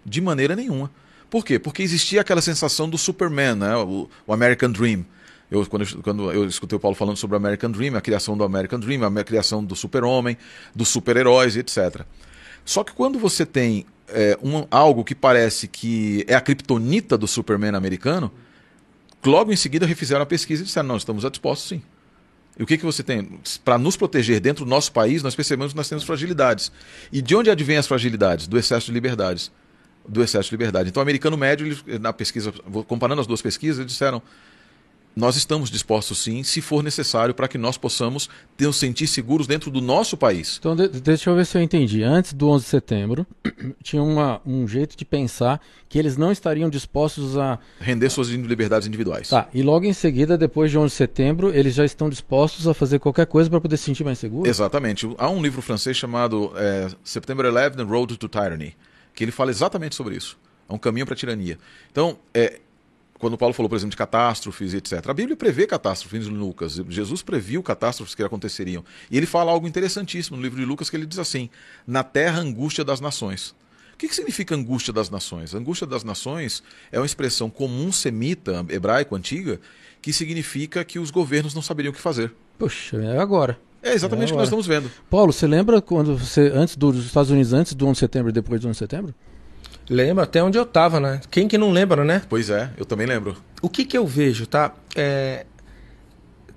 de 0.06 0.22
maneira 0.22 0.56
nenhuma. 0.56 0.90
Por 1.28 1.44
quê? 1.44 1.58
Porque 1.58 1.82
existia 1.82 2.22
aquela 2.22 2.40
sensação 2.40 2.88
do 2.88 2.96
Superman, 2.96 3.56
né? 3.56 3.76
o, 3.76 4.08
o 4.26 4.32
American 4.32 4.72
Dream. 4.72 5.04
Eu, 5.54 5.66
quando, 5.66 5.82
eu, 5.82 6.02
quando 6.02 6.32
eu 6.32 6.44
escutei 6.46 6.76
o 6.76 6.80
Paulo 6.80 6.96
falando 6.96 7.16
sobre 7.16 7.34
o 7.34 7.38
American 7.38 7.70
Dream, 7.70 7.96
a 7.96 8.00
criação 8.00 8.36
do 8.36 8.44
American 8.44 8.78
Dream, 8.80 9.02
a 9.04 9.24
criação 9.24 9.64
do 9.64 9.76
super-homem, 9.76 10.36
dos 10.74 10.88
super-heróis, 10.88 11.56
etc. 11.56 12.02
Só 12.64 12.82
que 12.82 12.92
quando 12.92 13.18
você 13.18 13.46
tem 13.46 13.86
é, 14.08 14.38
um- 14.42 14.66
algo 14.70 15.02
que 15.04 15.14
parece 15.14 15.66
que 15.66 16.24
é 16.28 16.34
a 16.34 16.40
criptonita 16.40 17.16
do 17.16 17.26
Superman 17.26 17.74
americano, 17.74 18.30
logo 19.24 19.52
em 19.52 19.56
seguida 19.56 19.86
refizeram 19.86 20.22
a 20.22 20.26
pesquisa 20.26 20.62
e 20.62 20.66
disseram, 20.66 20.88
não, 20.88 20.96
estamos 20.96 21.24
dispostos 21.30 21.68
sim. 21.68 21.82
E 22.58 22.62
o 22.62 22.66
que, 22.66 22.78
que 22.78 22.84
você 22.84 23.02
tem? 23.02 23.40
Para 23.64 23.78
nos 23.78 23.96
proteger 23.96 24.40
dentro 24.40 24.64
do 24.64 24.68
nosso 24.68 24.92
país, 24.92 25.22
nós 25.22 25.34
percebemos 25.34 25.72
que 25.72 25.76
nós 25.76 25.88
temos 25.88 26.04
fragilidades. 26.04 26.70
E 27.12 27.20
de 27.20 27.34
onde 27.34 27.50
advêm 27.50 27.78
as 27.78 27.86
fragilidades? 27.86 28.46
Do 28.46 28.56
excesso 28.58 28.86
de 28.86 28.92
liberdades. 28.92 29.50
Do 30.06 30.22
excesso 30.22 30.50
de 30.50 30.54
liberdade. 30.54 30.90
Então, 30.90 31.00
o 31.00 31.02
americano 31.02 31.36
médio, 31.36 31.66
ele, 31.66 31.98
na 31.98 32.12
pesquisa, 32.12 32.52
comparando 32.86 33.20
as 33.20 33.26
duas 33.26 33.42
pesquisas, 33.42 33.78
eles 33.80 33.90
disseram: 33.90 34.22
nós 35.16 35.36
estamos 35.36 35.70
dispostos 35.70 36.18
sim, 36.18 36.42
se 36.42 36.60
for 36.60 36.82
necessário, 36.82 37.32
para 37.34 37.46
que 37.46 37.56
nós 37.56 37.76
possamos 37.78 38.28
ter, 38.56 38.66
nos 38.66 38.76
sentir 38.76 39.06
seguros 39.06 39.46
dentro 39.46 39.70
do 39.70 39.80
nosso 39.80 40.16
país. 40.16 40.56
Então, 40.58 40.74
de- 40.74 40.88
deixa 40.88 41.30
eu 41.30 41.36
ver 41.36 41.46
se 41.46 41.56
eu 41.56 41.62
entendi. 41.62 42.02
Antes 42.02 42.32
do 42.32 42.48
11 42.48 42.64
de 42.64 42.70
setembro, 42.70 43.26
tinha 43.82 44.02
uma- 44.02 44.40
um 44.44 44.66
jeito 44.66 44.96
de 44.96 45.04
pensar 45.04 45.60
que 45.88 45.98
eles 45.98 46.16
não 46.16 46.32
estariam 46.32 46.68
dispostos 46.68 47.36
a. 47.38 47.58
Render 47.80 48.10
suas 48.10 48.28
liberdades 48.28 48.88
individuais. 48.88 49.28
Tá, 49.28 49.48
e 49.54 49.62
logo 49.62 49.84
em 49.86 49.92
seguida, 49.92 50.36
depois 50.36 50.70
de 50.70 50.78
11 50.78 50.88
de 50.92 50.96
setembro, 50.96 51.54
eles 51.54 51.74
já 51.74 51.84
estão 51.84 52.08
dispostos 52.10 52.66
a 52.66 52.74
fazer 52.74 52.98
qualquer 52.98 53.26
coisa 53.26 53.48
para 53.48 53.60
poder 53.60 53.76
se 53.76 53.84
sentir 53.84 54.02
mais 54.04 54.18
seguro? 54.18 54.48
Exatamente. 54.48 55.08
Há 55.18 55.28
um 55.30 55.40
livro 55.40 55.62
francês 55.62 55.96
chamado 55.96 56.52
é, 56.56 56.88
September 57.04 57.46
11, 57.46 57.76
The 57.76 57.82
Road 57.84 58.16
to 58.16 58.28
Tyranny, 58.28 58.74
que 59.14 59.22
ele 59.22 59.30
fala 59.30 59.50
exatamente 59.52 59.94
sobre 59.94 60.16
isso. 60.16 60.36
É 60.68 60.72
um 60.72 60.78
caminho 60.78 61.04
para 61.06 61.12
a 61.14 61.16
tirania. 61.16 61.58
Então, 61.92 62.18
é, 62.32 62.58
quando 63.24 63.34
o 63.34 63.38
Paulo 63.38 63.54
falou, 63.54 63.70
por 63.70 63.76
exemplo, 63.76 63.92
de 63.92 63.96
catástrofes 63.96 64.74
etc., 64.74 65.08
a 65.08 65.14
Bíblia 65.14 65.34
prevê 65.34 65.66
catástrofes 65.66 66.26
em 66.26 66.30
Lucas. 66.30 66.78
Jesus 66.90 67.22
previu 67.22 67.62
catástrofes 67.62 68.14
que 68.14 68.22
aconteceriam. 68.22 68.84
E 69.10 69.16
ele 69.16 69.24
fala 69.24 69.50
algo 69.50 69.66
interessantíssimo 69.66 70.36
no 70.36 70.42
livro 70.42 70.60
de 70.60 70.66
Lucas, 70.66 70.90
que 70.90 70.96
ele 70.96 71.06
diz 71.06 71.18
assim: 71.18 71.48
Na 71.86 72.04
terra, 72.04 72.40
angústia 72.40 72.84
das 72.84 73.00
nações. 73.00 73.54
O 73.94 73.96
que, 73.96 74.08
que 74.08 74.14
significa 74.14 74.54
angústia 74.54 74.92
das 74.92 75.08
nações? 75.08 75.54
angústia 75.54 75.86
das 75.86 76.04
nações 76.04 76.62
é 76.92 77.00
uma 77.00 77.06
expressão 77.06 77.48
comum 77.48 77.90
semita, 77.90 78.62
hebraico, 78.68 79.16
antiga, 79.16 79.58
que 80.02 80.12
significa 80.12 80.84
que 80.84 80.98
os 80.98 81.10
governos 81.10 81.54
não 81.54 81.62
saberiam 81.62 81.92
o 81.92 81.94
que 81.94 82.02
fazer. 82.02 82.30
Poxa, 82.58 82.98
é 82.98 83.18
agora. 83.18 83.58
É 83.82 83.94
exatamente 83.94 84.28
é 84.28 84.32
o 84.32 84.34
que 84.34 84.40
nós 84.40 84.48
estamos 84.48 84.66
vendo. 84.66 84.90
Paulo, 85.08 85.32
você 85.32 85.46
lembra 85.46 85.80
quando 85.80 86.14
você, 86.14 86.52
antes 86.54 86.76
dos 86.76 87.06
Estados 87.06 87.30
Unidos, 87.30 87.54
antes 87.54 87.72
do 87.72 87.86
11 87.86 87.94
de 87.94 88.00
setembro 88.00 88.28
e 88.28 88.32
depois 88.34 88.60
do 88.60 88.68
11 88.68 88.72
de 88.74 88.78
setembro? 88.78 89.14
Lembro 89.88 90.22
até 90.22 90.42
onde 90.42 90.58
eu 90.58 90.64
tava, 90.64 90.98
né? 90.98 91.20
Quem 91.30 91.46
que 91.46 91.58
não 91.58 91.70
lembra, 91.70 92.04
né? 92.04 92.22
Pois 92.28 92.50
é, 92.50 92.70
eu 92.76 92.84
também 92.84 93.06
lembro. 93.06 93.36
O 93.60 93.68
que 93.68 93.84
que 93.84 93.96
eu 93.96 94.06
vejo, 94.06 94.46
tá? 94.46 94.72
É... 94.96 95.44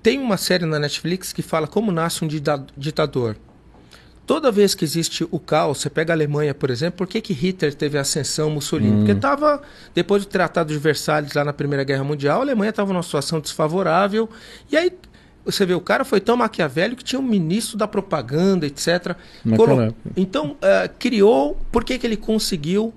Tem 0.01 0.19
uma 0.19 0.37
série 0.37 0.65
na 0.65 0.79
Netflix 0.79 1.33
que 1.33 1.41
fala 1.41 1.67
como 1.67 1.91
nasce 1.91 2.23
um 2.23 2.27
ditador. 2.77 3.35
Toda 4.25 4.51
vez 4.51 4.75
que 4.75 4.83
existe 4.83 5.25
o 5.31 5.39
caos, 5.39 5.79
você 5.79 5.89
pega 5.89 6.11
a 6.11 6.15
Alemanha, 6.15 6.53
por 6.53 6.69
exemplo, 6.69 6.97
por 6.97 7.07
que, 7.07 7.21
que 7.21 7.33
Hitler 7.33 7.73
teve 7.73 7.97
a 7.97 8.01
ascensão, 8.01 8.49
Mussolini? 8.49 8.91
Hum. 8.91 8.97
Porque 8.97 9.13
estava, 9.13 9.61
depois 9.95 10.25
do 10.25 10.27
Tratado 10.27 10.73
de 10.73 10.79
Versalhes, 10.79 11.33
lá 11.33 11.45
na 11.45 11.53
Primeira 11.53 11.83
Guerra 11.85 12.03
Mundial, 12.03 12.39
a 12.39 12.41
Alemanha 12.43 12.69
estava 12.71 12.91
numa 12.91 13.03
situação 13.03 13.39
desfavorável. 13.39 14.29
E 14.69 14.75
aí, 14.75 14.91
você 15.45 15.65
vê, 15.65 15.73
o 15.73 15.79
cara 15.79 16.03
foi 16.03 16.19
tão 16.19 16.35
maquiavélico 16.35 16.97
que 16.97 17.05
tinha 17.05 17.19
um 17.19 17.23
ministro 17.23 17.77
da 17.77 17.87
propaganda, 17.87 18.65
etc. 18.65 19.15
Colo... 19.55 19.95
Então, 20.15 20.51
uh, 20.51 20.89
criou. 20.99 21.57
Por 21.71 21.85
que, 21.85 21.97
que 21.97 22.05
ele 22.05 22.17
conseguiu 22.17 22.93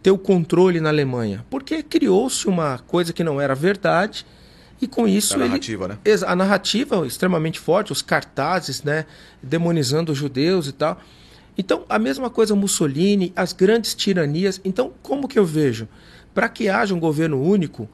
ter 0.00 0.10
o 0.10 0.18
controle 0.18 0.80
na 0.80 0.88
Alemanha? 0.88 1.44
Porque 1.50 1.82
criou-se 1.82 2.46
uma 2.46 2.78
coisa 2.78 3.12
que 3.12 3.22
não 3.22 3.40
era 3.40 3.54
verdade 3.54 4.24
e 4.80 4.86
com 4.86 5.06
isso. 5.06 5.34
A 5.34 5.38
narrativa, 5.38 5.84
ele, 5.84 5.94
né? 5.94 6.26
A 6.26 6.36
narrativa 6.36 7.06
extremamente 7.06 7.60
forte, 7.60 7.92
os 7.92 8.02
cartazes, 8.02 8.82
né? 8.82 9.06
Demonizando 9.42 10.12
os 10.12 10.18
judeus 10.18 10.66
e 10.66 10.72
tal. 10.72 11.00
Então, 11.56 11.84
a 11.88 11.98
mesma 11.98 12.30
coisa 12.30 12.56
Mussolini, 12.56 13.32
as 13.36 13.52
grandes 13.52 13.94
tiranias. 13.94 14.60
Então, 14.64 14.92
como 15.02 15.28
que 15.28 15.38
eu 15.38 15.44
vejo? 15.44 15.86
Para 16.34 16.48
que 16.48 16.68
haja 16.68 16.94
um 16.94 17.00
governo 17.00 17.40
único, 17.42 17.88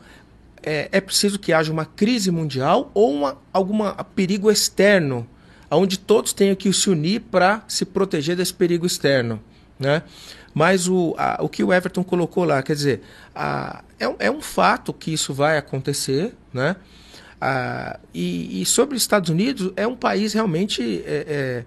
é, 0.63 0.89
é, 0.93 1.01
preciso 1.01 1.39
que 1.39 1.53
haja 1.53 1.73
uma 1.73 1.85
crise 1.85 2.31
mundial 2.31 2.91
ou 2.95 3.13
uma, 3.13 3.39
alguma 3.53 3.93
perigo 4.15 4.51
externo, 4.51 5.27
onde 5.71 5.99
todos 5.99 6.33
tenham 6.33 6.55
que 6.55 6.73
se 6.73 6.89
unir 6.89 7.21
para 7.23 7.63
se 7.69 7.85
proteger 7.85 8.37
desse 8.37 8.55
perigo 8.55 8.87
externo. 8.87 9.41
Né? 9.79 10.03
Mas 10.59 10.89
o, 10.89 11.15
a, 11.17 11.39
o 11.41 11.49
que 11.49 11.63
o 11.63 11.73
Everton 11.73 12.03
colocou 12.03 12.43
lá, 12.43 12.61
quer 12.65 12.75
dizer, 12.75 13.01
a, 13.33 13.85
é, 13.97 14.27
é 14.27 14.29
um 14.29 14.41
fato 14.41 14.93
que 14.93 15.13
isso 15.13 15.33
vai 15.33 15.57
acontecer, 15.57 16.35
né? 16.53 16.75
Ah, 17.41 18.01
e, 18.13 18.61
e, 18.61 18.67
sobre 18.67 18.97
os 18.97 19.03
Estados 19.03 19.31
Unidos, 19.31 19.73
é 19.77 19.87
um 19.87 19.95
país 19.95 20.33
realmente 20.33 21.01
é, 21.07 21.25
é, 21.29 21.65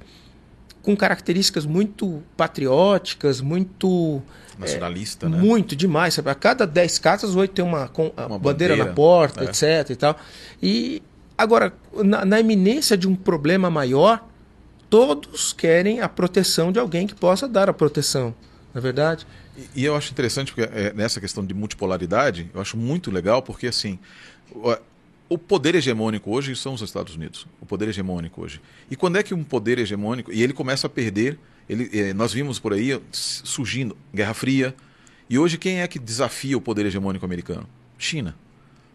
com 0.82 0.93
características 0.93 1.65
muito 1.65 2.21
patrióticas, 2.36 3.39
muito. 3.39 4.21
Nacionalista, 4.60 5.27
é, 5.27 5.30
né? 5.30 5.38
Muito 5.38 5.73
demais. 5.73 6.15
Sabe? 6.15 6.30
A 6.30 6.36
cada 6.36 6.67
10 6.67 6.99
casas, 6.99 7.34
oito 7.34 7.54
tem 7.54 7.63
uma, 7.63 7.88
com, 7.88 8.12
uma 8.17 8.38
bandeira, 8.38 8.75
bandeira, 8.75 8.75
na 8.75 8.91
porta, 8.91 9.45
é. 9.45 9.45
etc. 9.45 9.89
E, 9.89 9.95
tal. 9.95 10.19
e 10.62 11.01
agora, 11.38 11.71
na, 12.04 12.25
na 12.25 12.41
iminência 12.41 12.97
de 12.97 13.08
um 13.08 13.15
problema 13.15 13.69
maior, 13.69 14.27
todos 14.89 15.54
querem 15.54 16.01
a 16.01 16.10
proteção 16.10 16.73
de 16.73 16.80
alguém 16.80 17.08
que 17.08 17.15
possa 17.15 17.47
dar 17.47 17.69
a 17.69 17.73
proteção. 17.73 18.36
Não 18.73 18.79
é 18.79 18.81
verdade? 18.81 19.25
E, 19.57 19.81
e 19.81 19.86
eu 19.86 19.95
acho 19.95 20.12
interessante, 20.12 20.53
porque 20.53 20.69
é, 20.73 20.93
nessa 20.93 21.19
questão 21.19 21.45
de 21.45 21.53
multipolaridade, 21.53 22.49
eu 22.53 22.62
acho 22.62 22.77
muito 22.77 23.12
legal, 23.12 23.41
porque 23.41 23.67
assim, 23.67 23.99
o, 24.51 24.75
o 25.31 25.38
poder 25.38 25.75
hegemônico 25.75 26.29
hoje 26.29 26.53
são 26.57 26.73
os 26.73 26.81
Estados 26.81 27.15
Unidos. 27.15 27.47
O 27.62 27.65
poder 27.65 27.88
hegemônico 27.88 28.41
hoje. 28.41 28.62
E 28.89 28.97
quando 28.97 29.17
é 29.17 29.23
que 29.23 29.34
um 29.34 29.45
poder 29.45 29.79
hegemônico. 29.79 30.29
E 30.29 30.43
ele 30.43 30.51
começa 30.51 30.88
a 30.88 30.89
perder. 30.89 31.39
Ele, 31.69 31.89
eh, 31.93 32.13
nós 32.13 32.34
vimos 32.34 32.60
por 32.60 32.73
aí 32.73 33.01
surgindo 33.13 33.95
Guerra 34.13 34.34
Fria. 34.34 34.75
E 35.29 35.39
hoje 35.39 35.57
quem 35.57 35.79
é 35.79 35.88
que 35.88 35.97
desafia 35.97 36.57
o 36.57 36.62
poder 36.62 36.86
hegemônico 36.86 37.23
americano? 37.23 37.65
China. 37.97 38.36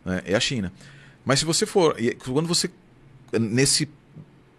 Né? 0.04 0.20
É 0.26 0.34
a 0.34 0.40
China. 0.40 0.70
Mas 1.24 1.38
se 1.38 1.46
você 1.46 1.64
for. 1.64 1.96
Quando 2.18 2.46
você. 2.46 2.70
Nesse 3.32 3.88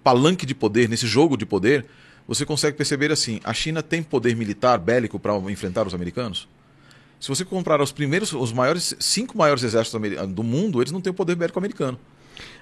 palanque 0.03 0.47
de 0.47 0.55
poder, 0.55 0.89
nesse 0.89 1.05
jogo 1.05 1.37
de 1.37 1.45
poder, 1.45 1.85
você 2.27 2.45
consegue 2.45 2.75
perceber 2.75 3.11
assim: 3.11 3.39
a 3.43 3.53
China 3.53 3.81
tem 3.81 4.03
poder 4.03 4.35
militar 4.35 4.77
bélico 4.77 5.19
para 5.19 5.35
enfrentar 5.51 5.87
os 5.87 5.93
americanos? 5.93 6.47
Se 7.19 7.29
você 7.29 7.43
comprar 7.43 7.81
os 7.81 7.91
primeiros, 7.91 8.33
os 8.33 8.53
maiores, 8.53 8.95
cinco 8.99 9.37
maiores 9.37 9.63
exércitos 9.63 10.29
do 10.29 10.43
mundo, 10.43 10.81
eles 10.81 10.91
não 10.91 11.01
têm 11.01 11.11
o 11.11 11.15
poder 11.15 11.35
bélico 11.35 11.57
americano. 11.57 11.97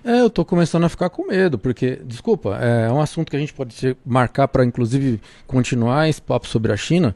É, 0.04 0.22
eu 0.22 0.28
estou 0.28 0.46
começando 0.46 0.86
a 0.86 0.90
ficar 0.90 1.10
com 1.10 1.28
medo, 1.28 1.58
porque, 1.58 2.00
desculpa, 2.06 2.58
é 2.58 2.90
um 2.90 3.02
assunto 3.02 3.30
que 3.30 3.36
a 3.36 3.40
gente 3.40 3.54
pode 3.54 3.98
marcar 4.06 4.48
para, 4.48 4.64
inclusive, 4.64 5.20
continuar 5.46 6.08
esse 6.08 6.22
papo 6.22 6.48
sobre 6.48 6.72
a 6.72 6.78
China, 6.78 7.14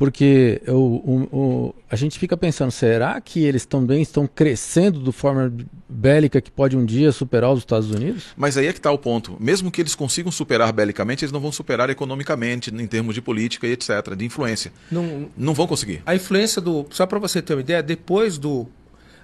porque 0.00 0.62
o, 0.66 0.72
o, 0.72 1.28
o, 1.30 1.74
a 1.90 1.94
gente 1.94 2.18
fica 2.18 2.34
pensando, 2.34 2.70
será 2.70 3.20
que 3.20 3.44
eles 3.44 3.66
também 3.66 4.00
estão 4.00 4.26
crescendo 4.26 4.98
de 4.98 5.12
forma 5.12 5.52
bélica 5.86 6.40
que 6.40 6.50
pode 6.50 6.74
um 6.74 6.86
dia 6.86 7.12
superar 7.12 7.52
os 7.52 7.58
Estados 7.58 7.90
Unidos? 7.90 8.28
Mas 8.34 8.56
aí 8.56 8.66
é 8.66 8.72
que 8.72 8.78
está 8.78 8.90
o 8.90 8.96
ponto. 8.96 9.36
Mesmo 9.38 9.70
que 9.70 9.78
eles 9.78 9.94
consigam 9.94 10.32
superar 10.32 10.72
belicamente, 10.72 11.22
eles 11.22 11.32
não 11.32 11.38
vão 11.38 11.52
superar 11.52 11.90
economicamente, 11.90 12.74
em 12.74 12.86
termos 12.86 13.14
de 13.14 13.20
política 13.20 13.66
e 13.66 13.72
etc., 13.72 14.14
de 14.16 14.24
influência. 14.24 14.72
Não, 14.90 15.28
não 15.36 15.52
vão 15.52 15.66
conseguir. 15.66 16.00
A 16.06 16.14
influência 16.14 16.62
do. 16.62 16.86
Só 16.88 17.04
para 17.04 17.18
você 17.18 17.42
ter 17.42 17.52
uma 17.52 17.60
ideia, 17.60 17.82
depois 17.82 18.38
do 18.38 18.66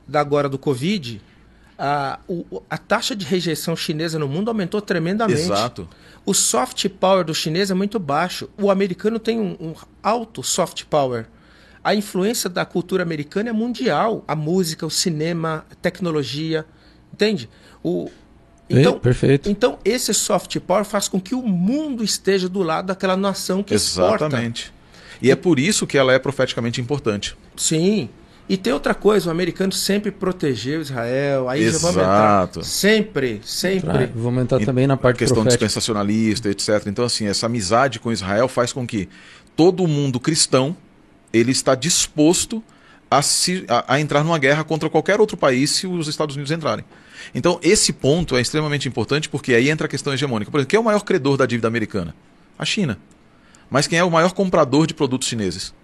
da 0.06 0.20
agora 0.20 0.46
do 0.46 0.58
Covid, 0.58 1.22
a, 1.78 2.18
o, 2.28 2.62
a 2.68 2.78
taxa 2.78 3.14
de 3.14 3.24
rejeição 3.24 3.76
chinesa 3.76 4.18
no 4.18 4.28
mundo 4.28 4.48
aumentou 4.48 4.80
tremendamente. 4.80 5.40
Exato. 5.40 5.88
O 6.24 6.34
soft 6.34 6.88
power 6.88 7.24
do 7.24 7.34
chinês 7.34 7.70
é 7.70 7.74
muito 7.74 7.98
baixo. 7.98 8.48
O 8.60 8.70
americano 8.70 9.18
tem 9.18 9.38
um, 9.38 9.56
um 9.60 9.74
alto 10.02 10.42
soft 10.42 10.84
power. 10.84 11.26
A 11.84 11.94
influência 11.94 12.50
da 12.50 12.64
cultura 12.64 13.02
americana 13.02 13.50
é 13.50 13.52
mundial. 13.52 14.24
A 14.26 14.34
música, 14.34 14.84
o 14.84 14.90
cinema, 14.90 15.64
a 15.70 15.74
tecnologia. 15.76 16.66
Entende? 17.12 17.48
O, 17.82 18.10
então, 18.68 18.98
Perfeito. 18.98 19.48
Então, 19.48 19.78
esse 19.84 20.12
soft 20.12 20.58
power 20.60 20.84
faz 20.84 21.08
com 21.08 21.20
que 21.20 21.34
o 21.34 21.42
mundo 21.42 22.02
esteja 22.02 22.48
do 22.48 22.62
lado 22.62 22.86
daquela 22.86 23.16
nação 23.16 23.62
que 23.62 23.74
Exatamente. 23.74 24.12
exporta. 24.12 24.26
Exatamente. 24.26 24.72
E 25.22 25.30
é 25.30 25.36
por 25.36 25.58
isso 25.58 25.86
que 25.86 25.96
ela 25.96 26.12
é 26.12 26.18
profeticamente 26.18 26.80
importante. 26.80 27.36
Sim. 27.56 28.08
E 28.48 28.56
tem 28.56 28.72
outra 28.72 28.94
coisa, 28.94 29.28
o 29.28 29.30
americano 29.32 29.72
sempre 29.72 30.12
protegeu 30.12 30.80
Israel, 30.80 31.48
aí 31.48 31.64
Exato. 31.64 31.82
já 31.82 31.90
vamos 31.90 32.02
entrar. 32.02 32.64
Sempre, 32.64 33.40
sempre. 33.44 34.04
Ah, 34.04 34.10
vamos 34.14 34.42
entrar 34.44 34.60
também 34.60 34.86
na 34.86 34.96
parte 34.96 35.16
a 35.16 35.18
questão 35.18 35.42
profética. 35.42 35.66
dispensacionalista, 35.66 36.48
etc. 36.48 36.86
Então, 36.86 37.04
assim, 37.04 37.26
essa 37.26 37.46
amizade 37.46 37.98
com 37.98 38.12
Israel 38.12 38.46
faz 38.46 38.72
com 38.72 38.86
que 38.86 39.08
todo 39.56 39.86
mundo 39.88 40.20
cristão 40.20 40.76
ele 41.32 41.50
está 41.50 41.74
disposto 41.74 42.62
a, 43.10 43.20
se, 43.20 43.64
a, 43.68 43.94
a 43.94 44.00
entrar 44.00 44.22
numa 44.22 44.38
guerra 44.38 44.62
contra 44.62 44.88
qualquer 44.88 45.20
outro 45.20 45.36
país 45.36 45.70
se 45.70 45.86
os 45.86 46.06
Estados 46.06 46.36
Unidos 46.36 46.52
entrarem. 46.52 46.84
Então, 47.34 47.58
esse 47.62 47.92
ponto 47.92 48.36
é 48.36 48.40
extremamente 48.40 48.88
importante 48.88 49.28
porque 49.28 49.54
aí 49.54 49.68
entra 49.70 49.86
a 49.86 49.90
questão 49.90 50.12
hegemônica. 50.12 50.50
Por 50.50 50.58
exemplo, 50.58 50.70
quem 50.70 50.76
é 50.76 50.80
o 50.80 50.84
maior 50.84 51.00
credor 51.00 51.36
da 51.36 51.46
dívida 51.46 51.66
americana? 51.66 52.14
A 52.56 52.64
China. 52.64 52.98
Mas 53.68 53.86
quem 53.86 53.98
é 53.98 54.04
o 54.04 54.10
maior 54.10 54.32
comprador 54.32 54.86
de 54.86 54.94
produtos 54.94 55.26
chineses? 55.26 55.74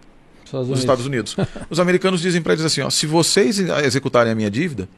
Estados 0.53 0.69
Unidos. 0.69 0.81
Estados 0.81 1.07
Unidos. 1.07 1.37
Os 1.71 1.81
americanos 1.81 2.21
dizem 2.21 2.43
para 2.43 2.53
eles 2.53 2.65
assim: 2.65 2.83
ó, 2.83 2.91
se 2.91 3.07
vocês 3.07 3.59
executarem 3.59 4.33
a 4.33 4.35
minha 4.35 4.51
dívida. 4.51 4.88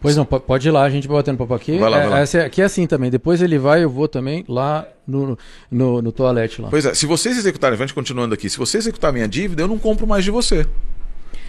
Pois 0.00 0.16
não, 0.16 0.24
pode 0.24 0.68
ir 0.68 0.70
lá, 0.70 0.84
a 0.84 0.90
gente 0.90 1.08
vai 1.08 1.16
batendo 1.16 1.38
papo 1.38 1.54
aqui. 1.54 1.76
Vai 1.76 1.90
lá, 1.90 1.98
é, 1.98 2.08
vai 2.08 2.24
lá. 2.24 2.46
aqui 2.46 2.62
é 2.62 2.64
assim 2.64 2.86
também. 2.86 3.10
Depois 3.10 3.42
ele 3.42 3.58
vai, 3.58 3.82
eu 3.82 3.90
vou 3.90 4.06
também 4.06 4.44
lá 4.48 4.86
no, 5.04 5.36
no, 5.68 6.00
no 6.00 6.12
toalete 6.12 6.62
lá. 6.62 6.68
Pois 6.68 6.86
é, 6.86 6.94
se 6.94 7.04
vocês 7.04 7.36
executarem, 7.36 7.74
a 7.74 7.78
gente 7.80 7.94
continuando 7.94 8.32
aqui, 8.32 8.48
se 8.48 8.56
você 8.56 8.78
executar 8.78 9.10
a 9.10 9.12
minha 9.12 9.26
dívida, 9.26 9.62
eu 9.62 9.66
não 9.66 9.76
compro 9.76 10.06
mais 10.06 10.24
de 10.24 10.30
você. 10.30 10.64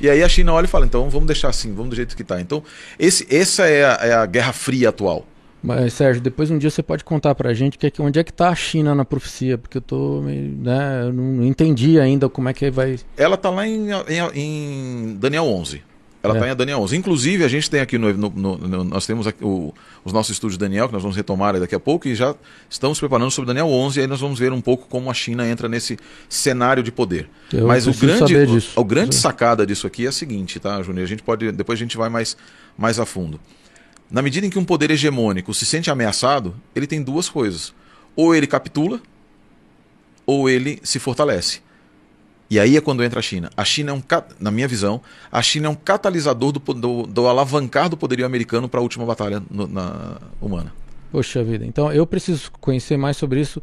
E 0.01 0.09
aí 0.09 0.23
a 0.23 0.29
China 0.29 0.53
olha 0.53 0.65
e 0.65 0.67
fala, 0.67 0.85
então 0.85 1.09
vamos 1.11 1.27
deixar 1.27 1.49
assim, 1.49 1.73
vamos 1.75 1.91
do 1.91 1.95
jeito 1.95 2.15
que 2.15 2.23
está. 2.23 2.41
Então, 2.41 2.63
esse, 2.97 3.27
essa 3.29 3.67
é 3.67 3.85
a, 3.85 3.99
é 4.01 4.13
a 4.13 4.25
Guerra 4.25 4.53
Fria 4.53 4.89
atual. 4.89 5.27
Mas, 5.61 5.93
Sérgio, 5.93 6.21
depois 6.21 6.49
um 6.49 6.57
dia 6.57 6.69
você 6.69 6.81
pode 6.81 7.03
contar 7.03 7.35
pra 7.35 7.53
gente 7.53 7.77
que 7.77 7.87
é 7.87 7.91
que, 7.91 8.01
onde 8.01 8.17
é 8.17 8.23
que 8.23 8.31
tá 8.31 8.49
a 8.49 8.55
China 8.55 8.95
na 8.95 9.03
profecia, 9.03 9.57
porque 9.57 9.77
eu 9.77 9.81
tô 9.81 10.21
meio, 10.21 10.55
né, 10.57 11.03
eu 11.03 11.13
não 11.13 11.43
entendi 11.43 11.99
ainda 11.99 12.29
como 12.29 12.47
é 12.47 12.53
que 12.53 12.71
vai... 12.71 12.97
Ela 13.17 13.35
tá 13.35 13.49
lá 13.49 13.67
em, 13.67 13.89
em, 13.91 14.31
em 14.35 15.17
Daniel 15.19 15.43
11. 15.43 15.89
Ela 16.21 16.33
está 16.33 16.47
é. 16.47 16.51
em 16.51 16.55
Daniel 16.55 16.79
11. 16.79 16.97
Inclusive, 16.97 17.43
a 17.45 17.47
gente 17.47 17.69
tem 17.69 17.79
aqui 17.79 17.97
no, 17.97 18.11
no, 18.13 18.29
no 18.29 18.83
nós 18.83 19.05
temos 19.05 19.25
aqui 19.25 19.43
o, 19.43 19.73
os 20.03 20.11
nossos 20.11 20.33
estudos 20.33 20.57
de 20.57 20.59
Daniel, 20.59 20.87
que 20.87 20.93
nós 20.93 21.01
vamos 21.01 21.15
retomar 21.15 21.57
daqui 21.59 21.73
a 21.73 21.79
pouco, 21.79 22.07
e 22.09 22.15
já 22.15 22.35
estamos 22.69 22.99
preparando 22.99 23.31
sobre 23.31 23.47
Daniel 23.47 23.67
11, 23.67 23.99
e 23.99 24.01
aí 24.01 24.07
nós 24.07 24.19
vamos 24.19 24.37
ver 24.37 24.51
um 24.51 24.59
pouco 24.59 24.85
como 24.87 25.09
a 25.09 25.13
China 25.13 25.47
entra 25.47 25.69
nesse 25.69 25.97
cenário 26.27 26.83
de 26.83 26.91
poder. 26.91 27.29
Eu 27.53 27.67
Mas 27.67 27.87
o 27.87 27.93
grande, 27.93 28.35
o, 28.75 28.81
o, 28.81 28.83
grande 28.83 29.15
sacada 29.15 29.65
disso 29.65 29.87
aqui 29.87 30.05
é 30.05 30.09
a 30.09 30.11
seguinte, 30.11 30.59
tá, 30.59 30.81
Júnior? 30.81 31.05
A 31.05 31.07
gente 31.07 31.23
pode, 31.23 31.53
depois 31.53 31.79
a 31.79 31.81
gente 31.81 31.95
vai 31.95 32.09
mais, 32.09 32.35
mais 32.77 32.99
a 32.99 33.05
fundo. 33.05 33.39
Na 34.09 34.21
medida 34.21 34.47
em 34.47 34.49
que 34.49 34.57
um 34.57 34.65
poder 34.65 34.89
hegemônico 34.89 35.53
se 35.53 35.65
sente 35.65 35.91
ameaçado, 35.91 36.55
ele 36.75 36.87
tem 36.87 37.01
duas 37.01 37.29
coisas. 37.29 37.73
Ou 38.15 38.33
ele 38.33 38.47
capitula, 38.47 38.99
ou 40.25 40.49
ele 40.49 40.79
se 40.83 40.99
fortalece. 40.99 41.61
E 42.49 42.59
aí 42.59 42.75
é 42.75 42.81
quando 42.81 43.03
entra 43.03 43.19
a 43.19 43.21
China. 43.21 43.51
A 43.55 43.63
China 43.63 43.91
é 43.91 43.93
um, 43.93 44.03
na 44.39 44.49
minha 44.49 44.67
visão, 44.67 44.99
a 45.31 45.41
China 45.41 45.67
é 45.67 45.69
um 45.69 45.75
catalisador 45.75 46.51
do, 46.51 46.59
do, 46.59 47.03
do 47.03 47.27
alavancar 47.27 47.87
do 47.87 47.95
poderio 47.95 48.25
americano 48.25 48.67
para 48.67 48.79
a 48.79 48.83
última 48.83 49.05
batalha 49.05 49.41
no, 49.51 49.67
na, 49.67 50.17
humana. 50.41 50.73
Poxa 51.11 51.43
vida, 51.43 51.65
então 51.65 51.91
eu 51.91 52.05
preciso 52.07 52.51
conhecer 52.59 52.97
mais 52.97 53.17
sobre 53.17 53.39
isso. 53.39 53.61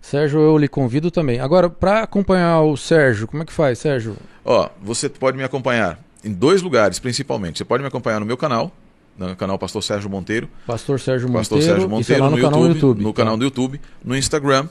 Sérgio, 0.00 0.40
eu 0.40 0.56
lhe 0.56 0.68
convido 0.68 1.10
também. 1.10 1.40
Agora, 1.40 1.68
para 1.68 2.02
acompanhar 2.02 2.60
o 2.60 2.76
Sérgio, 2.76 3.26
como 3.26 3.42
é 3.42 3.46
que 3.46 3.52
faz, 3.52 3.80
Sérgio? 3.80 4.16
Ó, 4.44 4.70
você 4.80 5.08
pode 5.08 5.36
me 5.36 5.42
acompanhar 5.42 5.98
em 6.24 6.32
dois 6.32 6.62
lugares, 6.62 7.00
principalmente. 7.00 7.58
Você 7.58 7.64
pode 7.64 7.82
me 7.82 7.88
acompanhar 7.88 8.20
no 8.20 8.26
meu 8.26 8.36
canal, 8.36 8.72
no 9.18 9.34
canal 9.36 9.58
Pastor 9.58 9.82
Sérgio 9.82 10.08
Monteiro. 10.08 10.48
Pastor 10.66 11.00
Sérgio 11.00 11.30
Pastor 11.30 11.58
Monteiro. 11.58 11.80
Sérgio 11.80 12.00
isso 12.00 12.12
é 12.12 12.18
Monteiro 12.18 12.24
no, 12.24 12.30
no, 12.30 12.42
canal 12.42 12.60
YouTube, 12.60 12.74
YouTube. 12.74 13.02
no 13.02 13.12
canal 13.12 13.36
do 13.36 13.44
YouTube, 13.44 13.80
no 14.04 14.16
Instagram 14.16 14.68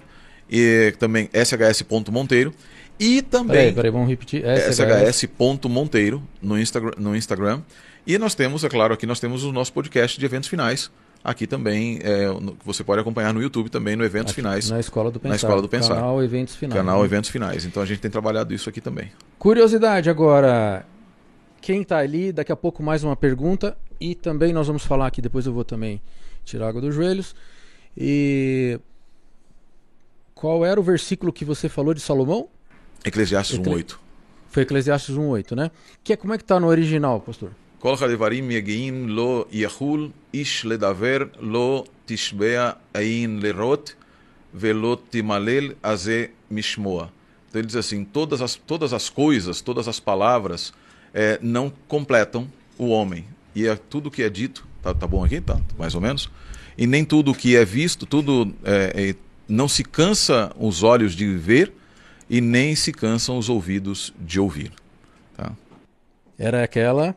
e 0.50 0.94
também 0.98 1.30
shs.monteiro 1.34 2.54
e 3.00 3.22
também 3.22 3.58
Peraí, 3.58 3.74
peraí, 3.74 3.92
vamos 3.92 4.08
repetir. 4.08 4.44
SHS. 4.44 5.16
shs.monteiro 5.16 6.24
no 6.42 6.60
Instagram, 6.60 6.94
no 6.98 7.16
Instagram. 7.16 7.62
E 8.06 8.18
nós 8.18 8.34
temos, 8.34 8.64
é 8.64 8.70
claro, 8.70 8.94
aqui 8.94 9.06
nós 9.06 9.20
temos 9.20 9.44
o 9.44 9.52
nosso 9.52 9.74
podcast 9.74 10.18
de 10.18 10.26
eventos 10.26 10.50
finais. 10.50 10.90
Aqui 11.24 11.46
também, 11.46 12.00
é, 12.04 12.28
você 12.64 12.84
pode 12.84 13.02
acompanhar 13.02 13.34
no 13.34 13.42
YouTube 13.42 13.70
também, 13.70 13.96
no 13.96 14.06
Eventos 14.06 14.32
Aqui, 14.32 14.42
Finais. 14.42 14.70
Na 14.70 14.80
Escola 14.80 15.12
do 15.12 15.20
Pensar. 15.20 15.30
Na 15.30 15.36
Escola 15.36 15.62
do 15.62 15.68
Pensar. 15.68 15.96
Canal 15.96 16.24
Eventos 16.24 16.56
Finais. 16.56 16.80
Canal 16.80 17.00
né? 17.00 17.06
Eventos 17.06 17.30
Finais. 17.30 17.66
Então 17.66 17.84
a 17.84 17.86
gente 17.86 18.00
tem 18.00 18.10
trabalhado 18.10 18.54
isso 18.54 18.70
aqui 18.70 18.80
também. 18.80 19.12
Curiosidade 19.38 20.10
agora 20.10 20.86
quem 21.68 21.82
está 21.82 21.98
ali. 21.98 22.32
Daqui 22.32 22.52
a 22.54 22.56
pouco 22.56 22.82
mais 22.82 23.04
uma 23.04 23.18
pergunta 23.18 23.78
e 24.00 24.16
também 24.16 24.54
nós 24.54 24.68
vamos 24.68 24.86
falar 24.86 25.08
aqui. 25.08 25.22
Depois 25.22 25.46
eu 25.46 25.52
vou 25.52 25.66
também 25.66 26.02
tirar 26.46 26.70
água 26.70 26.80
dos 26.80 26.96
joelhos. 26.96 27.36
E 27.98 28.80
qual 30.34 30.66
era 30.66 30.80
o 30.80 30.84
versículo 30.84 31.34
que 31.34 31.44
você 31.44 31.68
falou 31.68 31.94
de 31.94 32.00
Salomão? 32.00 32.48
Eclesiastes 33.04 33.60
1:8. 33.60 34.00
Foi 34.48 34.64
Eclesiastes 34.64 35.14
1:8, 35.18 35.58
né? 35.58 35.70
Que 36.06 36.14
é 36.14 36.16
como 36.16 36.34
é 36.34 36.38
que 36.38 36.44
está 36.46 36.58
no 36.58 36.68
original, 36.68 37.20
pastor? 37.20 37.52
כל 37.80 37.96
devarim 38.08 38.52
יגיעים 38.52 39.10
lo 39.10 39.46
יחול 39.52 40.10
ish 40.34 40.66
לדבר, 40.66 41.18
לא 41.40 41.84
תשבע 42.06 42.72
עין 42.94 43.40
לראות 43.40 43.94
ולא 44.54 44.98
תמלל 45.10 45.72
הזה 45.84 46.26
משמוע. 46.52 47.08
Então 47.50 47.62
ele 47.62 47.68
diz 47.68 47.76
assim: 47.76 48.04
todas 48.06 48.42
as, 48.42 48.56
todas 48.56 48.94
as 48.94 49.10
coisas, 49.10 49.62
todas 49.62 49.88
as 49.88 50.00
palavras, 50.00 50.74
eh, 51.18 51.40
não 51.42 51.74
completam 51.88 52.48
o 52.78 52.90
homem. 52.90 53.26
E 53.56 53.66
é 53.66 53.76
tudo 53.76 54.12
que 54.12 54.22
é 54.22 54.30
dito, 54.30 54.68
tá, 54.84 54.94
tá 54.94 55.08
bom 55.08 55.26
aqui? 55.26 55.42
Tá, 55.42 55.60
mais 55.76 55.96
ou 55.96 56.02
menos. 56.02 56.30
E 56.78 56.86
nem 56.86 57.04
tudo 57.04 57.34
que 57.34 57.56
é 57.56 57.66
visto, 57.66 58.06
tudo 58.06 58.54
eh, 58.64 58.94
eh, 58.96 59.16
não 59.50 59.68
se 59.68 59.84
cansa 59.84 60.52
os 60.60 60.84
olhos 60.84 61.16
de 61.16 61.36
ver 61.36 61.74
e 62.30 62.40
nem 62.40 62.76
se 62.76 62.92
cansam 62.92 63.36
os 63.36 63.50
ouvidos 63.50 64.14
de 64.20 64.40
ouvir. 64.40 64.72
Tá? 65.36 65.54
Era 66.38 66.64
aquela. 66.64 67.16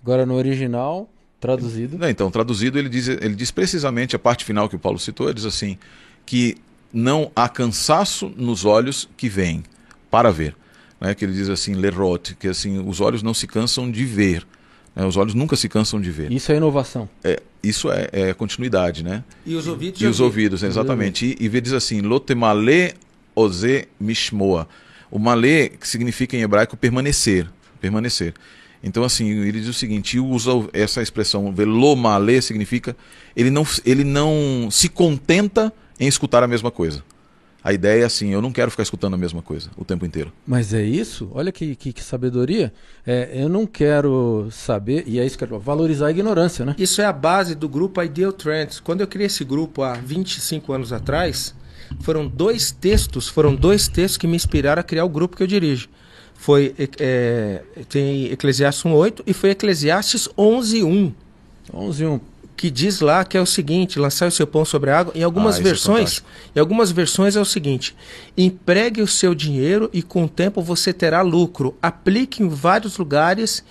Agora 0.00 0.24
no 0.24 0.34
original, 0.34 1.10
traduzido. 1.40 2.06
Então, 2.06 2.30
traduzido, 2.30 2.78
ele 2.78 2.88
diz, 2.88 3.08
ele 3.08 3.34
diz 3.34 3.50
precisamente 3.50 4.14
a 4.14 4.18
parte 4.18 4.44
final 4.44 4.68
que 4.68 4.76
o 4.76 4.78
Paulo 4.78 4.98
citou, 4.98 5.26
ele 5.26 5.34
diz 5.34 5.44
assim, 5.44 5.76
que 6.24 6.56
não 6.92 7.32
há 7.34 7.48
cansaço 7.48 8.32
nos 8.36 8.64
olhos 8.64 9.08
que 9.16 9.28
vêm 9.28 9.64
para 10.08 10.30
ver. 10.30 10.54
Né? 11.00 11.14
Que 11.14 11.24
ele 11.24 11.32
diz 11.32 11.48
assim, 11.48 11.74
lerot, 11.74 12.34
que 12.36 12.48
assim, 12.48 12.78
os 12.86 13.00
olhos 13.00 13.22
não 13.22 13.32
se 13.32 13.46
cansam 13.46 13.90
de 13.90 14.04
ver. 14.04 14.46
né? 14.94 15.04
Os 15.06 15.16
olhos 15.16 15.34
nunca 15.34 15.56
se 15.56 15.68
cansam 15.68 16.00
de 16.00 16.10
ver. 16.10 16.30
Isso 16.30 16.52
é 16.52 16.56
inovação. 16.56 17.08
É, 17.24 17.40
isso 17.62 17.90
é, 17.90 18.08
é 18.12 18.34
continuidade, 18.34 19.02
né? 19.02 19.24
E 19.46 19.54
os 19.54 19.66
ouvidos 19.66 20.00
E 20.00 20.06
os 20.06 20.20
ouvidos, 20.20 20.62
exatamente. 20.62 21.36
E, 21.40 21.46
e 21.46 21.60
diz 21.60 21.72
assim, 21.72 22.00
lotemale 22.00 22.94
oze 23.34 23.88
mishmoa. 23.98 24.68
O 25.10 25.18
malê, 25.18 25.70
que 25.70 25.88
significa 25.88 26.36
em 26.36 26.42
hebraico 26.42 26.76
permanecer. 26.76 27.48
Permanecer. 27.80 28.34
Então, 28.82 29.04
assim, 29.04 29.28
ele 29.28 29.60
diz 29.60 29.68
o 29.68 29.74
seguinte, 29.74 30.16
e 30.16 30.20
usa 30.20 30.50
essa 30.72 31.02
expressão, 31.02 31.52
velomale, 31.52 32.40
significa 32.40 32.96
ele 33.36 33.50
não, 33.50 33.66
ele 33.84 34.04
não 34.04 34.68
se 34.70 34.88
contenta 34.88 35.72
em 35.98 36.06
escutar 36.08 36.42
a 36.42 36.48
mesma 36.48 36.70
coisa. 36.70 37.02
A 37.62 37.72
ideia 37.72 38.02
é 38.02 38.04
assim, 38.04 38.30
eu 38.30 38.40
não 38.40 38.50
quero 38.50 38.70
ficar 38.70 38.82
escutando 38.82 39.14
a 39.14 39.16
mesma 39.18 39.42
coisa 39.42 39.70
o 39.76 39.84
tempo 39.84 40.06
inteiro. 40.06 40.32
Mas 40.46 40.72
é 40.72 40.82
isso? 40.82 41.30
Olha 41.32 41.52
que, 41.52 41.76
que, 41.76 41.92
que 41.92 42.02
sabedoria. 42.02 42.72
É, 43.06 43.30
eu 43.34 43.48
não 43.48 43.66
quero 43.66 44.48
saber, 44.50 45.04
e 45.06 45.18
é 45.18 45.26
isso 45.26 45.36
que 45.36 45.44
eu 45.44 45.48
quero, 45.48 45.60
valorizar 45.60 46.06
a 46.06 46.10
ignorância, 46.10 46.64
né? 46.64 46.74
Isso 46.78 47.02
é 47.02 47.04
a 47.04 47.12
base 47.12 47.54
do 47.54 47.68
grupo 47.68 48.02
Ideal 48.02 48.32
Trends. 48.32 48.80
Quando 48.80 49.02
eu 49.02 49.06
criei 49.06 49.26
esse 49.26 49.44
grupo 49.44 49.82
há 49.82 49.92
25 49.92 50.72
anos 50.72 50.92
atrás, 50.92 51.54
foram 52.00 52.26
dois 52.26 52.70
textos, 52.70 53.28
foram 53.28 53.54
dois 53.54 53.88
textos 53.88 54.16
que 54.16 54.26
me 54.26 54.36
inspiraram 54.36 54.80
a 54.80 54.84
criar 54.84 55.04
o 55.04 55.08
grupo 55.08 55.36
que 55.36 55.42
eu 55.42 55.46
dirijo. 55.46 55.88
Foi 56.34 56.74
é, 56.98 57.62
tem 57.90 58.32
Eclesiastes 58.32 58.84
1:8 58.84 59.22
e 59.26 59.34
foi 59.34 59.50
Eclesiastes 59.50 60.26
11:1, 60.38 61.12
11 61.74 62.06
1. 62.06 62.20
Que 62.60 62.70
diz 62.70 63.00
lá 63.00 63.24
que 63.24 63.38
é 63.38 63.40
o 63.40 63.46
seguinte: 63.46 63.98
lançar 63.98 64.28
o 64.28 64.30
seu 64.30 64.46
pão 64.46 64.66
sobre 64.66 64.90
a 64.90 64.98
água. 64.98 65.14
Em 65.16 65.22
algumas 65.22 65.56
Ah, 65.56 65.60
é 65.60 65.62
versões, 65.62 65.98
fantástico. 66.18 66.28
em 66.54 66.60
algumas 66.60 66.90
versões 66.92 67.34
é 67.34 67.40
o 67.40 67.44
seguinte: 67.44 67.96
empregue 68.36 69.00
o 69.00 69.06
seu 69.06 69.34
dinheiro 69.34 69.88
e 69.94 70.02
com 70.02 70.24
o 70.24 70.28
tempo 70.28 70.60
você 70.60 70.92
terá 70.92 71.22
lucro. 71.22 71.74
Aplique 71.80 72.42
em 72.42 72.48
vários 72.50 72.98
lugares. 72.98 73.64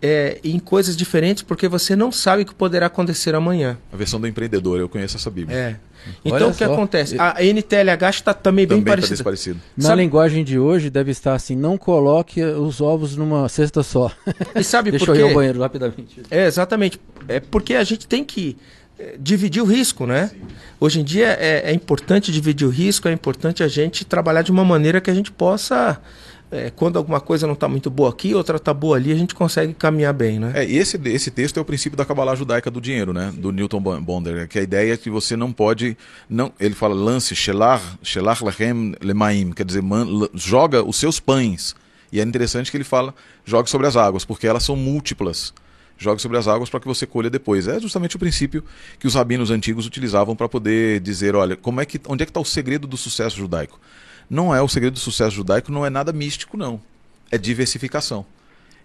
É, 0.00 0.38
em 0.44 0.58
coisas 0.58 0.96
diferentes, 0.96 1.42
porque 1.42 1.66
você 1.68 1.96
não 1.96 2.12
sabe 2.12 2.42
o 2.42 2.46
que 2.46 2.54
poderá 2.54 2.86
acontecer 2.86 3.34
amanhã. 3.34 3.76
A 3.92 3.96
versão 3.96 4.20
do 4.20 4.26
empreendedor, 4.26 4.78
eu 4.78 4.88
conheço 4.88 5.16
essa 5.16 5.30
Bíblia. 5.30 5.56
É. 5.56 5.76
Olha 6.24 6.36
Então 6.36 6.50
o 6.50 6.54
que 6.54 6.64
só. 6.64 6.72
acontece? 6.72 7.16
A 7.18 7.42
NTLH 7.42 8.10
está 8.10 8.32
também 8.32 8.64
bem 8.66 8.78
Também 8.78 8.80
está 8.82 8.90
parecida. 8.92 9.14
desparecido. 9.16 9.60
Na 9.76 9.88
Sabe- 9.88 10.02
linguagem 10.02 10.44
de 10.44 10.58
hoje 10.58 10.88
deve 10.88 11.10
estar 11.10 11.34
assim: 11.34 11.56
não 11.56 11.76
coloque 11.76 12.40
os 12.42 12.80
ovos 12.80 13.16
numa 13.16 13.48
cesta 13.48 13.82
só. 13.82 14.10
E 14.54 14.62
sabe 14.62 14.90
Deixa 14.92 15.04
por 15.04 15.16
eu 15.16 15.20
ir 15.20 15.22
ao 15.24 15.28
quê? 15.30 15.34
banheiro 15.34 15.60
rapidamente. 15.60 16.22
É, 16.30 16.46
exatamente. 16.46 17.00
É 17.26 17.40
porque 17.40 17.74
a 17.74 17.82
gente 17.84 18.06
tem 18.06 18.24
que 18.24 18.56
é, 18.98 19.16
dividir 19.18 19.60
o 19.60 19.66
risco, 19.66 20.06
né? 20.06 20.30
Hoje 20.80 21.00
em 21.00 21.04
dia 21.04 21.36
é, 21.38 21.70
é 21.70 21.74
importante 21.74 22.30
dividir 22.30 22.66
o 22.66 22.70
risco, 22.70 23.08
é 23.08 23.12
importante 23.12 23.62
a 23.64 23.68
gente 23.68 24.04
trabalhar 24.04 24.42
de 24.42 24.52
uma 24.52 24.64
maneira 24.64 25.00
que 25.00 25.10
a 25.10 25.14
gente 25.14 25.32
possa, 25.32 26.00
é, 26.50 26.70
quando 26.70 26.96
alguma 26.96 27.20
coisa 27.20 27.46
não 27.46 27.54
está 27.54 27.68
muito 27.68 27.90
boa 27.90 28.10
aqui, 28.10 28.34
outra 28.34 28.56
está 28.56 28.72
boa 28.72 28.96
ali, 28.96 29.12
a 29.12 29.14
gente 29.16 29.34
consegue 29.34 29.74
caminhar 29.74 30.12
bem, 30.14 30.38
né? 30.38 30.52
É, 30.54 30.64
esse, 30.64 30.98
esse 31.04 31.30
texto 31.30 31.58
é 31.58 31.60
o 31.60 31.64
princípio 31.64 31.96
da 31.96 32.04
Kabbalah 32.04 32.34
judaica 32.34 32.70
do 32.70 32.80
dinheiro, 32.80 33.12
né? 33.12 33.32
Do 33.36 33.52
Newton 33.52 33.80
Bon- 33.80 34.00
Bonder, 34.00 34.48
que 34.48 34.58
a 34.58 34.62
ideia 34.62 34.94
é 34.94 34.96
que 34.96 35.10
você 35.10 35.36
não 35.36 35.52
pode, 35.52 35.96
não, 36.28 36.52
ele 36.58 36.74
fala 36.74 36.94
lance 36.94 37.34
shelar, 37.36 37.80
shelar 38.02 38.42
lachem 38.42 38.94
lemaim, 39.00 39.52
quer 39.52 39.64
dizer, 39.64 39.82
man- 39.82 40.28
joga 40.34 40.82
os 40.82 40.96
seus 40.96 41.20
pães. 41.20 41.74
E 42.10 42.20
é 42.20 42.22
interessante 42.22 42.70
que 42.70 42.76
ele 42.76 42.84
fala, 42.84 43.14
jogue 43.44 43.68
sobre 43.68 43.86
as 43.86 43.96
águas, 43.96 44.24
porque 44.24 44.46
elas 44.46 44.62
são 44.62 44.74
múltiplas. 44.74 45.52
Jogue 46.00 46.22
sobre 46.22 46.38
as 46.38 46.46
águas 46.46 46.70
para 46.70 46.78
que 46.80 46.86
você 46.86 47.04
colha 47.06 47.28
depois. 47.28 47.66
É 47.66 47.78
justamente 47.80 48.14
o 48.16 48.18
princípio 48.20 48.64
que 49.00 49.06
os 49.06 49.14
rabinos 49.14 49.50
antigos 49.50 49.84
utilizavam 49.84 50.36
para 50.36 50.48
poder 50.48 51.00
dizer, 51.00 51.34
olha, 51.34 51.56
como 51.56 51.80
é 51.80 51.84
que, 51.84 52.00
onde 52.06 52.22
é 52.22 52.24
que 52.24 52.30
está 52.30 52.40
o 52.40 52.44
segredo 52.44 52.86
do 52.86 52.96
sucesso 52.96 53.36
judaico? 53.36 53.78
Não 54.28 54.54
é 54.54 54.60
o 54.62 54.68
segredo 54.68 54.94
do 54.94 54.98
sucesso 55.00 55.34
judaico, 55.34 55.72
não 55.72 55.84
é 55.86 55.90
nada 55.90 56.12
místico, 56.12 56.56
não. 56.56 56.80
É 57.30 57.38
diversificação 57.38 58.24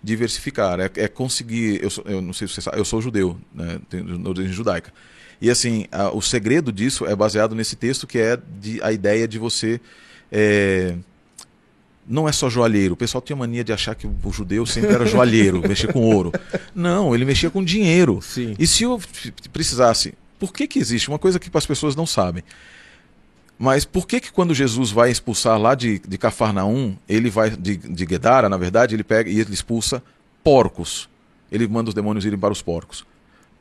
diversificar, 0.06 0.82
é, 0.82 0.92
é 0.98 1.08
conseguir. 1.08 1.82
Eu, 1.82 1.90
sou- 1.90 2.04
eu 2.06 2.22
não 2.22 2.34
sei 2.34 2.46
se 2.46 2.56
você 2.56 2.62
sabe, 2.62 2.78
eu 2.78 2.84
sou 2.84 3.02
judeu, 3.02 3.38
né, 3.56 3.80
tenho 3.90 4.28
origem 4.28 4.52
judaica. 4.52 4.92
E 5.40 5.50
assim, 5.50 5.86
a- 5.94 6.12
o 6.12 6.22
segredo 6.22 6.74
disso 6.74 7.06
é 7.06 7.16
baseado 7.16 7.56
nesse 7.56 7.78
texto 7.78 8.06
que 8.06 8.18
é 8.20 8.38
de, 8.60 8.82
a 8.84 8.92
ideia 8.92 9.26
de 9.26 9.40
você. 9.40 9.80
é, 10.30 10.96
não 12.06 12.28
é 12.28 12.34
só 12.34 12.50
joalheiro. 12.50 12.96
O 12.96 12.98
pessoal 12.98 13.22
tinha 13.22 13.34
mania 13.36 13.64
de 13.64 13.72
achar 13.72 13.96
que 13.96 14.06
o 14.06 14.32
judeu 14.34 14.66
sempre 14.66 14.94
era 14.94 15.06
joalheiro, 15.06 15.62
mexer 15.66 15.94
com 15.94 16.02
ouro. 16.02 16.34
Não, 16.76 17.16
ele 17.16 17.24
mexia 17.24 17.50
com 17.50 17.64
dinheiro. 17.64 18.20
Sim. 18.22 18.56
E 18.60 18.68
se 18.68 18.84
eu 18.84 19.00
precisasse, 19.54 20.14
por 20.38 20.52
que 20.52 20.68
que 20.68 20.80
existe 20.80 21.08
uma 21.08 21.18
coisa 21.18 21.40
que 21.40 21.50
as 21.54 21.66
pessoas 21.66 21.96
não 21.96 22.06
sabem? 22.06 22.44
Mas 23.58 23.86
por 23.86 24.08
que 24.08 24.20
que 24.20 24.32
quando 24.32 24.54
Jesus 24.54 24.92
vai 24.92 25.12
expulsar 25.12 25.60
lá 25.60 25.76
de, 25.76 26.00
de 26.00 26.18
Cafarnaum, 26.18 26.98
ele 27.08 27.30
vai 27.30 27.50
de, 27.50 27.78
de 27.78 28.06
Gedara, 28.06 28.50
na 28.50 28.58
verdade, 28.58 28.96
ele 28.96 29.04
pega 29.04 29.30
e 29.30 29.40
ele 29.40 29.54
expulsa 29.54 30.04
porcos. 30.44 31.10
Ele 31.52 31.68
manda 31.68 31.90
os 31.90 31.96
demônios 31.96 32.26
irem 32.26 32.38
para 32.38 32.52
os 32.52 32.62
porcos. 32.62 33.06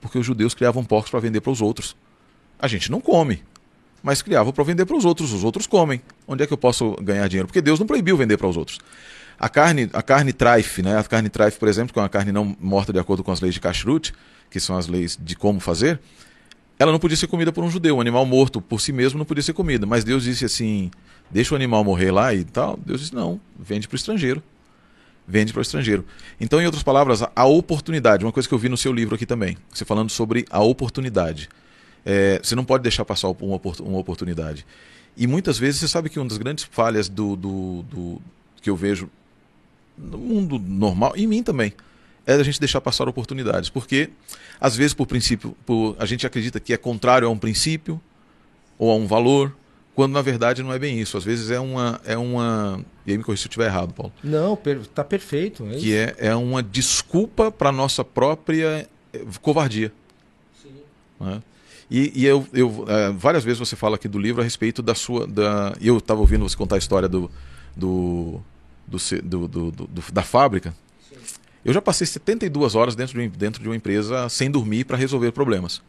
Porque 0.00 0.18
os 0.18 0.26
judeus 0.26 0.54
criavam 0.54 0.84
porcos 0.84 1.10
para 1.10 1.20
vender 1.20 1.40
para 1.40 1.52
os 1.52 1.60
outros. 1.60 1.94
A 2.58 2.66
gente 2.66 2.90
não 2.90 3.00
come, 3.00 3.42
mas 4.02 4.22
criavam 4.22 4.52
para 4.52 4.64
vender 4.64 4.84
para 4.86 4.96
os 4.96 5.04
outros. 5.04 5.32
Os 5.32 5.44
outros 5.44 5.66
comem. 5.66 6.02
Onde 6.26 6.42
é 6.42 6.46
que 6.46 6.52
eu 6.52 6.58
posso 6.58 6.96
ganhar 7.00 7.28
dinheiro? 7.28 7.46
Porque 7.46 7.60
Deus 7.60 7.78
não 7.78 7.86
proibiu 7.86 8.16
vender 8.16 8.36
para 8.36 8.48
os 8.48 8.56
outros. 8.56 8.78
A 9.38 9.48
carne, 9.48 9.90
a 9.92 10.02
carne 10.02 10.32
traife, 10.32 10.82
né? 10.82 10.98
A 10.98 11.04
carne 11.04 11.28
traife, 11.28 11.58
por 11.58 11.68
exemplo, 11.68 11.92
que 11.92 11.98
é 11.98 12.02
uma 12.02 12.08
carne 12.08 12.32
não 12.32 12.56
morta 12.60 12.92
de 12.92 12.98
acordo 12.98 13.22
com 13.22 13.30
as 13.30 13.40
leis 13.40 13.54
de 13.54 13.60
kashrut, 13.60 14.12
que 14.50 14.60
são 14.60 14.76
as 14.76 14.86
leis 14.86 15.18
de 15.20 15.34
como 15.34 15.60
fazer, 15.60 16.00
ela 16.82 16.92
não 16.92 16.98
podia 16.98 17.16
ser 17.16 17.26
comida 17.26 17.52
por 17.52 17.62
um 17.64 17.70
judeu. 17.70 17.96
Um 17.96 18.00
animal 18.00 18.26
morto 18.26 18.60
por 18.60 18.80
si 18.80 18.92
mesmo 18.92 19.18
não 19.18 19.24
podia 19.24 19.42
ser 19.42 19.52
comida. 19.52 19.86
Mas 19.86 20.04
Deus 20.04 20.24
disse 20.24 20.44
assim: 20.44 20.90
deixa 21.30 21.54
o 21.54 21.56
animal 21.56 21.82
morrer 21.84 22.10
lá 22.10 22.34
e 22.34 22.44
tal. 22.44 22.78
Deus 22.84 23.00
disse: 23.00 23.14
não, 23.14 23.40
vende 23.58 23.88
para 23.88 23.94
o 23.94 23.96
estrangeiro. 23.96 24.42
Vende 25.26 25.52
para 25.52 25.60
o 25.60 25.62
estrangeiro. 25.62 26.04
Então, 26.40 26.60
em 26.60 26.66
outras 26.66 26.82
palavras, 26.82 27.22
a- 27.22 27.44
oportunidade, 27.44 28.24
uma 28.24 28.32
coisa 28.32 28.48
que 28.48 28.54
eu 28.54 28.58
vi 28.58 28.68
no 28.68 28.76
seu 28.76 28.92
livro 28.92 29.14
aqui 29.14 29.24
também, 29.24 29.56
você 29.72 29.84
falando 29.84 30.10
sobre 30.10 30.44
a 30.50 30.60
oportunidade. 30.60 31.48
É, 32.04 32.40
você 32.42 32.56
não 32.56 32.64
pode 32.64 32.82
deixar 32.82 33.04
passar 33.04 33.28
uma 33.28 33.98
oportunidade. 33.98 34.66
E 35.16 35.26
muitas 35.28 35.58
vezes 35.58 35.78
você 35.80 35.86
sabe 35.88 36.08
que 36.10 36.18
uma 36.18 36.28
das 36.28 36.38
grandes 36.38 36.64
falhas 36.64 37.08
do, 37.08 37.36
do, 37.36 37.82
do- 37.84 38.22
que 38.60 38.68
eu 38.68 38.74
vejo 38.74 39.08
no 39.96 40.18
mundo 40.18 40.58
normal, 40.58 41.12
e 41.14 41.22
em 41.22 41.26
mim 41.28 41.42
também, 41.42 41.72
é 42.26 42.34
a 42.34 42.42
gente 42.42 42.60
deixar 42.60 42.80
passar 42.80 43.08
oportunidades. 43.08 43.68
Porque, 43.70 44.10
às 44.60 44.76
vezes, 44.76 44.94
por 44.94 45.06
princípio, 45.06 45.56
por, 45.66 45.96
a 45.98 46.06
gente 46.06 46.26
acredita 46.26 46.60
que 46.60 46.72
é 46.72 46.76
contrário 46.76 47.26
a 47.26 47.30
um 47.30 47.38
princípio, 47.38 48.00
ou 48.78 48.90
a 48.90 48.94
um 48.94 49.06
valor, 49.06 49.54
quando 49.94 50.12
na 50.12 50.22
verdade 50.22 50.62
não 50.62 50.72
é 50.72 50.78
bem 50.78 51.00
isso. 51.00 51.16
Às 51.16 51.24
vezes 51.24 51.50
é 51.50 51.60
uma. 51.60 52.00
É 52.04 52.16
uma 52.16 52.84
e 53.06 53.12
aí 53.12 53.18
me 53.18 53.24
corrija 53.24 53.42
se 53.42 53.46
eu 53.46 53.50
estiver 53.50 53.66
errado, 53.66 53.92
Paulo. 53.92 54.12
Não, 54.22 54.58
está 54.64 55.04
perfeito. 55.04 55.66
É 55.66 55.74
que 55.76 55.94
é, 55.94 56.14
é 56.18 56.34
uma 56.34 56.62
desculpa 56.62 57.50
para 57.50 57.68
a 57.68 57.72
nossa 57.72 58.04
própria 58.04 58.88
eh, 59.12 59.24
covardia. 59.40 59.92
Sim. 60.62 60.70
Né? 61.20 61.42
E, 61.90 62.22
e, 62.22 62.24
eu, 62.24 62.46
eu 62.54 62.86
é, 62.88 63.10
várias 63.10 63.44
vezes 63.44 63.58
você 63.58 63.76
fala 63.76 63.96
aqui 63.96 64.08
do 64.08 64.18
livro 64.18 64.40
a 64.40 64.44
respeito 64.44 64.82
da 64.82 64.94
sua. 64.94 65.26
Da, 65.26 65.76
eu 65.80 65.98
estava 65.98 66.20
ouvindo 66.20 66.48
você 66.48 66.56
contar 66.56 66.76
a 66.76 66.78
história 66.78 67.08
do, 67.08 67.30
do, 67.76 68.40
do, 68.88 68.98
do, 69.48 69.70
do 69.70 69.88
da 70.12 70.22
fábrica. 70.22 70.74
Sim. 71.08 71.16
Eu 71.64 71.72
já 71.72 71.80
passei 71.80 72.06
72 72.06 72.74
horas 72.74 72.94
dentro 72.94 73.20
de, 73.20 73.28
dentro 73.28 73.62
de 73.62 73.68
uma 73.68 73.76
empresa 73.76 74.28
sem 74.28 74.50
dormir 74.50 74.84
para 74.84 74.96
resolver 74.96 75.32
problemas. 75.32 75.80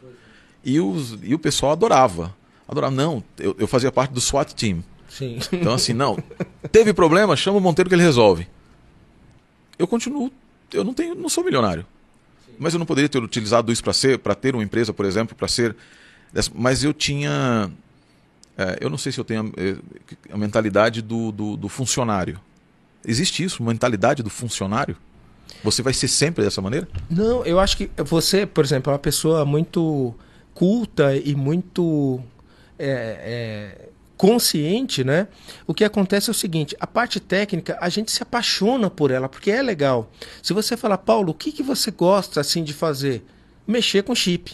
E, 0.63 0.79
os, 0.79 1.17
e 1.23 1.33
o 1.33 1.39
pessoal 1.39 1.71
adorava 1.71 2.35
Adorava. 2.67 2.93
Não, 2.93 3.23
eu, 3.37 3.55
eu 3.59 3.67
fazia 3.67 3.91
parte 3.91 4.11
do 4.11 4.21
SWAT 4.21 4.53
team. 4.53 4.83
Sim. 5.09 5.39
Então, 5.51 5.73
assim, 5.73 5.93
não. 5.93 6.17
Teve 6.71 6.93
problema, 6.93 7.35
chama 7.35 7.57
o 7.57 7.61
Monteiro 7.61 7.89
que 7.89 7.95
ele 7.95 8.03
resolve. 8.03 8.47
Eu 9.77 9.87
continuo. 9.87 10.31
Eu 10.71 10.83
não 10.83 10.93
tenho, 10.93 11.13
não 11.13 11.29
sou 11.29 11.43
milionário. 11.43 11.85
Sim. 12.45 12.53
Mas 12.57 12.73
eu 12.73 12.79
não 12.79 12.85
poderia 12.85 13.09
ter 13.09 13.21
utilizado 13.21 13.71
isso 13.71 13.83
para 13.83 13.93
ser, 13.93 14.19
para 14.19 14.33
ter 14.33 14.55
uma 14.55 14.63
empresa, 14.63 14.93
por 14.93 15.05
exemplo, 15.05 15.35
para 15.35 15.47
ser. 15.47 15.75
Mas 16.53 16.83
eu 16.83 16.93
tinha. 16.93 17.69
É, 18.57 18.77
eu 18.81 18.89
não 18.89 18.97
sei 18.97 19.11
se 19.11 19.19
eu 19.19 19.23
tenho 19.23 19.51
a, 19.55 19.61
é, 19.61 20.33
a 20.33 20.37
mentalidade 20.37 21.01
do, 21.01 21.31
do, 21.31 21.57
do, 21.57 21.69
funcionário. 21.69 22.39
Existe 23.05 23.43
isso, 23.43 23.61
mentalidade 23.61 24.23
do 24.23 24.29
funcionário? 24.29 24.95
Você 25.63 25.81
vai 25.81 25.93
ser 25.93 26.07
sempre 26.07 26.43
dessa 26.43 26.61
maneira? 26.61 26.87
Não, 27.09 27.45
eu 27.45 27.59
acho 27.59 27.77
que 27.77 27.89
você, 27.97 28.45
por 28.45 28.63
exemplo, 28.65 28.91
é 28.91 28.93
uma 28.93 28.99
pessoa 28.99 29.45
muito 29.45 30.13
culta 30.53 31.15
e 31.15 31.35
muito 31.35 32.19
é, 32.77 33.77
é, 33.79 33.89
consciente, 34.17 35.03
né? 35.03 35.27
O 35.65 35.73
que 35.73 35.83
acontece 35.83 36.29
é 36.29 36.31
o 36.31 36.33
seguinte: 36.33 36.75
a 36.79 36.87
parte 36.87 37.19
técnica 37.19 37.77
a 37.79 37.89
gente 37.89 38.11
se 38.11 38.21
apaixona 38.21 38.89
por 38.89 39.11
ela 39.11 39.29
porque 39.29 39.51
é 39.51 39.61
legal. 39.61 40.11
Se 40.41 40.53
você 40.53 40.75
falar, 40.75 40.97
Paulo, 40.97 41.31
o 41.31 41.33
que, 41.33 41.51
que 41.51 41.63
você 41.63 41.91
gosta 41.91 42.41
assim 42.41 42.63
de 42.63 42.73
fazer? 42.73 43.25
Mexer 43.65 44.03
com 44.03 44.13
chip. 44.13 44.53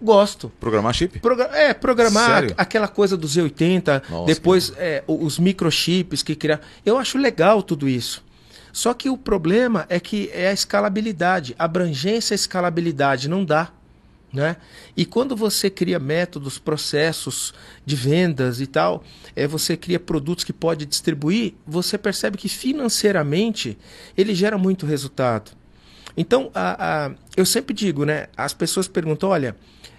Gosto. 0.00 0.50
Programar 0.58 0.92
chip? 0.94 1.20
Progra 1.20 1.44
é, 1.52 1.72
programar 1.72 2.40
Sério? 2.40 2.54
aquela 2.58 2.88
coisa 2.88 3.16
dos 3.16 3.36
Z80, 3.36 4.02
Nossa, 4.10 4.26
depois 4.26 4.72
é, 4.76 5.04
os 5.06 5.38
microchips 5.38 6.22
que 6.24 6.34
criaram. 6.34 6.62
Eu 6.84 6.98
acho 6.98 7.18
legal 7.18 7.62
tudo 7.62 7.88
isso. 7.88 8.24
Só 8.72 8.94
que 8.94 9.10
o 9.10 9.16
problema 9.16 9.86
é 9.88 10.00
que 10.00 10.30
é 10.32 10.48
a 10.48 10.52
escalabilidade, 10.52 11.54
abrangência 11.58 12.34
e 12.34 12.36
escalabilidade 12.36 13.28
não 13.28 13.44
dá. 13.44 13.70
Né? 14.32 14.56
E 14.96 15.04
quando 15.04 15.36
você 15.36 15.68
cria 15.68 15.98
métodos, 15.98 16.58
processos 16.58 17.52
de 17.84 17.94
vendas 17.94 18.62
e 18.62 18.66
tal, 18.66 19.04
é, 19.36 19.46
você 19.46 19.76
cria 19.76 20.00
produtos 20.00 20.42
que 20.42 20.54
pode 20.54 20.86
distribuir, 20.86 21.52
você 21.66 21.98
percebe 21.98 22.38
que 22.38 22.48
financeiramente 22.48 23.76
ele 24.16 24.34
gera 24.34 24.56
muito 24.56 24.86
resultado. 24.86 25.52
Então, 26.16 26.50
a, 26.54 27.06
a, 27.06 27.10
eu 27.36 27.44
sempre 27.44 27.74
digo, 27.74 28.06
né? 28.06 28.28
As 28.34 28.54
pessoas 28.54 28.88
perguntam: 28.88 29.28
olha, 29.28 29.54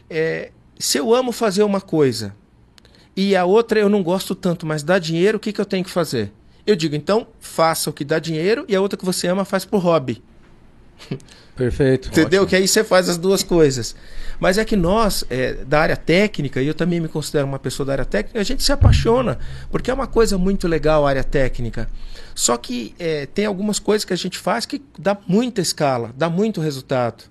é, 0.10 0.52
se 0.80 0.98
eu 0.98 1.14
amo 1.14 1.32
fazer 1.32 1.62
uma 1.62 1.82
coisa 1.82 2.36
e 3.16 3.36
a 3.36 3.46
outra 3.46 3.80
eu 3.80 3.90
não 3.90 4.02
gosto 4.02 4.34
tanto, 4.34 4.66
mas 4.66 4.82
dá 4.82 4.98
dinheiro, 4.98 5.38
o 5.38 5.40
que, 5.40 5.54
que 5.54 5.62
eu 5.62 5.66
tenho 5.66 5.84
que 5.84 5.92
fazer? 5.92 6.32
Eu 6.66 6.76
digo, 6.76 6.96
então, 6.96 7.28
faça 7.40 7.90
o 7.90 7.94
que 7.94 8.06
dá 8.06 8.20
dinheiro 8.20 8.66
e 8.68 8.76
a 8.76 8.82
outra 8.82 8.98
que 8.98 9.06
você 9.06 9.28
ama 9.28 9.44
faz 9.44 9.66
por 9.66 9.80
hobby. 9.80 10.24
Perfeito. 11.56 12.08
Entendeu? 12.08 12.42
Ótimo. 12.42 12.50
Que 12.50 12.56
aí 12.56 12.68
você 12.68 12.84
faz 12.84 13.10
as 13.10 13.18
duas 13.18 13.44
coisas. 13.44 13.96
Mas 14.40 14.58
é 14.58 14.66
que 14.66 14.76
nós, 14.76 15.24
é, 15.30 15.54
da 15.66 15.80
área 15.80 15.96
técnica, 15.96 16.62
e 16.62 16.68
eu 16.68 16.74
também 16.74 17.00
me 17.00 17.08
considero 17.08 17.46
uma 17.46 17.60
pessoa 17.60 17.86
da 17.86 17.94
área 17.94 18.06
técnica, 18.06 18.40
a 18.40 18.44
gente 18.44 18.64
se 18.64 18.72
apaixona, 18.72 19.38
porque 19.70 19.92
é 19.92 19.94
uma 19.94 20.08
coisa 20.08 20.38
muito 20.38 20.68
legal 20.68 21.06
a 21.06 21.10
área 21.10 21.24
técnica. 21.24 21.88
Só 22.34 22.58
que 22.58 22.96
é, 22.98 23.26
tem 23.28 23.46
algumas 23.46 23.78
coisas 23.78 24.04
que 24.04 24.14
a 24.14 24.18
gente 24.18 24.38
faz 24.38 24.66
que 24.66 24.82
dá 24.98 25.18
muita 25.28 25.62
escala, 25.62 26.12
dá 26.18 26.30
muito 26.30 26.60
resultado. 26.60 27.26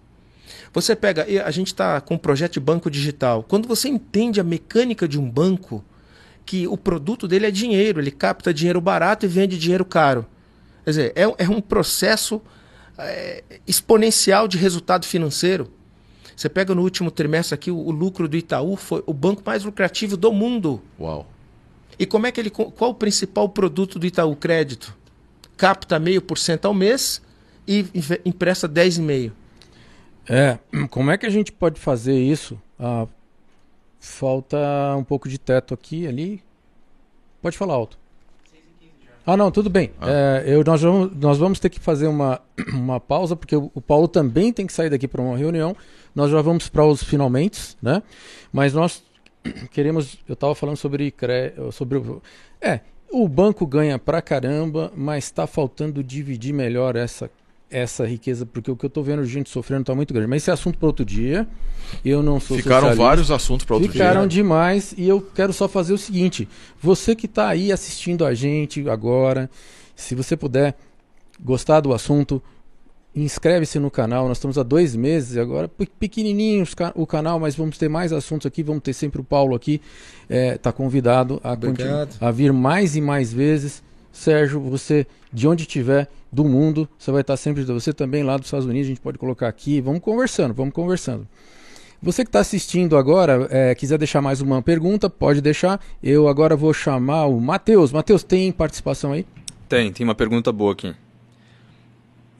Você 0.72 0.94
pega, 0.94 1.26
a 1.44 1.50
gente 1.50 1.68
está 1.68 2.00
com 2.00 2.14
um 2.14 2.18
projeto 2.18 2.54
de 2.54 2.60
banco 2.60 2.90
digital. 2.90 3.44
Quando 3.46 3.66
você 3.68 3.88
entende 3.88 4.40
a 4.40 4.44
mecânica 4.44 5.06
de 5.06 5.18
um 5.18 5.28
banco, 5.28 5.84
que 6.52 6.68
o 6.68 6.76
produto 6.76 7.26
dele 7.26 7.46
é 7.46 7.50
dinheiro, 7.50 7.98
ele 7.98 8.10
capta 8.10 8.52
dinheiro 8.52 8.78
barato 8.78 9.24
e 9.24 9.28
vende 9.28 9.58
dinheiro 9.58 9.86
caro. 9.86 10.26
Quer 10.84 10.90
dizer, 10.90 11.12
é, 11.16 11.22
é 11.44 11.48
um 11.48 11.62
processo 11.62 12.42
é, 12.98 13.42
exponencial 13.66 14.46
de 14.46 14.58
resultado 14.58 15.06
financeiro. 15.06 15.72
Você 16.36 16.50
pega 16.50 16.74
no 16.74 16.82
último 16.82 17.10
trimestre 17.10 17.54
aqui, 17.54 17.70
o, 17.70 17.78
o, 17.78 17.90
lucro 17.90 18.28
do 18.28 18.36
Itaú 18.36 18.76
foi 18.76 19.02
o 19.06 19.14
banco 19.14 19.42
mais 19.46 19.64
lucrativo 19.64 20.14
do 20.14 20.30
mundo. 20.30 20.82
Uau. 21.00 21.26
E 21.98 22.04
como 22.04 22.26
é 22.26 22.30
que 22.30 22.38
ele. 22.38 22.50
Qual 22.50 22.90
o 22.90 22.94
principal 22.94 23.48
produto 23.48 23.98
do 23.98 24.04
Itaú 24.04 24.36
Crédito? 24.36 24.94
Capta 25.56 25.98
meio 25.98 26.20
por 26.20 26.36
cento 26.36 26.66
ao 26.66 26.74
mês 26.74 27.22
e 27.66 27.86
empresta 28.26 28.68
10,5%. 28.68 29.32
É, 30.28 30.58
como 30.90 31.10
é 31.10 31.16
que 31.16 31.24
a 31.24 31.30
gente 31.30 31.50
pode 31.50 31.80
fazer 31.80 32.20
isso? 32.20 32.60
Ah, 32.78 33.06
falta 34.02 34.58
um 34.98 35.04
pouco 35.04 35.28
de 35.28 35.38
teto 35.38 35.72
aqui 35.72 36.08
ali. 36.08 36.42
Pode 37.40 37.56
falar 37.56 37.74
alto. 37.74 37.96
Ah, 39.24 39.36
não, 39.36 39.52
tudo 39.52 39.70
bem. 39.70 39.92
Ah. 40.00 40.10
É, 40.10 40.44
eu, 40.46 40.64
nós, 40.64 40.82
vamos, 40.82 41.16
nós 41.16 41.38
vamos 41.38 41.60
ter 41.60 41.70
que 41.70 41.78
fazer 41.78 42.08
uma, 42.08 42.40
uma 42.74 42.98
pausa, 42.98 43.36
porque 43.36 43.54
o, 43.54 43.70
o 43.72 43.80
Paulo 43.80 44.08
também 44.08 44.52
tem 44.52 44.66
que 44.66 44.72
sair 44.72 44.90
daqui 44.90 45.06
para 45.06 45.22
uma 45.22 45.36
reunião. 45.36 45.76
Nós 46.14 46.32
já 46.32 46.42
vamos 46.42 46.68
para 46.68 46.84
os 46.84 47.04
finalmente, 47.04 47.76
né? 47.80 48.02
Mas 48.52 48.74
nós 48.74 49.04
queremos. 49.70 50.18
Eu 50.28 50.34
estava 50.34 50.54
falando 50.56 50.76
sobre. 50.76 51.14
sobre 51.70 52.02
é, 52.60 52.80
o 53.12 53.28
banco 53.28 53.64
ganha 53.64 54.00
pra 54.00 54.20
caramba, 54.20 54.92
mas 54.96 55.24
está 55.24 55.46
faltando 55.46 56.02
dividir 56.02 56.52
melhor 56.52 56.96
essa 56.96 57.30
essa 57.72 58.06
riqueza, 58.06 58.44
porque 58.44 58.70
o 58.70 58.76
que 58.76 58.84
eu 58.84 58.88
estou 58.88 59.02
vendo 59.02 59.24
gente 59.24 59.48
sofrendo 59.50 59.80
está 59.80 59.94
muito 59.94 60.12
grande. 60.12 60.28
Mas 60.28 60.42
esse 60.42 60.50
é 60.50 60.52
assunto 60.52 60.78
para 60.78 60.86
outro 60.86 61.04
dia. 61.04 61.48
Eu 62.04 62.22
não 62.22 62.38
sou 62.38 62.56
Ficaram 62.56 62.88
socialista. 62.88 63.02
vários 63.02 63.30
assuntos 63.30 63.64
para 63.64 63.76
outro 63.76 63.90
Ficaram 63.90 64.10
dia. 64.10 64.12
Ficaram 64.12 64.26
demais 64.28 64.94
e 64.96 65.08
eu 65.08 65.20
quero 65.20 65.52
só 65.52 65.66
fazer 65.66 65.92
o 65.92 65.98
seguinte: 65.98 66.48
você 66.80 67.16
que 67.16 67.26
está 67.26 67.48
aí 67.48 67.72
assistindo 67.72 68.24
a 68.24 68.34
gente 68.34 68.88
agora, 68.88 69.50
se 69.96 70.14
você 70.14 70.36
puder 70.36 70.76
gostar 71.40 71.80
do 71.80 71.92
assunto, 71.92 72.42
inscreve-se 73.14 73.78
no 73.78 73.90
canal. 73.90 74.28
Nós 74.28 74.36
estamos 74.36 74.58
há 74.58 74.62
dois 74.62 74.94
meses 74.94 75.36
agora, 75.36 75.68
pequenininho 75.98 76.64
o 76.94 77.06
canal, 77.06 77.40
mas 77.40 77.54
vamos 77.54 77.78
ter 77.78 77.88
mais 77.88 78.12
assuntos 78.12 78.46
aqui. 78.46 78.62
Vamos 78.62 78.82
ter 78.82 78.92
sempre 78.92 79.20
o 79.20 79.24
Paulo 79.24 79.54
aqui, 79.54 79.80
está 80.22 80.34
é, 80.34 80.58
tá 80.58 80.72
convidado 80.72 81.40
a, 81.42 81.56
a 82.20 82.30
vir 82.30 82.52
mais 82.52 82.96
e 82.96 83.00
mais 83.00 83.32
vezes. 83.32 83.82
Sérgio, 84.12 84.60
você 84.60 85.06
de 85.32 85.48
onde 85.48 85.62
estiver 85.62 86.08
do 86.30 86.44
mundo, 86.44 86.88
você 86.98 87.10
vai 87.10 87.22
estar 87.22 87.36
sempre. 87.36 87.64
Você 87.64 87.92
também 87.92 88.22
lá 88.22 88.36
dos 88.36 88.46
Estados 88.46 88.66
Unidos, 88.66 88.86
a 88.86 88.90
gente 88.90 89.00
pode 89.00 89.18
colocar 89.18 89.48
aqui. 89.48 89.80
Vamos 89.80 90.00
conversando, 90.00 90.52
vamos 90.52 90.74
conversando. 90.74 91.26
Você 92.02 92.24
que 92.24 92.28
está 92.28 92.40
assistindo 92.40 92.96
agora, 92.96 93.46
é, 93.50 93.74
quiser 93.74 93.96
deixar 93.96 94.20
mais 94.20 94.40
uma 94.40 94.60
pergunta, 94.60 95.08
pode 95.08 95.40
deixar. 95.40 95.80
Eu 96.02 96.26
agora 96.26 96.56
vou 96.56 96.74
chamar 96.74 97.26
o 97.26 97.40
Matheus. 97.40 97.92
Matheus, 97.92 98.24
tem 98.24 98.50
participação 98.50 99.12
aí? 99.12 99.24
Tem, 99.68 99.92
tem 99.92 100.04
uma 100.04 100.14
pergunta 100.14 100.52
boa 100.52 100.72
aqui. 100.72 100.94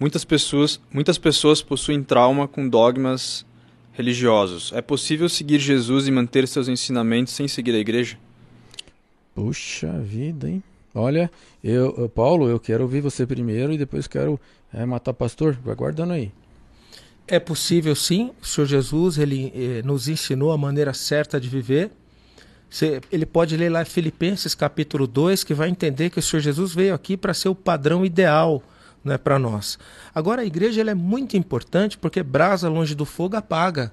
Muitas 0.01 0.25
pessoas, 0.25 0.81
muitas 0.93 1.17
pessoas 1.17 1.63
possuem 1.63 2.03
trauma 2.03 2.49
com 2.49 2.69
dogmas 2.69 3.47
religiosos. 3.93 4.73
É 4.75 4.83
possível 4.83 5.29
seguir 5.29 5.61
Jesus 5.61 6.09
e 6.09 6.11
manter 6.11 6.49
seus 6.49 6.67
ensinamentos 6.67 7.33
sem 7.33 7.47
seguir 7.47 7.75
a 7.75 7.79
igreja? 7.79 8.19
Puxa 9.33 9.93
vida, 10.01 10.51
hein? 10.51 10.63
Olha, 10.95 11.31
eu, 11.63 12.09
Paulo, 12.15 12.49
eu 12.49 12.61
quero 12.61 12.83
ouvir 12.83 13.01
você 13.01 13.27
primeiro 13.27 13.73
e 13.73 13.79
depois 13.79 14.07
quero 14.07 14.39
é, 14.73 14.85
matar 14.85 15.15
pastor. 15.15 15.57
Vai 15.65 15.75
guardando 15.75 16.13
aí. 16.13 16.31
É 17.27 17.39
possível 17.39 17.95
sim. 17.95 18.33
O 18.43 18.47
Senhor 18.47 18.67
Jesus 18.67 19.17
ele 19.17 19.53
eh, 19.55 19.83
nos 19.85 20.09
ensinou 20.09 20.53
a 20.53 20.59
maneira 20.59 20.93
certa 20.93 21.41
de 21.41 21.49
viver. 21.49 21.91
Você, 22.69 23.01
ele 23.11 23.25
pode 23.25 23.57
ler 23.57 23.71
lá 23.71 23.85
Filipenses 23.85 24.55
capítulo 24.55 25.07
2, 25.07 25.45
que 25.45 25.55
vai 25.55 25.69
entender 25.69 26.11
que 26.11 26.19
o 26.19 26.23
Senhor 26.23 26.41
Jesus 26.41 26.75
veio 26.75 26.95
aqui 26.95 27.17
para 27.17 27.33
ser 27.33 27.49
o 27.49 27.55
padrão 27.55 28.05
ideal 28.05 28.63
né, 29.05 29.19
para 29.19 29.39
nós. 29.39 29.79
Agora, 30.15 30.43
a 30.43 30.45
igreja 30.45 30.81
ela 30.81 30.91
é 30.91 30.95
muito 30.95 31.37
importante 31.37 31.99
porque 31.99 32.23
brasa 32.23 32.69
longe 32.69 32.95
do 32.95 33.05
fogo 33.05 33.37
apaga. 33.37 33.93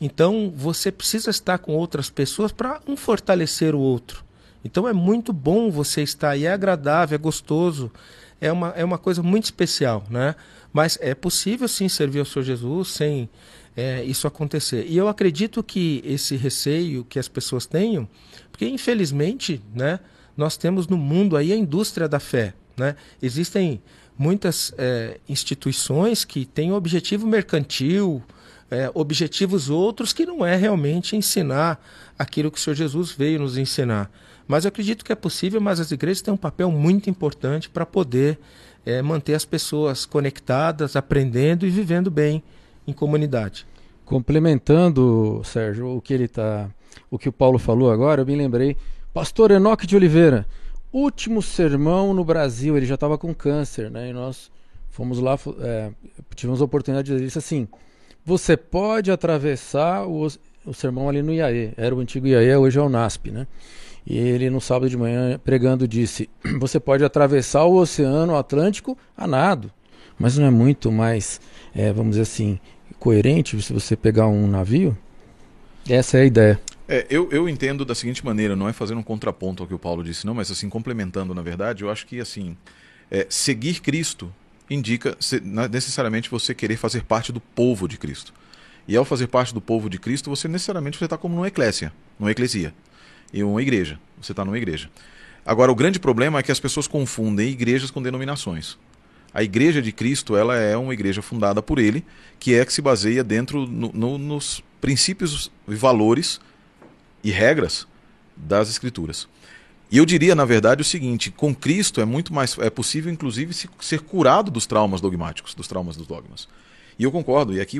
Então, 0.00 0.52
você 0.54 0.90
precisa 0.90 1.30
estar 1.30 1.58
com 1.58 1.72
outras 1.72 2.10
pessoas 2.10 2.52
para 2.52 2.80
um 2.86 2.96
fortalecer 2.96 3.74
o 3.74 3.80
outro. 3.80 4.24
Então 4.64 4.88
é 4.88 4.92
muito 4.92 5.32
bom 5.32 5.70
você 5.70 6.02
estar 6.02 6.30
aí, 6.30 6.46
é 6.46 6.52
agradável, 6.52 7.14
é 7.14 7.18
gostoso, 7.18 7.92
é 8.40 8.50
uma, 8.50 8.68
é 8.70 8.84
uma 8.84 8.98
coisa 8.98 9.22
muito 9.22 9.44
especial, 9.44 10.04
né? 10.10 10.34
Mas 10.72 10.98
é 11.00 11.14
possível 11.14 11.68
sim 11.68 11.88
servir 11.88 12.18
ao 12.18 12.24
Senhor 12.24 12.44
Jesus 12.44 12.88
sem 12.88 13.28
é, 13.76 14.02
isso 14.04 14.26
acontecer. 14.26 14.86
E 14.88 14.96
eu 14.96 15.08
acredito 15.08 15.62
que 15.62 16.02
esse 16.04 16.36
receio 16.36 17.04
que 17.04 17.18
as 17.18 17.28
pessoas 17.28 17.66
tenham, 17.66 18.08
porque 18.50 18.66
infelizmente, 18.66 19.62
né, 19.74 20.00
nós 20.36 20.56
temos 20.56 20.88
no 20.88 20.96
mundo 20.96 21.36
aí 21.36 21.52
a 21.52 21.56
indústria 21.56 22.08
da 22.08 22.18
fé, 22.18 22.54
né? 22.76 22.96
Existem 23.22 23.80
muitas 24.18 24.72
é, 24.78 25.18
instituições 25.28 26.24
que 26.24 26.44
têm 26.44 26.72
objetivo 26.72 27.26
mercantil, 27.26 28.22
é, 28.70 28.90
objetivos 28.94 29.70
outros 29.70 30.12
que 30.12 30.24
não 30.24 30.44
é 30.44 30.56
realmente 30.56 31.16
ensinar 31.16 31.84
aquilo 32.18 32.50
que 32.50 32.58
o 32.58 32.60
Senhor 32.60 32.74
Jesus 32.74 33.12
veio 33.12 33.40
nos 33.40 33.56
ensinar. 33.56 34.10
Mas 34.46 34.64
eu 34.64 34.68
acredito 34.68 35.04
que 35.04 35.12
é 35.12 35.16
possível, 35.16 35.60
mas 35.60 35.80
as 35.80 35.90
igrejas 35.90 36.22
têm 36.22 36.32
um 36.34 36.36
papel 36.38 36.70
muito 36.70 37.08
importante 37.08 37.70
para 37.70 37.86
poder 37.86 38.38
é, 38.84 39.00
manter 39.00 39.34
as 39.34 39.44
pessoas 39.44 40.04
conectadas, 40.04 40.96
aprendendo 40.96 41.66
e 41.66 41.70
vivendo 41.70 42.10
bem 42.10 42.42
em 42.86 42.92
comunidade. 42.92 43.66
Complementando, 44.04 45.40
Sérgio, 45.44 45.96
o 45.96 46.00
que 46.00 46.12
ele 46.12 46.28
tá, 46.28 46.68
o 47.10 47.18
que 47.18 47.28
o 47.28 47.32
Paulo 47.32 47.58
falou 47.58 47.90
agora, 47.90 48.20
eu 48.20 48.26
me 48.26 48.36
lembrei, 48.36 48.76
Pastor 49.14 49.50
Enoque 49.50 49.86
de 49.86 49.96
Oliveira, 49.96 50.46
último 50.92 51.40
sermão 51.40 52.12
no 52.12 52.24
Brasil, 52.24 52.76
ele 52.76 52.86
já 52.86 52.94
estava 52.94 53.16
com 53.16 53.34
câncer, 53.34 53.90
né? 53.90 54.10
E 54.10 54.12
nós 54.12 54.50
fomos 54.90 55.18
lá, 55.18 55.38
é, 55.60 55.90
tivemos 56.34 56.60
a 56.60 56.64
oportunidade 56.64 57.06
de 57.06 57.14
dizer 57.14 57.26
isso 57.26 57.38
assim: 57.38 57.66
você 58.24 58.56
pode 58.56 59.10
atravessar 59.10 60.06
o, 60.06 60.26
o 60.64 60.74
sermão 60.74 61.08
ali 61.08 61.22
no 61.22 61.32
IAE, 61.32 61.72
era 61.76 61.94
o 61.94 62.00
antigo 62.00 62.26
IAE, 62.26 62.56
hoje 62.56 62.78
é 62.78 62.82
o 62.82 62.88
NASP, 62.88 63.30
né? 63.30 63.46
E 64.06 64.18
ele 64.18 64.50
no 64.50 64.60
sábado 64.60 64.88
de 64.88 64.96
manhã 64.96 65.38
pregando 65.42 65.88
disse: 65.88 66.28
você 66.60 66.78
pode 66.78 67.04
atravessar 67.04 67.64
o 67.64 67.76
Oceano 67.76 68.36
Atlântico 68.36 68.96
a 69.16 69.26
nado, 69.26 69.72
mas 70.18 70.36
não 70.36 70.46
é 70.46 70.50
muito 70.50 70.92
mais, 70.92 71.40
é, 71.74 71.92
vamos 71.92 72.10
dizer 72.10 72.22
assim, 72.22 72.58
coerente 72.98 73.60
se 73.62 73.72
você 73.72 73.96
pegar 73.96 74.26
um 74.26 74.46
navio? 74.46 74.96
Essa 75.88 76.18
é 76.18 76.22
a 76.22 76.24
ideia. 76.24 76.60
É, 76.86 77.06
eu, 77.08 77.30
eu 77.32 77.48
entendo 77.48 77.84
da 77.84 77.94
seguinte 77.94 78.24
maneira, 78.24 78.54
não 78.54 78.68
é 78.68 78.72
fazendo 78.72 78.98
um 78.98 79.02
contraponto 79.02 79.62
ao 79.62 79.66
que 79.66 79.74
o 79.74 79.78
Paulo 79.78 80.04
disse, 80.04 80.26
não, 80.26 80.34
mas 80.34 80.50
assim, 80.50 80.68
complementando, 80.68 81.34
na 81.34 81.42
verdade, 81.42 81.82
eu 81.82 81.90
acho 81.90 82.06
que 82.06 82.20
assim, 82.20 82.56
é, 83.10 83.26
seguir 83.30 83.80
Cristo 83.80 84.32
indica 84.68 85.16
necessariamente 85.70 86.30
você 86.30 86.54
querer 86.54 86.76
fazer 86.76 87.04
parte 87.04 87.32
do 87.32 87.40
povo 87.40 87.86
de 87.86 87.98
Cristo. 87.98 88.32
E 88.86 88.96
ao 88.96 89.04
fazer 89.04 89.28
parte 89.28 89.54
do 89.54 89.60
povo 89.60 89.88
de 89.88 89.98
Cristo, 89.98 90.28
você 90.28 90.46
necessariamente 90.46 91.02
está 91.02 91.16
como 91.16 91.34
numa 91.34 91.48
eclésia, 91.48 91.92
numa 92.18 92.30
eclesia, 92.30 92.74
e 93.32 93.42
uma 93.42 93.60
igreja. 93.60 93.98
Você 94.20 94.32
está 94.32 94.44
numa 94.44 94.56
igreja. 94.56 94.90
Agora, 95.44 95.70
o 95.70 95.74
grande 95.74 95.98
problema 95.98 96.38
é 96.38 96.42
que 96.42 96.52
as 96.52 96.60
pessoas 96.60 96.86
confundem 96.86 97.50
igrejas 97.50 97.90
com 97.90 98.02
denominações. 98.02 98.78
A 99.32 99.42
Igreja 99.42 99.82
de 99.82 99.90
Cristo 99.90 100.36
ela 100.36 100.56
é 100.56 100.76
uma 100.76 100.94
igreja 100.94 101.20
fundada 101.20 101.60
por 101.60 101.80
ele, 101.80 102.04
que 102.38 102.54
é 102.54 102.64
que 102.64 102.72
se 102.72 102.80
baseia 102.80 103.24
dentro 103.24 103.66
no, 103.66 103.90
no, 103.92 104.16
nos 104.16 104.62
princípios 104.80 105.50
e 105.66 105.74
valores 105.74 106.40
e 107.22 107.32
regras 107.32 107.86
das 108.36 108.70
Escrituras. 108.70 109.26
E 109.90 109.98
eu 109.98 110.06
diria, 110.06 110.34
na 110.34 110.44
verdade, 110.44 110.82
o 110.82 110.84
seguinte: 110.84 111.30
com 111.30 111.54
Cristo 111.54 112.00
é 112.00 112.04
muito 112.04 112.32
mais 112.32 112.56
é 112.58 112.70
possível, 112.70 113.12
inclusive, 113.12 113.52
se, 113.52 113.68
ser 113.80 114.00
curado 114.00 114.50
dos 114.50 114.66
traumas 114.66 115.00
dogmáticos, 115.00 115.54
dos 115.54 115.66
traumas 115.66 115.96
dos 115.96 116.06
dogmas. 116.06 116.48
E 116.98 117.04
eu 117.04 117.10
concordo. 117.10 117.54
E 117.54 117.60
aqui 117.60 117.78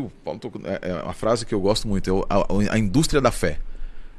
é, 0.64 0.88
é 0.88 0.92
a 1.08 1.12
frase 1.12 1.46
que 1.46 1.54
eu 1.54 1.60
gosto 1.60 1.86
muito 1.86 2.10
é 2.10 2.70
a, 2.70 2.74
a, 2.74 2.78
indústria 2.78 3.20
da 3.20 3.30
fé. 3.30 3.60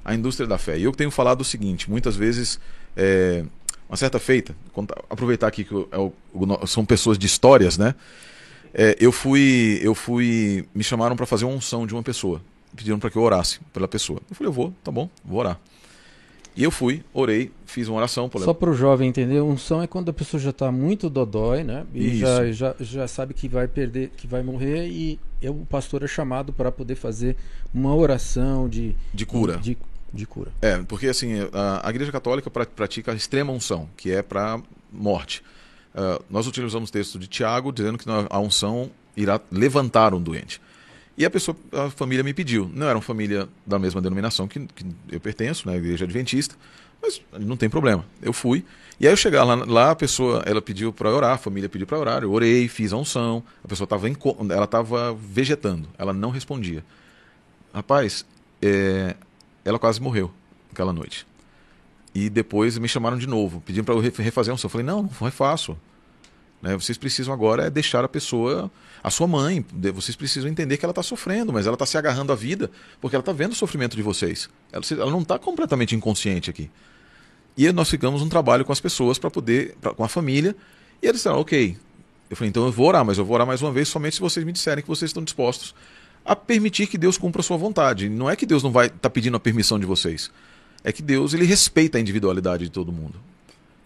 A 0.05 0.13
indústria 0.13 0.47
da 0.47 0.57
fé. 0.57 0.77
E 0.77 0.83
eu 0.83 0.91
tenho 0.91 1.11
falado 1.11 1.41
o 1.41 1.43
seguinte: 1.43 1.89
muitas 1.89 2.15
vezes 2.15 2.59
é, 2.95 3.43
uma 3.89 3.97
certa 3.97 4.19
feita, 4.19 4.55
aproveitar 5.09 5.47
aqui 5.47 5.63
que 5.63 5.71
eu, 5.71 5.87
eu, 5.91 6.13
é 6.61 6.67
são 6.67 6.85
pessoas 6.85 7.17
de 7.17 7.25
histórias, 7.25 7.77
né? 7.77 7.95
É, 8.73 8.95
eu 8.99 9.11
fui, 9.11 9.79
eu 9.81 9.95
fui, 9.95 10.65
me 10.73 10.83
chamaram 10.83 11.15
para 11.15 11.25
fazer 11.25 11.45
uma 11.45 11.55
unção 11.55 11.87
de 11.87 11.93
uma 11.93 12.03
pessoa, 12.03 12.41
pediram 12.75 12.99
para 12.99 13.09
que 13.09 13.17
eu 13.17 13.21
orasse 13.21 13.59
pela 13.71 13.87
pessoa. 13.87 14.19
Eu 14.29 14.35
falei, 14.35 14.49
eu 14.49 14.53
vou, 14.53 14.73
tá 14.83 14.91
bom, 14.91 15.09
vou 15.23 15.39
orar. 15.39 15.59
E 16.57 16.63
eu 16.63 16.71
fui, 16.71 17.03
orei, 17.13 17.51
fiz 17.65 17.89
uma 17.89 17.97
oração. 17.97 18.29
Só 18.37 18.53
para 18.53 18.69
o 18.69 18.73
jovem 18.73 19.09
entender, 19.09 19.41
unção 19.41 19.81
é 19.81 19.87
quando 19.87 20.09
a 20.09 20.13
pessoa 20.13 20.39
já 20.39 20.51
está 20.51 20.71
muito 20.71 21.09
dodói, 21.09 21.63
né? 21.63 21.85
E 21.93 22.17
já, 22.17 22.49
já, 22.51 22.75
já 22.79 23.07
sabe 23.07 23.33
que 23.33 23.49
vai 23.49 23.67
perder, 23.67 24.11
que 24.15 24.25
vai 24.25 24.41
morrer 24.41 24.87
e 24.87 25.19
eu, 25.41 25.53
o 25.53 25.65
pastor 25.65 26.03
é 26.03 26.07
chamado 26.07 26.53
para 26.53 26.71
poder 26.71 26.95
fazer 26.95 27.35
uma 27.73 27.93
oração 27.93 28.69
de 28.69 28.95
de 29.13 29.25
cura. 29.25 29.57
De, 29.57 29.71
de 29.71 29.77
cura. 30.25 30.51
É, 30.61 30.77
porque 30.83 31.07
assim, 31.07 31.33
a, 31.51 31.87
a 31.87 31.89
Igreja 31.89 32.11
Católica 32.11 32.51
pratica 32.51 33.11
a 33.11 33.15
extrema 33.15 33.51
unção, 33.51 33.89
que 33.97 34.11
é 34.11 34.21
para 34.21 34.61
morte. 34.91 35.41
Uh, 35.95 36.23
nós 36.29 36.45
utilizamos 36.45 36.89
o 36.89 36.93
texto 36.93 37.17
de 37.17 37.25
Tiago 37.25 37.71
dizendo 37.71 37.97
que 37.97 38.05
a 38.29 38.39
unção 38.39 38.91
irá 39.17 39.41
levantar 39.51 40.13
um 40.13 40.21
doente. 40.21 40.61
E 41.17 41.25
a 41.25 41.29
pessoa, 41.29 41.55
a 41.71 41.89
família 41.89 42.23
me 42.23 42.33
pediu. 42.33 42.69
Não 42.73 42.85
era 42.85 42.95
uma 42.95 43.01
família 43.01 43.47
da 43.65 43.79
mesma 43.79 44.01
denominação 44.01 44.47
que, 44.47 44.67
que 44.67 44.85
eu 45.09 45.19
pertenço, 45.19 45.67
né, 45.67 45.77
Igreja 45.77 46.03
Adventista, 46.03 46.55
mas 47.01 47.21
não 47.39 47.55
tem 47.55 47.69
problema. 47.69 48.05
Eu 48.21 48.33
fui. 48.33 48.65
E 48.99 49.07
aí 49.07 49.13
eu 49.13 49.17
chegar 49.17 49.43
lá, 49.43 49.55
lá 49.55 49.91
a 49.91 49.95
pessoa, 49.95 50.43
ela 50.45 50.61
pediu 50.61 50.91
para 50.91 51.09
orar, 51.09 51.31
a 51.31 51.37
família 51.37 51.69
pediu 51.69 51.87
para 51.87 51.97
orar, 51.97 52.23
eu 52.23 52.31
orei, 52.31 52.67
fiz 52.67 52.91
a 52.91 52.97
unção. 52.97 53.43
A 53.63 53.67
pessoa 53.67 53.85
estava 53.85 54.07
ela 54.07 54.65
estava 54.65 55.13
vegetando, 55.13 55.87
ela 55.97 56.13
não 56.13 56.29
respondia. 56.29 56.83
Rapaz, 57.73 58.25
é, 58.61 59.15
ela 59.65 59.79
quase 59.79 59.99
morreu 59.99 60.31
aquela 60.71 60.93
noite. 60.93 61.25
E 62.13 62.29
depois 62.29 62.77
me 62.77 62.87
chamaram 62.87 63.17
de 63.17 63.27
novo, 63.27 63.61
pedindo 63.65 63.83
para 63.83 63.95
eu 63.95 63.99
refazer 63.99 64.51
a 64.51 64.55
unção. 64.55 64.67
Eu 64.67 64.71
falei, 64.71 64.85
não, 64.85 65.03
não 65.03 65.09
refaço. 65.19 65.75
Né? 66.61 66.73
Vocês 66.75 66.97
precisam 66.97 67.33
agora 67.33 67.65
é 67.65 67.69
deixar 67.69 68.05
a 68.05 68.07
pessoa, 68.07 68.71
a 69.03 69.09
sua 69.09 69.27
mãe, 69.27 69.65
vocês 69.93 70.15
precisam 70.15 70.49
entender 70.49 70.77
que 70.77 70.85
ela 70.85 70.91
está 70.91 71.03
sofrendo, 71.03 71.51
mas 71.51 71.65
ela 71.65 71.75
está 71.75 71.85
se 71.85 71.97
agarrando 71.97 72.31
à 72.31 72.35
vida 72.35 72.71
porque 73.01 73.15
ela 73.15 73.21
está 73.21 73.33
vendo 73.33 73.51
o 73.51 73.55
sofrimento 73.55 73.97
de 73.97 74.01
vocês. 74.01 74.49
Ela, 74.71 74.83
ela 74.91 75.11
não 75.11 75.21
está 75.21 75.37
completamente 75.37 75.95
inconsciente 75.95 76.49
aqui. 76.49 76.69
E 77.57 77.69
nós 77.71 77.89
ficamos 77.89 78.21
um 78.21 78.29
trabalho 78.29 78.63
com 78.63 78.71
as 78.71 78.79
pessoas 78.79 79.17
para 79.17 79.31
poder, 79.31 79.75
pra, 79.81 79.93
com 79.93 80.03
a 80.03 80.09
família, 80.09 80.55
e 81.01 81.07
eles 81.07 81.17
disseram, 81.17 81.39
ok. 81.39 81.77
Eu 82.29 82.35
falei, 82.35 82.49
então 82.49 82.65
eu 82.65 82.71
vou 82.71 82.87
orar, 82.87 83.05
mas 83.05 83.17
eu 83.17 83.25
vou 83.25 83.35
orar 83.35 83.45
mais 83.45 83.61
uma 83.61 83.71
vez 83.71 83.87
somente 83.87 84.15
se 84.15 84.21
vocês 84.21 84.45
me 84.45 84.51
disserem 84.51 84.81
que 84.81 84.87
vocês 84.87 85.09
estão 85.09 85.23
dispostos 85.23 85.75
a 86.25 86.35
permitir 86.35 86.87
que 86.87 86.97
Deus 86.97 87.17
cumpra 87.17 87.41
a 87.41 87.43
sua 87.43 87.55
vontade. 87.55 88.09
Não 88.09 88.29
é 88.29 88.35
que 88.35 88.45
Deus 88.45 88.63
não 88.63 88.71
vai 88.71 88.87
estar 88.87 88.97
tá 88.97 89.09
pedindo 89.09 89.37
a 89.37 89.39
permissão 89.39 89.79
de 89.79 89.85
vocês. 89.85 90.31
É 90.83 90.91
que 90.91 91.01
Deus 91.01 91.33
ele 91.33 91.45
respeita 91.45 91.99
a 91.99 92.01
individualidade 92.01 92.65
de 92.65 92.71
todo 92.71 92.91
mundo. 92.91 93.19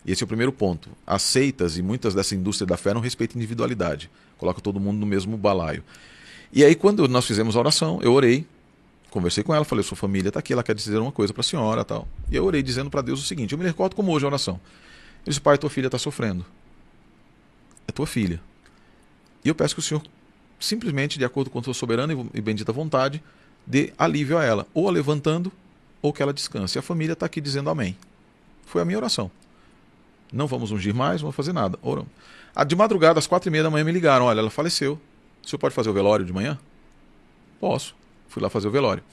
E 0.05 0.11
esse 0.11 0.23
é 0.23 0.25
o 0.25 0.27
primeiro 0.27 0.51
ponto. 0.53 0.89
As 1.05 1.21
seitas 1.21 1.77
e 1.77 1.81
muitas 1.81 2.13
dessa 2.13 2.33
indústria 2.33 2.65
da 2.65 2.77
fé 2.77 2.93
não 2.93 3.01
respeitam 3.01 3.35
a 3.35 3.39
individualidade. 3.39 4.09
Coloca 4.37 4.61
todo 4.61 4.79
mundo 4.79 4.97
no 4.97 5.05
mesmo 5.05 5.37
balaio. 5.37 5.83
E 6.51 6.63
aí, 6.63 6.73
quando 6.73 7.07
nós 7.07 7.25
fizemos 7.27 7.55
a 7.55 7.59
oração, 7.59 7.99
eu 8.01 8.13
orei, 8.13 8.45
conversei 9.09 9.43
com 9.43 9.53
ela, 9.53 9.65
falei: 9.65 9.83
sua 9.83 9.97
família 9.97 10.29
está 10.29 10.39
aqui, 10.39 10.53
ela 10.53 10.63
quer 10.63 10.73
dizer 10.73 10.97
uma 10.97 11.11
coisa 11.11 11.33
para 11.33 11.41
a 11.41 11.43
senhora 11.43 11.83
tal. 11.83 12.07
E 12.31 12.35
eu 12.35 12.45
orei 12.45 12.63
dizendo 12.63 12.89
para 12.89 13.01
Deus 13.01 13.21
o 13.21 13.25
seguinte: 13.25 13.51
eu 13.51 13.57
me 13.57 13.65
recordo 13.65 13.95
como 13.95 14.11
hoje 14.11 14.25
a 14.25 14.29
oração. 14.29 14.59
Eu 15.25 15.29
disse: 15.29 15.41
pai, 15.41 15.57
tua 15.57 15.69
filha 15.69 15.87
está 15.87 15.99
sofrendo. 15.99 16.45
É 17.87 17.91
tua 17.91 18.07
filha. 18.07 18.41
E 19.43 19.49
eu 19.49 19.55
peço 19.55 19.75
que 19.75 19.79
o 19.79 19.83
senhor 19.83 20.01
simplesmente, 20.59 21.17
de 21.17 21.25
acordo 21.25 21.49
com 21.49 21.59
a 21.59 21.63
sua 21.63 21.73
soberana 21.73 22.13
e 22.33 22.41
bendita 22.41 22.71
vontade, 22.71 23.23
dê 23.65 23.93
alívio 23.97 24.37
a 24.37 24.43
ela, 24.43 24.67
ou 24.73 24.87
a 24.87 24.91
levantando, 24.91 25.51
ou 26.01 26.11
que 26.11 26.21
ela 26.21 26.33
descanse. 26.33 26.77
A 26.77 26.81
família 26.81 27.13
está 27.13 27.25
aqui 27.25 27.39
dizendo 27.39 27.69
amém. 27.69 27.97
Foi 28.65 28.81
a 28.81 28.85
minha 28.85 28.97
oração. 28.97 29.31
Não 30.31 30.47
vamos 30.47 30.71
ungir 30.71 30.93
mais, 30.93 31.21
não 31.21 31.27
vamos 31.27 31.35
fazer 31.35 31.53
nada. 31.53 31.77
Oram. 31.81 32.05
Ah, 32.55 32.63
de 32.63 32.75
madrugada, 32.75 33.19
às 33.19 33.27
quatro 33.27 33.49
e 33.49 33.51
meia 33.51 33.63
da 33.63 33.69
manhã, 33.69 33.83
me 33.83 33.91
ligaram. 33.91 34.25
Olha, 34.25 34.39
ela 34.39 34.49
faleceu. 34.49 34.99
O 35.43 35.47
senhor 35.47 35.59
pode 35.59 35.73
fazer 35.73 35.89
o 35.89 35.93
velório 35.93 36.25
de 36.25 36.33
manhã? 36.33 36.57
Posso. 37.59 37.95
Fui 38.27 38.41
lá 38.41 38.49
fazer 38.49 38.67
o 38.67 38.71
velório. 38.71 39.03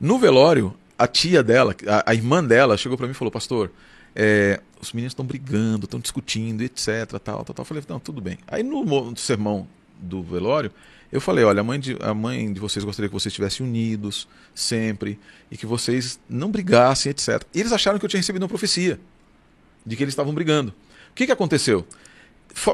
No 0.00 0.18
velório, 0.18 0.74
a 0.98 1.06
tia 1.06 1.42
dela, 1.42 1.74
a, 1.86 2.10
a 2.10 2.14
irmã 2.14 2.44
dela, 2.44 2.76
chegou 2.76 2.96
para 2.96 3.06
mim 3.06 3.12
e 3.12 3.14
falou: 3.14 3.30
Pastor, 3.30 3.70
é, 4.14 4.60
os 4.80 4.92
meninos 4.92 5.12
estão 5.12 5.24
brigando, 5.24 5.84
estão 5.84 6.00
discutindo, 6.00 6.62
etc. 6.62 7.06
Tal, 7.22 7.44
tal, 7.44 7.44
tal. 7.44 7.54
Eu 7.58 7.64
falei: 7.64 7.82
Não, 7.88 7.98
tudo 7.98 8.20
bem. 8.20 8.38
Aí 8.46 8.62
no 8.62 9.16
sermão 9.16 9.66
do 10.02 10.22
velório, 10.22 10.70
eu 11.12 11.20
falei: 11.20 11.44
olha, 11.44 11.60
a 11.60 11.64
mãe, 11.64 11.78
de, 11.78 11.96
a 12.00 12.14
mãe 12.14 12.52
de 12.52 12.58
vocês 12.58 12.84
gostaria 12.84 13.08
que 13.08 13.14
vocês 13.14 13.30
estivessem 13.30 13.64
unidos 13.64 14.26
sempre 14.54 15.18
e 15.50 15.56
que 15.56 15.66
vocês 15.66 16.18
não 16.28 16.50
brigassem, 16.50 17.10
etc. 17.10 17.42
E 17.54 17.60
eles 17.60 17.72
acharam 17.72 17.98
que 17.98 18.04
eu 18.04 18.08
tinha 18.08 18.20
recebido 18.20 18.42
uma 18.42 18.48
profecia 18.48 18.98
de 19.84 19.94
que 19.94 20.02
eles 20.02 20.12
estavam 20.12 20.34
brigando. 20.34 20.72
O 21.10 21.14
que, 21.14 21.26
que 21.26 21.32
aconteceu? 21.32 21.86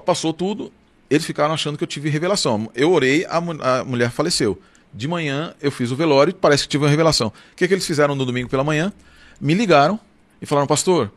Passou 0.05 0.33
tudo, 0.33 0.73
eles 1.11 1.27
ficaram 1.27 1.53
achando 1.53 1.77
que 1.77 1.83
eu 1.83 1.89
tive 1.89 2.09
revelação. 2.09 2.71
Eu 2.75 2.93
orei, 2.93 3.25
a, 3.27 3.39
a 3.39 3.85
mulher 3.85 4.11
faleceu. 4.11 4.61
De 4.95 5.07
manhã 5.07 5.55
eu 5.61 5.71
fiz 5.71 5.91
o 5.91 5.97
velório, 5.97 6.33
parece 6.33 6.63
que 6.63 6.69
tive 6.71 6.85
uma 6.85 6.91
revelação. 6.91 7.29
O 7.29 7.57
que, 7.57 7.67
que 7.67 7.75
eles 7.75 7.87
fizeram 7.87 8.15
no 8.15 8.25
domingo 8.25 8.49
pela 8.49 8.65
manhã? 8.65 8.93
Me 9.41 9.53
ligaram 9.55 9.99
e 10.41 10.47
falaram: 10.47 10.67
Pastor, 10.67 11.13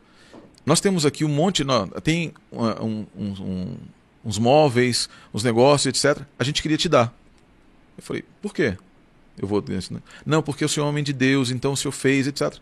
nós 0.65 0.81
temos 0.81 1.05
aqui 1.05 1.23
um 1.23 1.29
monte, 1.29 1.63
não, 1.63 1.87
tem 1.87 2.33
um, 2.51 3.05
um, 3.15 3.35
um 3.39 3.77
uns 4.23 4.37
móveis, 4.37 5.09
uns 5.33 5.43
negócios, 5.43 5.87
etc. 5.87 6.23
A 6.37 6.43
gente 6.43 6.61
queria 6.61 6.77
te 6.77 6.87
dar. 6.87 7.13
Eu 7.97 8.03
falei, 8.03 8.23
por 8.41 8.53
quê? 8.53 8.77
Eu 9.37 9.47
vou. 9.47 9.63
Não, 10.25 10.41
porque 10.41 10.63
o 10.63 10.69
senhor 10.69 10.85
é 10.85 10.89
homem 10.89 11.03
de 11.03 11.13
Deus, 11.13 11.51
então 11.51 11.73
o 11.73 11.77
senhor 11.77 11.91
fez, 11.91 12.27
etc. 12.27 12.55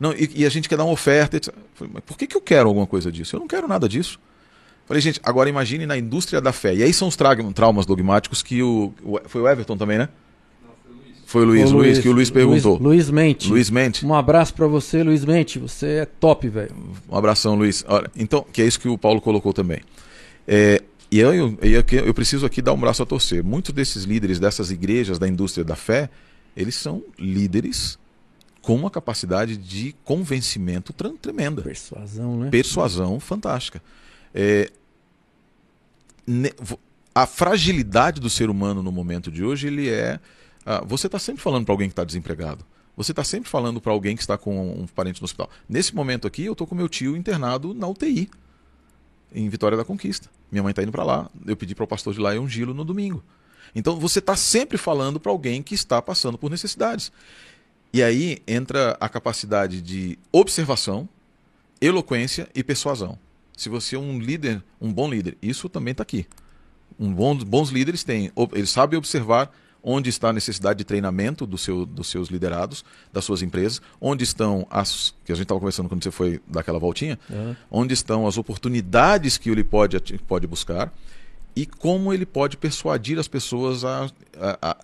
Não, 0.00 0.12
e, 0.12 0.30
e 0.36 0.46
a 0.46 0.48
gente 0.48 0.68
quer 0.68 0.76
dar 0.76 0.84
uma 0.84 0.92
oferta, 0.92 1.36
etc. 1.36 1.54
Eu 1.54 1.62
falei, 1.74 1.92
mas 1.94 2.04
por 2.04 2.16
que, 2.16 2.26
que 2.26 2.36
eu 2.36 2.40
quero 2.40 2.68
alguma 2.68 2.86
coisa 2.86 3.10
disso? 3.10 3.36
Eu 3.36 3.40
não 3.40 3.48
quero 3.48 3.66
nada 3.68 3.88
disso. 3.88 4.18
Eu 4.20 4.88
falei, 4.88 5.00
gente, 5.00 5.20
agora 5.22 5.48
imagine 5.48 5.86
na 5.86 5.96
indústria 5.96 6.40
da 6.40 6.52
fé. 6.52 6.74
E 6.74 6.82
aí 6.82 6.92
são 6.92 7.08
os 7.08 7.16
traumas 7.16 7.86
dogmáticos 7.86 8.42
que 8.42 8.62
o. 8.62 8.92
Foi 9.26 9.42
o 9.42 9.48
Everton 9.48 9.76
também, 9.76 9.98
né? 9.98 10.08
Foi 11.26 11.42
o 11.42 11.44
Luiz, 11.44 11.70
Luiz, 11.70 11.72
Luiz, 11.72 11.98
que 11.98 12.08
o 12.08 12.12
Luiz 12.12 12.30
perguntou. 12.30 12.78
Luiz, 12.78 12.82
Luiz 12.82 13.10
Mente. 13.10 13.50
Luiz 13.50 13.68
Mente. 13.68 14.06
Um 14.06 14.14
abraço 14.14 14.54
para 14.54 14.66
você, 14.66 15.02
Luiz 15.02 15.26
Mente. 15.26 15.58
Você 15.58 15.86
é 15.86 16.06
top, 16.06 16.48
velho. 16.48 16.74
Um 17.06 17.14
abração, 17.14 17.54
Luiz. 17.54 17.84
Olha, 17.86 18.10
então, 18.16 18.46
que 18.50 18.62
é 18.62 18.66
isso 18.66 18.80
que 18.80 18.88
o 18.88 18.96
Paulo 18.96 19.20
colocou 19.20 19.52
também. 19.52 19.80
É, 20.46 20.82
E 21.10 21.18
eu, 21.18 21.32
eu, 21.32 21.84
eu, 22.04 22.14
preciso 22.14 22.44
aqui 22.44 22.60
dar 22.60 22.74
um 22.74 22.80
braço 22.80 23.02
a 23.02 23.06
torcer. 23.06 23.42
Muitos 23.42 23.72
desses 23.72 24.04
líderes 24.04 24.38
dessas 24.38 24.70
igrejas 24.70 25.18
da 25.18 25.26
indústria 25.26 25.64
da 25.64 25.74
fé, 25.74 26.10
eles 26.54 26.74
são 26.74 27.02
líderes 27.18 27.98
com 28.60 28.74
uma 28.74 28.90
capacidade 28.90 29.56
de 29.56 29.94
convencimento 30.04 30.92
tremenda. 30.92 31.62
Persuasão, 31.62 32.38
né? 32.38 32.50
Persuasão 32.50 33.18
fantástica. 33.18 33.82
É, 34.34 34.70
a 37.14 37.26
fragilidade 37.26 38.20
do 38.20 38.28
ser 38.28 38.50
humano 38.50 38.82
no 38.82 38.92
momento 38.92 39.30
de 39.30 39.42
hoje, 39.42 39.68
ele 39.68 39.88
é. 39.88 40.20
Uh, 40.66 40.86
você 40.86 41.06
está 41.06 41.18
sempre 41.18 41.42
falando 41.42 41.64
para 41.64 41.72
alguém 41.72 41.88
que 41.88 41.92
está 41.92 42.04
desempregado. 42.04 42.64
Você 42.96 43.12
está 43.12 43.24
sempre 43.24 43.48
falando 43.48 43.80
para 43.80 43.92
alguém 43.92 44.14
que 44.14 44.22
está 44.22 44.36
com 44.36 44.82
um 44.82 44.86
parente 44.86 45.22
no 45.22 45.24
hospital. 45.24 45.48
Nesse 45.68 45.94
momento 45.94 46.26
aqui, 46.26 46.44
eu 46.44 46.52
estou 46.52 46.66
com 46.66 46.74
meu 46.74 46.88
tio 46.88 47.16
internado 47.16 47.72
na 47.72 47.86
UTI, 47.86 48.28
em 49.32 49.48
Vitória 49.48 49.78
da 49.78 49.84
Conquista. 49.84 50.28
Minha 50.50 50.62
mãe 50.62 50.70
está 50.70 50.82
indo 50.82 50.92
para 50.92 51.04
lá. 51.04 51.30
Eu 51.46 51.56
pedi 51.56 51.74
para 51.74 51.84
o 51.84 51.88
pastor 51.88 52.14
de 52.14 52.20
lá 52.20 52.32
ungí-lo 52.32 52.74
no 52.74 52.84
domingo. 52.84 53.22
Então 53.74 53.98
você 53.98 54.18
está 54.18 54.36
sempre 54.36 54.78
falando 54.78 55.20
para 55.20 55.30
alguém 55.30 55.62
que 55.62 55.74
está 55.74 56.00
passando 56.00 56.38
por 56.38 56.50
necessidades. 56.50 57.12
E 57.92 58.02
aí 58.02 58.38
entra 58.46 58.96
a 59.00 59.08
capacidade 59.08 59.80
de 59.80 60.18
observação, 60.30 61.08
eloquência 61.80 62.48
e 62.54 62.62
persuasão. 62.62 63.18
Se 63.56 63.68
você 63.68 63.96
é 63.96 63.98
um 63.98 64.18
líder, 64.18 64.62
um 64.80 64.92
bom 64.92 65.10
líder, 65.10 65.36
isso 65.42 65.68
também 65.68 65.92
está 65.92 66.02
aqui. 66.02 66.26
Um 66.98 67.12
bom, 67.12 67.36
bons 67.36 67.70
líderes 67.70 68.04
têm, 68.04 68.30
eles 68.52 68.70
sabem 68.70 68.98
observar 68.98 69.54
onde 69.82 70.10
está 70.10 70.30
a 70.30 70.32
necessidade 70.32 70.78
de 70.78 70.84
treinamento 70.84 71.46
do 71.46 71.56
seu, 71.56 71.86
dos 71.86 72.08
seus 72.08 72.28
liderados, 72.28 72.84
das 73.12 73.24
suas 73.24 73.42
empresas, 73.42 73.80
onde 74.00 74.24
estão 74.24 74.66
as 74.70 75.14
que 75.24 75.32
a 75.32 75.34
gente 75.34 75.44
estava 75.44 75.60
conversando 75.60 75.88
quando 75.88 76.02
você 76.02 76.10
foi 76.10 76.40
daquela 76.46 76.78
voltinha, 76.78 77.18
uhum. 77.30 77.56
onde 77.70 77.94
estão 77.94 78.26
as 78.26 78.38
oportunidades 78.38 79.38
que 79.38 79.50
ele 79.50 79.64
pode, 79.64 79.98
pode 80.26 80.46
buscar 80.46 80.92
e 81.54 81.66
como 81.66 82.12
ele 82.12 82.26
pode 82.26 82.56
persuadir 82.56 83.18
as 83.18 83.28
pessoas 83.28 83.84
a, 83.84 84.04
a, 84.04 84.58
a, 84.62 84.70
a 84.70 84.76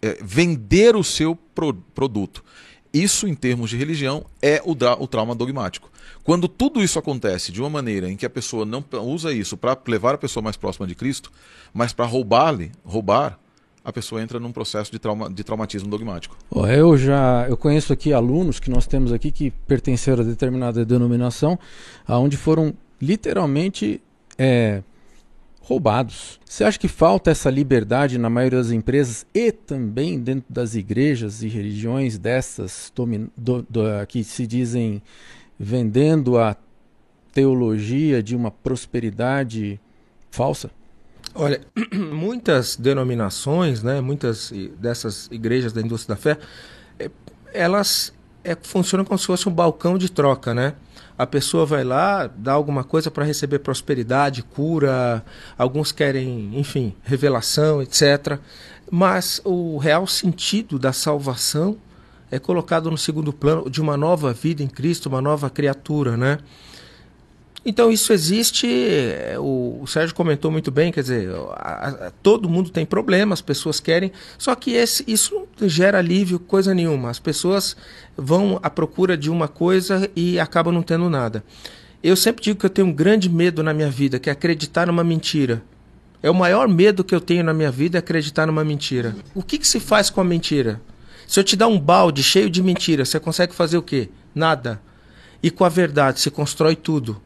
é, 0.00 0.18
vender 0.22 0.96
o 0.96 1.04
seu 1.04 1.36
pro, 1.36 1.74
produto. 1.74 2.44
Isso, 2.92 3.26
em 3.26 3.34
termos 3.34 3.70
de 3.70 3.76
religião, 3.76 4.26
é 4.42 4.60
o, 4.64 4.72
o 4.72 5.06
trauma 5.06 5.34
dogmático. 5.34 5.90
Quando 6.22 6.46
tudo 6.46 6.82
isso 6.82 6.98
acontece 6.98 7.50
de 7.50 7.60
uma 7.60 7.70
maneira 7.70 8.10
em 8.10 8.16
que 8.16 8.26
a 8.26 8.30
pessoa 8.30 8.64
não 8.64 8.84
usa 9.04 9.32
isso 9.32 9.56
para 9.56 9.78
levar 9.86 10.14
a 10.14 10.18
pessoa 10.18 10.42
mais 10.42 10.56
próxima 10.56 10.86
de 10.86 10.94
Cristo, 10.94 11.32
mas 11.72 11.92
para 11.92 12.04
roubar-lhe, 12.04 12.70
roubar, 12.84 13.38
a 13.84 13.92
pessoa 13.92 14.22
entra 14.22 14.38
num 14.38 14.52
processo 14.52 14.90
de, 14.92 14.98
trauma, 14.98 15.28
de 15.28 15.42
traumatismo 15.42 15.88
dogmático. 15.88 16.36
Eu 16.54 16.96
já 16.96 17.46
eu 17.48 17.56
conheço 17.56 17.92
aqui 17.92 18.12
alunos 18.12 18.60
que 18.60 18.70
nós 18.70 18.86
temos 18.86 19.12
aqui 19.12 19.30
que 19.30 19.50
pertenceram 19.66 20.22
a 20.22 20.26
determinada 20.26 20.84
denominação, 20.84 21.58
aonde 22.06 22.36
foram 22.36 22.74
literalmente 23.00 24.00
é, 24.38 24.82
roubados. 25.60 26.40
Você 26.44 26.64
acha 26.64 26.78
que 26.78 26.88
falta 26.88 27.30
essa 27.30 27.50
liberdade 27.50 28.18
na 28.18 28.30
maioria 28.30 28.58
das 28.58 28.70
empresas 28.70 29.26
e 29.34 29.50
também 29.50 30.20
dentro 30.20 30.52
das 30.52 30.74
igrejas 30.74 31.42
e 31.42 31.48
religiões 31.48 32.18
dessas 32.18 32.92
do, 33.36 33.62
do, 33.62 34.06
que 34.06 34.22
se 34.22 34.46
dizem 34.46 35.02
vendendo 35.58 36.38
a 36.38 36.56
teologia 37.32 38.22
de 38.22 38.36
uma 38.36 38.50
prosperidade 38.50 39.80
falsa? 40.30 40.70
Olha, 41.34 41.60
muitas 42.12 42.76
denominações, 42.76 43.82
né, 43.82 44.00
muitas 44.00 44.52
dessas 44.78 45.28
igrejas 45.30 45.72
da 45.72 45.80
indústria 45.80 46.14
da 46.14 46.20
fé, 46.20 46.38
é, 46.98 47.10
elas 47.52 48.12
é, 48.44 48.56
funcionam 48.60 49.04
como 49.04 49.18
se 49.18 49.26
fosse 49.26 49.48
um 49.48 49.52
balcão 49.52 49.96
de 49.96 50.10
troca, 50.10 50.52
né? 50.52 50.74
a 51.16 51.26
pessoa 51.26 51.64
vai 51.66 51.84
lá, 51.84 52.26
dá 52.26 52.52
alguma 52.52 52.82
coisa 52.82 53.10
para 53.10 53.24
receber 53.24 53.60
prosperidade, 53.60 54.42
cura, 54.42 55.24
alguns 55.56 55.92
querem, 55.92 56.58
enfim, 56.58 56.94
revelação, 57.02 57.82
etc. 57.82 58.38
Mas 58.90 59.40
o 59.44 59.78
real 59.78 60.06
sentido 60.06 60.78
da 60.78 60.92
salvação 60.92 61.76
é 62.30 62.38
colocado 62.38 62.90
no 62.90 62.98
segundo 62.98 63.32
plano 63.32 63.70
de 63.70 63.80
uma 63.80 63.96
nova 63.96 64.32
vida 64.32 64.62
em 64.62 64.68
Cristo, 64.68 65.08
uma 65.08 65.20
nova 65.20 65.50
criatura, 65.50 66.16
né? 66.16 66.38
Então 67.64 67.92
isso 67.92 68.12
existe, 68.12 68.66
é, 68.66 69.36
o, 69.38 69.84
Sérgio 69.86 70.14
comentou 70.16 70.50
muito 70.50 70.70
bem, 70.70 70.90
quer 70.90 71.02
dizer, 71.02 71.30
a, 71.52 71.88
a, 71.88 72.10
todo 72.22 72.48
mundo 72.48 72.70
tem 72.70 72.84
problemas, 72.84 73.38
as 73.38 73.42
pessoas 73.42 73.78
querem, 73.78 74.10
só 74.36 74.52
que 74.56 74.72
esse, 74.72 75.04
isso 75.06 75.46
não 75.60 75.68
gera 75.68 75.98
alívio 75.98 76.40
coisa 76.40 76.74
nenhuma. 76.74 77.08
As 77.08 77.20
pessoas 77.20 77.76
vão 78.16 78.58
à 78.62 78.68
procura 78.68 79.16
de 79.16 79.30
uma 79.30 79.46
coisa 79.46 80.10
e 80.16 80.40
acabam 80.40 80.74
não 80.74 80.82
tendo 80.82 81.08
nada. 81.08 81.44
Eu 82.02 82.16
sempre 82.16 82.42
digo 82.42 82.58
que 82.58 82.66
eu 82.66 82.70
tenho 82.70 82.88
um 82.88 82.92
grande 82.92 83.28
medo 83.28 83.62
na 83.62 83.72
minha 83.72 83.90
vida, 83.90 84.18
que 84.18 84.28
é 84.28 84.32
acreditar 84.32 84.88
numa 84.88 85.04
mentira. 85.04 85.62
É 86.20 86.28
o 86.28 86.34
maior 86.34 86.66
medo 86.66 87.04
que 87.04 87.14
eu 87.14 87.20
tenho 87.20 87.44
na 87.44 87.54
minha 87.54 87.70
vida 87.70 87.96
é 87.96 88.00
acreditar 88.00 88.44
numa 88.44 88.64
mentira. 88.64 89.14
O 89.36 89.42
que, 89.42 89.56
que 89.56 89.66
se 89.66 89.78
faz 89.78 90.10
com 90.10 90.20
a 90.20 90.24
mentira? 90.24 90.80
Se 91.28 91.38
eu 91.38 91.44
te 91.44 91.54
dar 91.54 91.68
um 91.68 91.78
balde 91.78 92.24
cheio 92.24 92.50
de 92.50 92.60
mentira, 92.60 93.04
você 93.04 93.20
consegue 93.20 93.54
fazer 93.54 93.78
o 93.78 93.82
quê? 93.82 94.08
Nada. 94.34 94.80
E 95.40 95.48
com 95.48 95.64
a 95.64 95.68
verdade, 95.68 96.20
se 96.20 96.30
constrói 96.30 96.74
tudo 96.74 97.20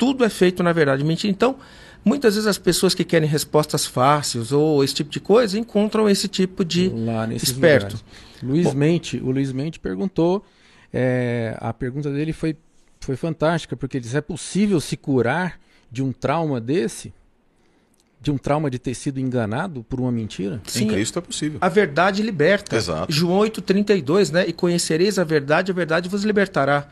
tudo 0.00 0.24
é 0.24 0.30
feito, 0.30 0.62
na 0.62 0.72
verdade, 0.72 1.04
mentira. 1.04 1.30
Então, 1.30 1.56
muitas 2.02 2.34
vezes 2.34 2.46
as 2.46 2.56
pessoas 2.56 2.94
que 2.94 3.04
querem 3.04 3.28
respostas 3.28 3.84
fáceis 3.84 4.50
ou 4.50 4.82
esse 4.82 4.94
tipo 4.94 5.10
de 5.10 5.20
coisa 5.20 5.58
encontram 5.58 6.08
esse 6.08 6.26
tipo 6.26 6.64
de 6.64 6.88
Lá 6.88 7.30
esperto. 7.34 8.02
Luiz 8.42 8.64
Bom, 8.64 8.74
Mente, 8.74 9.18
o 9.18 9.30
Luiz 9.30 9.52
Mente 9.52 9.78
perguntou, 9.78 10.42
é, 10.90 11.54
a 11.60 11.70
pergunta 11.74 12.10
dele 12.10 12.32
foi, 12.32 12.56
foi 12.98 13.14
fantástica, 13.14 13.76
porque 13.76 13.98
ele 13.98 14.04
disse, 14.04 14.16
é 14.16 14.22
possível 14.22 14.80
se 14.80 14.96
curar 14.96 15.60
de 15.92 16.02
um 16.02 16.12
trauma 16.12 16.58
desse? 16.58 17.12
de 18.22 18.30
um 18.30 18.36
trauma 18.36 18.70
de 18.70 18.78
ter 18.78 18.92
sido 18.92 19.18
enganado 19.18 19.82
por 19.82 19.98
uma 19.98 20.12
mentira? 20.12 20.60
Sim, 20.66 20.84
em 20.84 20.88
Cristo 20.88 21.18
é 21.18 21.22
possível. 21.22 21.58
A 21.58 21.70
verdade 21.70 22.20
liberta. 22.22 22.76
Exato. 22.76 23.10
João 23.10 23.40
8,32, 23.40 24.30
né? 24.30 24.44
E 24.46 24.52
conhecereis 24.52 25.18
a 25.18 25.24
verdade, 25.24 25.72
a 25.72 25.74
verdade 25.74 26.06
vos 26.06 26.22
libertará. 26.22 26.86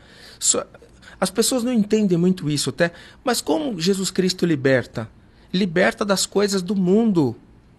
As 1.20 1.30
pessoas 1.30 1.64
não 1.64 1.72
entendem 1.72 2.16
muito 2.16 2.48
isso 2.50 2.70
até, 2.70 2.92
mas 3.24 3.40
como 3.40 3.80
Jesus 3.80 4.10
Cristo 4.10 4.46
liberta? 4.46 5.08
Liberta 5.52 6.04
das 6.04 6.26
coisas 6.26 6.62
do 6.62 6.76
mundo, 6.76 7.34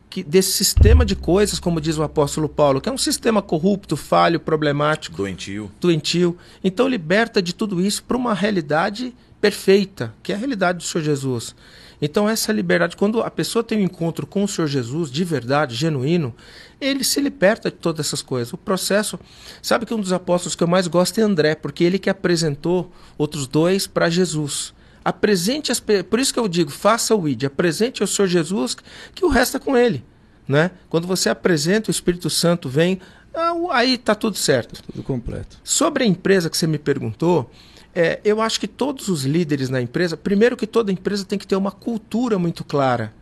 que, 0.10 0.24
desse 0.24 0.52
sistema 0.52 1.06
de 1.06 1.16
coisas, 1.16 1.60
como 1.60 1.80
diz 1.80 1.98
o 1.98 2.04
apóstolo 2.04 2.50
Paulo, 2.50 2.82
que 2.82 2.90
é 2.90 2.92
um 2.92 2.98
sistema 2.98 3.42
corrupto, 3.42 3.96
falho, 3.96 4.40
problemático, 4.40 5.18
doentio. 5.18 5.72
Doentio. 5.80 6.38
Então 6.64 6.88
liberta 6.88 7.42
de 7.42 7.54
tudo 7.54 7.80
isso 7.80 8.04
para 8.04 8.18
uma 8.18 8.34
realidade 8.34 9.14
perfeita, 9.40 10.14
que 10.22 10.32
é 10.32 10.36
a 10.36 10.38
realidade 10.38 10.80
do 10.80 10.84
Senhor 10.84 11.04
Jesus. 11.04 11.56
Então, 12.02 12.30
essa 12.30 12.52
liberdade, 12.54 12.96
quando 12.96 13.22
a 13.22 13.30
pessoa 13.30 13.64
tem 13.64 13.80
um 13.80 13.84
encontro 13.84 14.26
com 14.26 14.44
o 14.44 14.48
Senhor 14.48 14.68
Jesus, 14.68 15.12
de 15.12 15.24
verdade, 15.24 15.76
genuíno, 15.76 16.34
ele 16.80 17.04
se 17.04 17.20
liberta 17.20 17.70
de 17.70 17.78
todas 17.78 18.06
essas 18.06 18.22
coisas. 18.22 18.54
O 18.54 18.58
processo. 18.58 19.20
Sabe 19.62 19.86
que 19.86 19.94
um 19.94 20.00
dos 20.00 20.14
apóstolos 20.14 20.56
que 20.56 20.64
eu 20.64 20.68
mais 20.68 20.88
gosto 20.88 21.20
é 21.20 21.24
André, 21.24 21.56
porque 21.56 21.84
ele 21.84 22.00
que 22.00 22.10
apresentou 22.10 22.92
outros 23.18 23.48
dois 23.48 23.86
para 23.86 24.10
Jesus. 24.10 24.74
Apresente 25.04 25.72
as. 25.72 25.80
Por 25.80 26.20
isso 26.20 26.34
que 26.34 26.40
eu 26.40 26.48
digo, 26.48 26.72
faça 26.72 27.16
o 27.16 27.28
ID, 27.28 27.46
apresente 27.46 28.02
ao 28.02 28.08
Senhor 28.08 28.28
Jesus, 28.28 28.78
que 29.14 29.26
o 29.26 29.30
resta 29.30 29.58
é 29.58 29.60
com 29.60 29.76
ele. 29.76 30.04
Né? 30.48 30.72
Quando 30.90 31.08
você 31.08 31.30
apresenta, 31.30 31.90
o 31.90 31.92
Espírito 31.92 32.30
Santo 32.30 32.68
vem, 32.70 33.00
ah, 33.34 33.54
aí 33.72 33.96
está 33.96 34.16
tudo 34.16 34.36
certo. 34.36 34.82
Tudo 34.82 35.04
completo. 35.04 35.58
Sobre 35.64 36.04
a 36.04 36.08
empresa 36.08 36.50
que 36.50 36.58
você 36.58 36.66
me 36.66 36.80
perguntou, 36.80 37.52
é, 37.94 38.20
eu 38.24 38.42
acho 38.42 38.60
que 38.60 38.68
todos 38.68 39.08
os 39.08 39.24
líderes 39.24 39.70
na 39.70 39.82
empresa, 39.82 40.16
primeiro 40.16 40.56
que 40.56 40.68
toda 40.68 40.92
empresa 40.92 41.26
tem 41.26 41.40
que 41.40 41.48
ter 41.48 41.56
uma 41.56 41.72
cultura 41.72 42.38
muito 42.38 42.64
clara. 42.64 43.14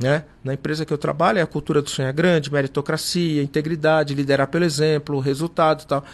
Né? 0.00 0.24
Na 0.44 0.54
empresa 0.54 0.84
que 0.84 0.92
eu 0.92 0.98
trabalho, 0.98 1.38
é 1.38 1.42
a 1.42 1.46
cultura 1.46 1.82
do 1.82 1.90
sonho 1.90 2.08
é 2.08 2.12
grande, 2.12 2.52
meritocracia, 2.52 3.42
integridade, 3.42 4.14
liderar 4.14 4.46
pelo 4.46 4.64
exemplo, 4.64 5.18
resultado 5.18 5.82
e 5.82 5.86
tal. 5.86 6.04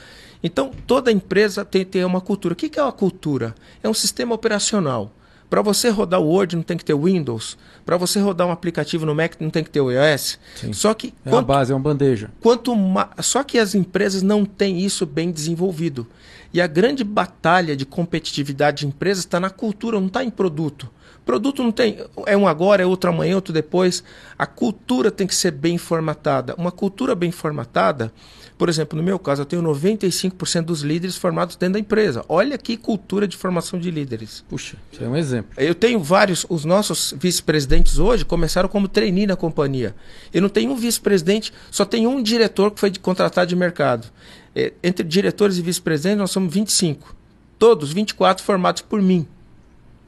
Então, 0.43 0.71
toda 0.87 1.13
empresa 1.13 1.65
tem 1.65 1.85
que 1.85 1.93
ter 1.93 2.05
uma 2.05 2.21
cultura. 2.21 2.55
O 2.55 2.57
que 2.57 2.79
é 2.79 2.83
uma 2.83 2.93
cultura? 2.93 3.55
É 3.83 3.89
um 3.89 3.95
sistema 3.95 4.35
operacional. 4.35 5.11
Para 5.49 5.63
você 5.63 5.89
rodar 5.89 6.21
o 6.21 6.27
Word 6.27 6.57
não 6.57 6.63
tem 6.63 6.77
que 6.77 6.85
ter 6.85 6.95
Windows. 6.95 7.57
Para 7.85 7.97
você 7.97 8.19
rodar 8.19 8.47
um 8.47 8.51
aplicativo 8.51 9.07
no 9.07 9.15
Mac 9.15 9.35
não 9.41 9.51
tem 9.51 9.63
que 9.63 9.71
ter 9.71 9.81
o 9.81 9.91
iOS. 9.91 10.39
Sim. 10.57 10.73
Só 10.73 10.95
que 10.95 11.09
é 11.25 11.31
quanto, 11.31 11.35
uma 11.35 11.43
base, 11.43 11.73
é 11.73 11.75
uma 11.75 11.83
bandeja. 11.83 12.31
Quanto 12.41 12.75
só 13.21 13.43
que 13.43 13.59
as 13.59 13.75
empresas 13.75 14.23
não 14.23 14.45
têm 14.45 14.81
isso 14.81 15.07
bem 15.07 15.31
desenvolvido. 15.31 16.07
E 16.53 16.61
a 16.61 16.67
grande 16.67 17.03
batalha 17.03 17.77
de 17.77 17.85
competitividade 17.85 18.79
de 18.79 18.87
empresas 18.87 19.25
está 19.25 19.41
na 19.41 19.51
cultura, 19.51 19.99
não 19.99 20.07
está 20.07 20.25
em 20.25 20.31
produto. 20.31 20.89
Produto 21.25 21.63
não 21.63 21.73
tem. 21.73 21.99
É 22.27 22.37
um 22.37 22.47
agora, 22.47 22.83
é 22.83 22.87
outro 22.87 23.11
amanhã, 23.11 23.35
outro 23.35 23.53
depois. 23.53 24.05
A 24.39 24.47
cultura 24.47 25.11
tem 25.11 25.27
que 25.27 25.35
ser 25.35 25.51
bem 25.51 25.79
formatada. 25.79 26.55
Uma 26.57 26.71
cultura 26.71 27.15
bem 27.15 27.31
formatada, 27.31 28.13
por 28.57 28.69
exemplo, 28.69 28.97
no 28.97 29.03
meu 29.03 29.19
caso, 29.19 29.43
eu 29.43 29.47
tenho 29.47 29.63
95% 29.63 30.63
dos 30.63 30.83
líderes 30.83 31.17
formados 31.17 31.57
dentro 31.57 31.75
da 31.75 31.81
empresa. 31.81 32.25
Olha 32.29 32.57
que 32.57 32.77
cultura 32.77 33.27
de 33.27 33.37
formação 33.37 33.79
de 33.81 33.91
líderes. 33.91 34.45
Puxa, 34.49 34.77
isso 34.93 35.03
é 35.03 35.09
um 35.09 35.17
exemplo. 35.17 35.51
Eu 35.57 35.75
tenho 35.75 35.99
vários. 35.99 36.47
Os 36.49 36.65
nossos 36.65 37.15
vice-presidentes 37.19 37.99
hoje 37.99 38.25
começaram 38.25 38.69
como 38.69 38.87
trainee 38.87 39.27
na 39.27 39.35
companhia. 39.35 39.95
Eu 40.33 40.43
não 40.43 40.49
tenho 40.49 40.71
um 40.71 40.77
vice-presidente, 40.77 41.53
só 41.71 41.85
tenho 41.85 42.09
um 42.11 42.23
diretor 42.23 42.71
que 42.71 42.79
foi 42.79 42.93
contratado 42.97 43.49
de 43.49 43.57
mercado. 43.57 44.07
É, 44.55 44.73
entre 44.85 45.05
diretores 45.05 45.59
e 45.59 45.63
vice-presidentes, 45.63 46.19
nós 46.19 46.31
somos 46.31 46.53
25. 46.55 47.15
Todos, 47.59 47.93
24 47.93 48.45
formados 48.45 48.83
por 48.83 49.03
mim. 49.03 49.27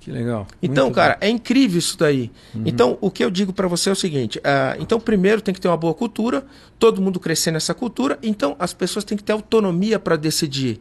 Que 0.07 0.13
legal. 0.13 0.47
Então, 0.63 0.93
cara, 0.93 1.19
é 1.21 1.29
incrível 1.29 1.81
isso 1.81 1.99
daí. 1.99 2.31
Então, 2.65 2.97
o 3.01 3.11
que 3.11 3.25
eu 3.25 3.29
digo 3.29 3.53
para 3.53 3.67
você 3.67 3.91
é 3.91 3.93
o 3.93 3.97
seguinte: 3.97 4.41
ah, 4.45 4.77
então, 4.79 5.01
primeiro 5.01 5.41
tem 5.41 5.53
que 5.53 5.61
ter 5.61 5.67
uma 5.67 5.77
boa 5.77 5.93
cultura, 5.95 6.47
todo 6.79 7.03
mundo 7.03 7.19
crescer 7.19 7.51
nessa 7.51 7.75
cultura. 7.75 8.17
Então, 8.23 8.55
as 8.57 8.73
pessoas 8.73 9.05
têm 9.05 9.19
que 9.19 9.25
ter 9.25 9.33
autonomia 9.33 9.99
para 9.99 10.15
decidir. 10.15 10.81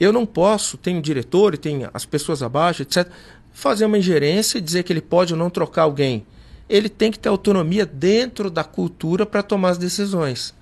Eu 0.00 0.12
não 0.12 0.26
posso, 0.26 0.76
tenho 0.76 0.98
um 0.98 1.00
diretor 1.00 1.54
e 1.54 1.58
tem 1.58 1.88
as 1.94 2.04
pessoas 2.04 2.42
abaixo, 2.42 2.82
etc., 2.82 3.08
fazer 3.52 3.84
uma 3.84 3.98
ingerência 3.98 4.58
e 4.58 4.60
dizer 4.60 4.82
que 4.82 4.92
ele 4.92 5.00
pode 5.00 5.32
ou 5.32 5.38
não 5.38 5.48
trocar 5.48 5.82
alguém. 5.82 6.26
Ele 6.68 6.88
tem 6.88 7.12
que 7.12 7.20
ter 7.20 7.28
autonomia 7.28 7.86
dentro 7.86 8.50
da 8.50 8.64
cultura 8.64 9.24
para 9.24 9.44
tomar 9.44 9.70
as 9.70 9.78
decisões. 9.78 10.52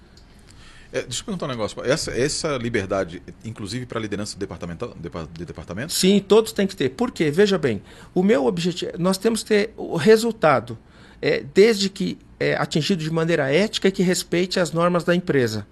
É, 0.95 1.03
deixa 1.03 1.23
eu 1.23 1.25
perguntar 1.25 1.47
um 1.47 1.49
negócio. 1.49 1.85
Essa, 1.85 2.13
essa 2.13 2.57
liberdade, 2.57 3.21
inclusive 3.45 3.85
para 3.85 3.99
a 3.99 4.01
liderança 4.03 4.39
departamental, 4.39 4.95
depa- 4.97 5.27
de 5.33 5.45
departamento? 5.45 5.93
Sim, 5.93 6.21
todos 6.21 6.53
têm 6.53 6.69
que 6.69 6.77
ter. 6.77 6.91
Por 6.91 7.11
quê? 7.11 7.33
Veja 7.33 7.59
bem, 7.59 7.83
o 8.15 8.23
meu 8.23 8.47
objetivo, 8.47 8.93
nós 8.97 9.19
temos 9.19 9.43
que 9.43 9.49
ter 9.49 9.75
o 9.77 9.97
resultado, 9.97 10.79
é, 11.21 11.43
desde 11.53 11.89
que 11.91 12.17
é 12.39 12.55
atingido 12.55 13.03
de 13.03 13.11
maneira 13.11 13.53
ética 13.53 13.89
e 13.89 13.91
que 13.91 14.05
respeite 14.05 14.61
as 14.61 14.71
normas 14.71 15.03
da 15.03 15.13
empresa. 15.17 15.67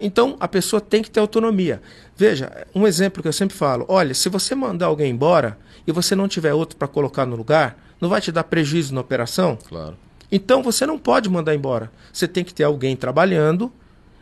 Então, 0.00 0.36
a 0.40 0.48
pessoa 0.48 0.80
tem 0.80 1.00
que 1.00 1.10
ter 1.12 1.20
autonomia. 1.20 1.80
Veja, 2.16 2.66
um 2.74 2.88
exemplo 2.88 3.22
que 3.22 3.28
eu 3.28 3.32
sempre 3.32 3.56
falo: 3.56 3.84
olha, 3.88 4.14
se 4.14 4.28
você 4.28 4.52
mandar 4.56 4.86
alguém 4.86 5.12
embora 5.12 5.56
e 5.86 5.92
você 5.92 6.16
não 6.16 6.26
tiver 6.26 6.52
outro 6.52 6.76
para 6.76 6.88
colocar 6.88 7.24
no 7.24 7.36
lugar, 7.36 7.78
não 8.00 8.08
vai 8.08 8.20
te 8.20 8.32
dar 8.32 8.42
prejuízo 8.42 8.92
na 8.92 9.00
operação? 9.00 9.56
Claro. 9.68 9.96
Então 10.30 10.60
você 10.60 10.84
não 10.84 10.98
pode 10.98 11.30
mandar 11.30 11.54
embora. 11.54 11.88
Você 12.12 12.26
tem 12.26 12.42
que 12.42 12.52
ter 12.52 12.64
alguém 12.64 12.96
trabalhando 12.96 13.72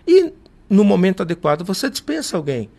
e 0.07 0.33
no 0.69 0.85
momento 0.85 1.23
adequado 1.23 1.65
você 1.65 1.89
dispensa 1.91 2.37
alguém. 2.37 2.71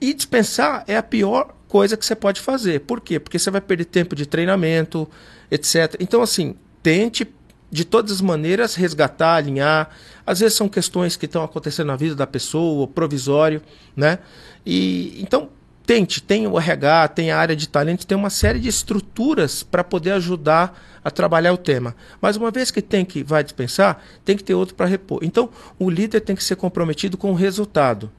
E 0.00 0.12
dispensar 0.12 0.84
é 0.86 0.96
a 0.96 1.02
pior 1.02 1.54
coisa 1.68 1.96
que 1.96 2.04
você 2.04 2.14
pode 2.14 2.40
fazer. 2.40 2.80
Por 2.80 3.00
quê? 3.00 3.18
Porque 3.18 3.38
você 3.38 3.50
vai 3.50 3.60
perder 3.60 3.86
tempo 3.86 4.14
de 4.14 4.26
treinamento, 4.26 5.08
etc. 5.50 5.96
Então, 5.98 6.22
assim, 6.22 6.54
tente 6.82 7.26
de 7.70 7.84
todas 7.84 8.12
as 8.12 8.20
maneiras 8.20 8.74
resgatar, 8.74 9.36
alinhar. 9.36 9.90
Às 10.26 10.40
vezes 10.40 10.56
são 10.56 10.68
questões 10.68 11.16
que 11.16 11.26
estão 11.26 11.42
acontecendo 11.42 11.88
na 11.88 11.96
vida 11.96 12.14
da 12.14 12.26
pessoa, 12.26 12.86
provisório, 12.86 13.60
né? 13.94 14.18
E 14.64 15.20
então 15.20 15.50
tente, 15.86 16.20
tem 16.20 16.46
o 16.46 16.58
RH, 16.58 17.08
tem 17.08 17.30
a 17.30 17.38
área 17.38 17.54
de 17.54 17.68
talentos, 17.68 18.04
tem 18.04 18.18
uma 18.18 18.28
série 18.28 18.58
de 18.58 18.68
estruturas 18.68 19.62
para 19.62 19.84
poder 19.84 20.10
ajudar 20.12 20.76
a 21.04 21.10
trabalhar 21.10 21.52
o 21.52 21.56
tema. 21.56 21.94
Mas 22.20 22.36
uma 22.36 22.50
vez 22.50 22.72
que 22.72 22.82
tem 22.82 23.04
que 23.04 23.22
vai 23.22 23.44
dispensar, 23.44 24.02
tem 24.24 24.36
que 24.36 24.42
ter 24.42 24.54
outro 24.54 24.74
para 24.74 24.86
repor. 24.86 25.20
Então, 25.22 25.48
o 25.78 25.88
líder 25.88 26.20
tem 26.20 26.34
que 26.34 26.42
ser 26.42 26.56
comprometido 26.56 27.16
com 27.16 27.30
o 27.30 27.34
resultado. 27.34 28.10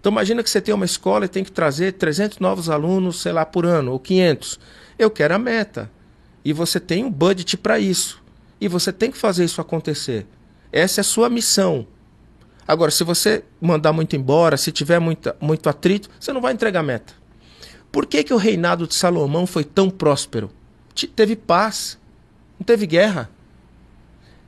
Então 0.00 0.12
imagina 0.12 0.42
que 0.42 0.50
você 0.50 0.60
tem 0.60 0.74
uma 0.74 0.84
escola 0.84 1.24
e 1.24 1.28
tem 1.28 1.44
que 1.44 1.52
trazer 1.52 1.92
300 1.92 2.38
novos 2.38 2.68
alunos, 2.68 3.22
sei 3.22 3.32
lá, 3.32 3.44
por 3.44 3.64
ano, 3.64 3.92
ou 3.92 3.98
500. 3.98 4.60
Eu 4.98 5.10
quero 5.10 5.34
a 5.34 5.38
meta. 5.38 5.90
E 6.44 6.52
você 6.52 6.78
tem 6.78 7.04
um 7.04 7.10
budget 7.10 7.56
para 7.56 7.78
isso. 7.78 8.22
E 8.60 8.68
você 8.68 8.92
tem 8.92 9.10
que 9.10 9.16
fazer 9.16 9.44
isso 9.44 9.62
acontecer. 9.62 10.26
Essa 10.70 11.00
é 11.00 11.02
a 11.02 11.04
sua 11.04 11.30
missão. 11.30 11.86
Agora, 12.66 12.90
se 12.90 13.04
você 13.04 13.44
mandar 13.60 13.92
muito 13.92 14.16
embora, 14.16 14.56
se 14.56 14.72
tiver 14.72 14.98
muita, 14.98 15.36
muito 15.40 15.68
atrito, 15.68 16.08
você 16.18 16.32
não 16.32 16.40
vai 16.40 16.52
entregar 16.52 16.82
meta. 16.82 17.12
Por 17.92 18.06
que, 18.06 18.24
que 18.24 18.32
o 18.34 18.36
reinado 18.36 18.86
de 18.86 18.94
Salomão 18.94 19.46
foi 19.46 19.64
tão 19.64 19.88
próspero? 19.90 20.50
Te- 20.94 21.06
Teve 21.06 21.36
paz, 21.36 21.98
não 22.58 22.64
teve 22.64 22.86
guerra. 22.86 23.30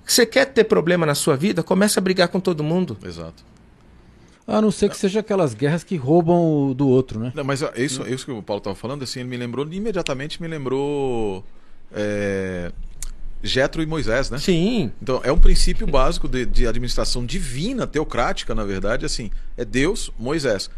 Você 0.05 0.25
quer 0.25 0.47
ter 0.47 0.65
problema 0.65 1.05
na 1.05 1.15
sua 1.15 1.37
vida? 1.37 1.63
Comece 1.63 1.99
a 1.99 2.03
brigar 2.03 2.29
com 2.29 2.41
todo 2.41 2.63
mundo. 2.65 2.97
Exato. 3.05 3.45
A 4.47 4.61
não 4.63 4.71
ser 4.71 4.89
que 4.89 4.97
seja 4.97 5.19
aquelas 5.21 5.55
guerras 5.55 5.83
que 5.83 5.97
roubam 5.97 6.69
o 6.71 6.75
do 6.75 6.89
outro, 6.89 7.19
né? 7.19 7.33
Não, 7.35 7.43
mas 7.43 7.63
isso, 7.77 8.07
isso 8.09 8.25
que 8.25 8.31
o 8.31 8.41
Paulo 8.43 8.59
estava 8.59 8.77
falando, 8.77 9.03
assim, 9.03 9.19
ele 9.21 9.29
me 9.29 9.37
lembrou, 9.37 9.67
imediatamente 9.71 10.41
me 10.41 10.47
lembrou 10.47 11.45
é, 11.93 12.71
Jetro 13.43 13.83
e 13.83 13.87
Moisés, 13.87 14.31
né? 14.31 14.39
Sim, 14.39 14.91
Então, 15.01 15.21
é 15.23 15.31
um 15.31 15.39
princípio 15.39 15.87
básico 15.87 16.29
de, 16.29 16.45
de 16.47 16.67
administração 16.67 17.25
divina, 17.25 17.87
teocrática, 17.87 18.55
na 18.55 18.65
verdade, 18.65 19.05
assim, 19.05 19.31
é 19.57 19.65
Deus, 19.65 20.11
Moisés. 20.19 20.71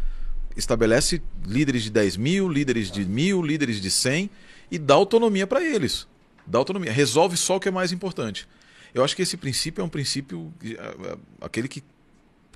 Estabelece 0.55 1.21
líderes 1.47 1.83
de 1.83 1.89
10 1.89 2.17
mil, 2.17 2.49
líderes 2.49 2.91
de 2.91 3.05
mil, 3.05 3.41
líderes 3.41 3.81
de 3.81 3.89
100 3.89 4.29
e 4.69 4.77
dá 4.77 4.93
autonomia 4.93 5.47
para 5.47 5.63
eles. 5.63 6.07
Dá 6.45 6.59
autonomia. 6.59 6.91
Resolve 6.91 7.37
só 7.37 7.55
o 7.57 7.59
que 7.59 7.69
é 7.69 7.71
mais 7.71 7.91
importante. 7.91 8.47
Eu 8.93 9.03
acho 9.03 9.15
que 9.15 9.21
esse 9.21 9.37
princípio 9.37 9.81
é 9.81 9.85
um 9.85 9.89
princípio, 9.89 10.51
eh, 10.63 10.75
eh, 10.77 11.17
aquele 11.41 11.67
que 11.67 11.83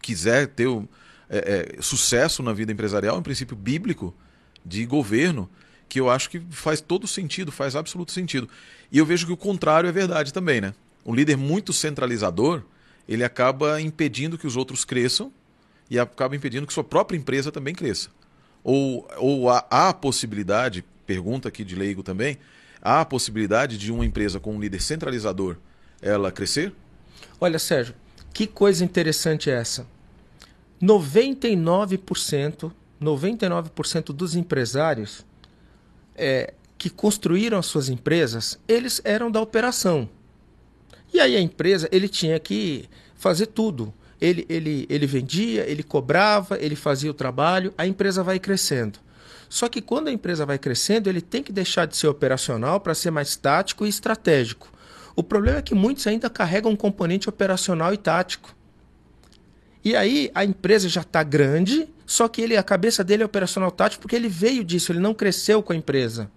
quiser 0.01 0.47
ter 0.47 0.67
o, 0.67 0.87
é, 1.29 1.75
é, 1.77 1.81
sucesso 1.81 2.43
na 2.43 2.53
vida 2.53 2.71
empresarial, 2.71 3.15
é 3.15 3.19
um 3.19 3.23
princípio 3.23 3.55
bíblico 3.55 4.13
de 4.65 4.85
governo 4.85 5.49
que 5.93 5.99
eu 5.99 6.09
acho 6.09 6.27
que 6.27 6.41
faz 6.49 6.81
todo 6.81 7.05
sentido, 7.05 7.51
faz 7.51 7.75
absoluto 7.75 8.11
sentido. 8.11 8.49
E 8.91 8.97
eu 8.97 9.05
vejo 9.05 9.27
que 9.27 9.31
o 9.31 9.37
contrário 9.37 9.87
é 9.87 9.91
verdade 9.91 10.33
também, 10.33 10.59
né? 10.59 10.73
Um 11.05 11.13
líder 11.13 11.37
muito 11.37 11.71
centralizador, 11.71 12.63
ele 13.07 13.23
acaba 13.23 13.79
impedindo 13.79 14.35
que 14.35 14.47
os 14.47 14.57
outros 14.57 14.83
cresçam 14.83 15.31
e 15.91 15.99
acaba 15.99 16.35
impedindo 16.35 16.65
que 16.65 16.73
sua 16.73 16.83
própria 16.83 17.15
empresa 17.15 17.51
também 17.51 17.75
cresça. 17.75 18.09
Ou, 18.63 19.07
ou 19.17 19.51
há, 19.51 19.63
há 19.69 19.89
a 19.89 19.93
possibilidade, 19.93 20.83
pergunta 21.05 21.49
aqui 21.49 21.63
de 21.63 21.75
leigo 21.75 22.01
também, 22.01 22.39
há 22.81 23.01
a 23.01 23.05
possibilidade 23.05 23.77
de 23.77 23.91
uma 23.91 24.03
empresa 24.03 24.39
com 24.39 24.55
um 24.55 24.59
líder 24.59 24.81
centralizador 24.81 25.57
ela 26.01 26.31
crescer? 26.31 26.73
Olha, 27.39 27.59
Sérgio, 27.59 27.93
que 28.33 28.47
coisa 28.47 28.83
interessante 28.83 29.51
é 29.51 29.53
essa. 29.53 29.85
99%, 30.81 32.71
99% 32.99 34.05
dos 34.11 34.35
empresários 34.35 35.23
é, 36.15 36.53
que 36.77 36.89
construíram 36.89 37.57
as 37.57 37.65
suas 37.65 37.89
empresas, 37.89 38.59
eles 38.67 39.01
eram 39.03 39.31
da 39.31 39.41
operação. 39.41 40.09
E 41.13 41.19
aí 41.19 41.35
a 41.35 41.39
empresa, 41.39 41.87
ele 41.91 42.09
tinha 42.09 42.39
que 42.39 42.89
fazer 43.15 43.47
tudo. 43.47 43.93
Ele, 44.19 44.45
ele, 44.49 44.85
ele 44.89 45.05
vendia, 45.05 45.69
ele 45.69 45.83
cobrava, 45.83 46.57
ele 46.59 46.75
fazia 46.75 47.11
o 47.11 47.13
trabalho, 47.13 47.73
a 47.77 47.85
empresa 47.85 48.23
vai 48.23 48.39
crescendo. 48.39 48.99
Só 49.49 49.69
que 49.69 49.81
quando 49.81 50.07
a 50.07 50.11
empresa 50.11 50.45
vai 50.45 50.57
crescendo, 50.57 51.09
ele 51.09 51.21
tem 51.21 51.43
que 51.43 51.51
deixar 51.51 51.85
de 51.85 51.95
ser 51.95 52.07
operacional 52.07 52.79
para 52.79 52.95
ser 52.95 53.11
mais 53.11 53.35
tático 53.35 53.85
e 53.85 53.89
estratégico. 53.89 54.73
O 55.15 55.21
problema 55.21 55.59
é 55.59 55.61
que 55.61 55.75
muitos 55.75 56.07
ainda 56.07 56.29
carregam 56.29 56.71
um 56.71 56.75
componente 56.75 57.29
operacional 57.29 57.93
e 57.93 57.97
tático. 57.97 58.55
E 59.83 59.95
aí 59.95 60.31
a 60.33 60.43
empresa 60.43 60.89
já 60.89 61.01
está 61.01 61.21
grande, 61.21 61.87
só 62.13 62.27
que 62.27 62.43
ele, 62.43 62.55
a 62.55 62.61
cabeça 62.61 63.03
dele 63.03 63.23
é 63.23 63.25
operacional 63.25 63.71
tático 63.71 64.03
porque 64.03 64.15
ele 64.15 64.29
veio 64.29 64.63
disso, 64.63 64.91
ele 64.91 64.99
não 64.99 65.15
cresceu 65.15 65.63
com 65.63 65.73
a 65.73 65.75
empresa. 65.75 66.29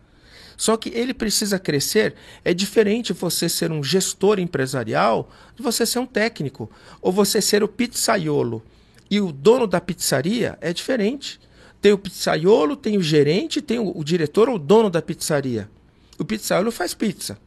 Só 0.56 0.74
que 0.74 0.88
ele 0.88 1.12
precisa 1.12 1.58
crescer. 1.58 2.14
É 2.42 2.54
diferente 2.54 3.12
você 3.12 3.46
ser 3.46 3.70
um 3.70 3.84
gestor 3.84 4.38
empresarial 4.38 5.30
de 5.54 5.62
você 5.62 5.84
ser 5.84 5.98
um 5.98 6.06
técnico. 6.06 6.70
Ou 7.02 7.12
você 7.12 7.42
ser 7.42 7.62
o 7.62 7.68
pizzaiolo. 7.68 8.62
E 9.10 9.20
o 9.20 9.30
dono 9.30 9.66
da 9.66 9.78
pizzaria 9.78 10.56
é 10.62 10.72
diferente. 10.72 11.38
Tem 11.78 11.92
o 11.92 11.98
pizzaiolo, 11.98 12.74
tem 12.74 12.96
o 12.96 13.02
gerente, 13.02 13.60
tem 13.60 13.78
o, 13.78 13.94
o 13.94 14.02
diretor 14.02 14.48
ou 14.48 14.54
o 14.54 14.58
dono 14.58 14.88
da 14.88 15.02
pizzaria. 15.02 15.68
O 16.18 16.24
pizzaiolo 16.24 16.72
faz 16.72 16.94
pizza. 16.94 17.38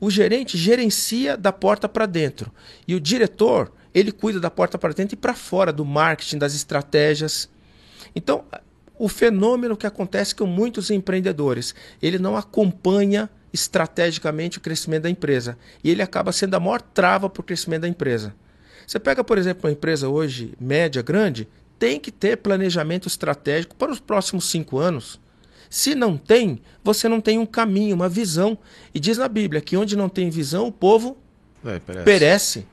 O 0.00 0.10
gerente 0.10 0.58
gerencia 0.58 1.36
da 1.36 1.52
porta 1.52 1.88
para 1.88 2.04
dentro. 2.04 2.50
E 2.84 2.96
o 2.96 3.00
diretor, 3.00 3.70
ele 3.94 4.10
cuida 4.10 4.40
da 4.40 4.50
porta 4.50 4.76
para 4.76 4.92
dentro 4.92 5.14
e 5.14 5.16
para 5.16 5.34
fora, 5.34 5.72
do 5.72 5.84
marketing, 5.84 6.38
das 6.38 6.52
estratégias. 6.52 7.48
Então, 8.16 8.44
o 8.98 9.08
fenômeno 9.08 9.76
que 9.76 9.86
acontece 9.86 10.34
com 10.34 10.46
muitos 10.46 10.90
empreendedores, 10.90 11.74
ele 12.00 12.18
não 12.18 12.34
acompanha 12.34 13.28
estrategicamente 13.52 14.56
o 14.56 14.60
crescimento 14.60 15.02
da 15.02 15.10
empresa. 15.10 15.58
E 15.84 15.90
ele 15.90 16.02
acaba 16.02 16.32
sendo 16.32 16.54
a 16.54 16.60
maior 16.60 16.80
trava 16.80 17.28
para 17.28 17.40
o 17.40 17.44
crescimento 17.44 17.82
da 17.82 17.88
empresa. 17.88 18.34
Você 18.86 18.98
pega, 18.98 19.22
por 19.22 19.36
exemplo, 19.36 19.66
uma 19.68 19.72
empresa 19.72 20.08
hoje 20.08 20.54
média, 20.58 21.02
grande, 21.02 21.46
tem 21.78 22.00
que 22.00 22.10
ter 22.10 22.38
planejamento 22.38 23.06
estratégico 23.06 23.76
para 23.76 23.92
os 23.92 24.00
próximos 24.00 24.48
cinco 24.48 24.78
anos. 24.78 25.20
Se 25.68 25.94
não 25.94 26.16
tem, 26.16 26.60
você 26.82 27.08
não 27.08 27.20
tem 27.20 27.38
um 27.38 27.44
caminho, 27.44 27.94
uma 27.94 28.08
visão. 28.08 28.56
E 28.94 29.00
diz 29.00 29.18
na 29.18 29.28
Bíblia 29.28 29.60
que 29.60 29.76
onde 29.76 29.96
não 29.96 30.08
tem 30.08 30.30
visão, 30.30 30.66
o 30.68 30.72
povo 30.72 31.18
É, 31.64 31.78
parece. 31.80 32.04
perece. 32.04 32.66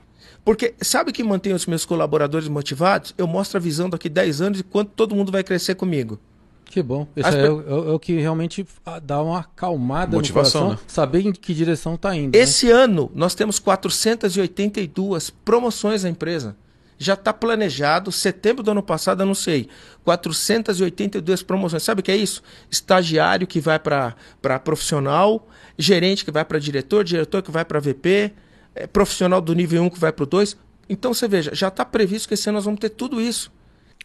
Porque 0.45 0.73
sabe 0.81 1.11
o 1.11 1.13
que 1.13 1.23
mantém 1.23 1.53
os 1.53 1.65
meus 1.65 1.85
colaboradores 1.85 2.47
motivados? 2.47 3.13
Eu 3.17 3.25
mostro 3.27 3.57
a 3.57 3.61
visão 3.61 3.89
daqui 3.89 4.09
10 4.09 4.41
anos 4.41 4.59
e 4.59 4.63
quanto 4.63 4.89
todo 4.95 5.15
mundo 5.15 5.31
vai 5.31 5.43
crescer 5.43 5.75
comigo. 5.75 6.19
Que 6.65 6.81
bom. 6.81 7.07
Isso 7.15 7.27
As 7.29 7.35
é, 7.35 7.49
o- 7.49 7.61
é 7.61 7.89
é 7.91 7.93
o 7.93 7.99
que 7.99 8.19
realmente 8.19 8.65
dá 9.03 9.21
uma 9.21 9.39
acalmada 9.41 10.15
Motivação, 10.17 10.61
no 10.61 10.67
coração, 10.69 10.83
né? 10.85 10.89
saber 10.91 11.21
em 11.27 11.31
que 11.31 11.53
direção 11.53 11.93
está 11.95 12.15
indo. 12.15 12.35
né? 12.35 12.43
Esse 12.43 12.69
ano 12.71 13.11
nós 13.13 13.35
temos 13.35 13.59
482 13.59 15.29
promoções 15.29 16.03
na 16.03 16.09
empresa. 16.09 16.55
Já 16.97 17.13
está 17.13 17.33
planejado, 17.33 18.11
setembro 18.11 18.63
do 18.63 18.71
ano 18.71 18.81
passado 18.83 19.21
anunciei 19.21 19.67
482 20.03 21.43
promoções. 21.43 21.83
Sabe 21.83 22.01
o 22.01 22.03
que 22.03 22.11
é 22.11 22.15
isso? 22.15 22.41
Estagiário 22.71 23.45
que 23.47 23.59
vai 23.59 23.79
para 23.79 24.15
profissional, 24.63 25.47
gerente 25.77 26.23
que 26.23 26.31
vai 26.31 26.45
para 26.45 26.59
diretor, 26.59 27.03
diretor 27.03 27.41
que 27.41 27.51
vai 27.51 27.65
para 27.65 27.79
VP, 27.79 28.31
eh, 28.75 28.87
profissional 28.87 29.39
do 29.41 29.53
nível 29.53 29.83
1 29.83 29.89
que 29.89 29.99
vai 29.99 30.11
para 30.11 30.23
o 30.23 30.25
2. 30.25 30.57
Então 30.89 31.13
você 31.13 31.27
veja, 31.27 31.53
já 31.53 31.67
está 31.69 31.83
previsto 31.85 32.27
que 32.27 32.33
esse 32.33 32.49
ano 32.49 32.57
nós 32.57 32.65
vamos 32.65 32.79
ter 32.79 32.89
tudo 32.89 33.19
isso. 33.21 33.51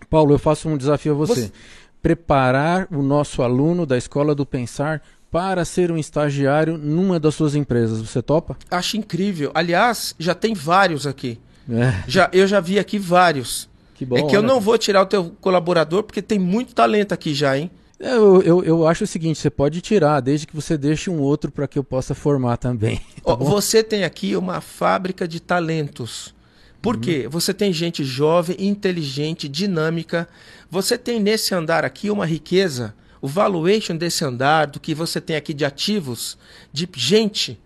Paulo, 0.08 0.32
eu 0.34 0.38
faço 0.38 0.68
um 0.68 0.76
desafio 0.76 1.12
a 1.12 1.16
você. 1.16 1.34
Você- 1.42 1.52
Preparar 2.00 2.86
o 2.92 3.02
nosso 3.02 3.42
aluno 3.42 3.84
da 3.84 3.98
Escola 3.98 4.32
do 4.34 4.46
Pensar 4.46 5.02
para 5.32 5.64
ser 5.64 5.90
um 5.90 5.98
estagiário 5.98 6.78
numa 6.78 7.18
das 7.18 7.34
suas 7.34 7.54
empresas. 7.56 8.00
Você 8.00 8.22
topa? 8.22 8.56
Acho 8.70 8.96
incrível. 8.96 9.50
Aliás, 9.52 10.14
já 10.18 10.32
tem 10.34 10.54
vários 10.54 11.06
aqui. 11.06 11.38
É. 11.68 12.02
Já, 12.06 12.30
eu 12.32 12.46
já 12.46 12.60
vi 12.60 12.78
aqui 12.78 12.98
vários. 12.98 13.68
Que 13.94 14.06
bom. 14.06 14.16
é 14.16 14.22
que 14.22 14.34
eu 14.36 14.38
olha. 14.40 14.48
não 14.48 14.60
vou 14.60 14.78
tirar 14.78 15.02
o 15.02 15.06
teu 15.06 15.32
colaborador 15.40 16.04
porque 16.04 16.22
tem 16.22 16.38
muito 16.38 16.72
talento 16.72 17.12
aqui 17.12 17.34
já, 17.34 17.58
hein? 17.58 17.68
É, 18.00 18.12
Eu, 18.12 18.42
eu, 18.42 18.64
eu 18.64 18.86
acho 18.86 19.04
o 19.04 19.06
seguinte, 19.06 19.38
você 19.38 19.50
pode 19.50 19.80
tirar, 19.80 20.20
desde 20.20 20.46
que 20.46 20.54
você 20.54 20.78
deixe 20.78 21.10
um 21.10 21.20
outro 21.20 21.50
para 21.50 21.66
que 21.66 21.78
eu 21.78 21.84
possa 21.84 22.14
formar 22.14 22.56
também. 22.56 23.00
Ó, 23.24 23.36
você 23.36 23.82
tem 23.82 24.04
aqui 24.04 24.36
uma 24.36 24.60
fábrica 24.60 25.26
de 25.26 25.40
talentos. 25.40 26.34
Por 26.80 26.96
quê? 26.96 27.26
Você 27.28 27.52
tem 27.52 27.72
gente 27.72 28.04
jovem, 28.04 28.56
inteligente, 28.58 29.48
dinâmica. 29.48 30.28
Você 30.70 30.96
tem 30.96 31.18
nesse 31.18 31.52
andar 31.54 31.84
aqui 31.84 32.08
uma 32.08 32.24
riqueza, 32.24 32.94
o 33.20 33.26
valuation 33.26 33.96
desse 33.96 34.24
andar, 34.24 34.66
do 34.68 34.78
que 34.78 34.94
você 34.94 35.20
tem 35.20 35.34
aqui 35.34 35.52
de 35.52 35.64
ativos, 35.64 36.38
de 36.72 36.88
gente, 36.94 37.58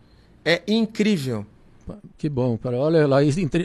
é 0.44 0.62
incrível. 0.66 1.46
Que 2.18 2.28
bom, 2.28 2.56
cara. 2.56 2.76
Olha 2.76 3.06
lá, 3.06 3.18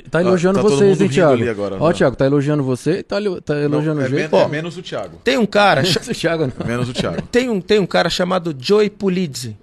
tá 0.10 0.22
elogiando 0.22 0.58
tá 0.58 0.64
todo 0.64 0.76
vocês, 0.78 1.00
hein, 1.02 1.10
Thiago? 1.10 1.50
agora, 1.50 1.78
Ó, 1.80 1.88
né? 1.90 1.94
Thiago, 1.94 2.16
tá 2.16 2.26
elogiando 2.26 2.64
você, 2.64 3.04
tá, 3.04 3.18
elo- 3.18 3.40
tá 3.42 3.56
elogiando 3.60 4.02
Não, 4.02 4.04
o 4.04 4.06
é, 4.06 4.10
jeito. 4.10 4.32
men- 4.36 4.42
é 4.46 4.48
menos 4.48 4.78
o 4.78 4.82
Thiago. 4.82 5.18
Tem 5.24 5.38
um 5.38 5.46
cara, 5.46 5.84
cha- 5.86 6.00
Esse 6.00 6.14
Thiago 6.14 6.48
não. 6.48 6.66
Menos 6.68 6.90
o 6.90 6.94
Thiago. 6.94 7.22
tem 7.32 7.50
um, 7.50 7.62
tem 7.62 7.80
um 7.80 7.86
cara 7.86 8.10
chamado 8.10 8.56
Joey 8.58 8.90
Pulizzi, 8.90 9.56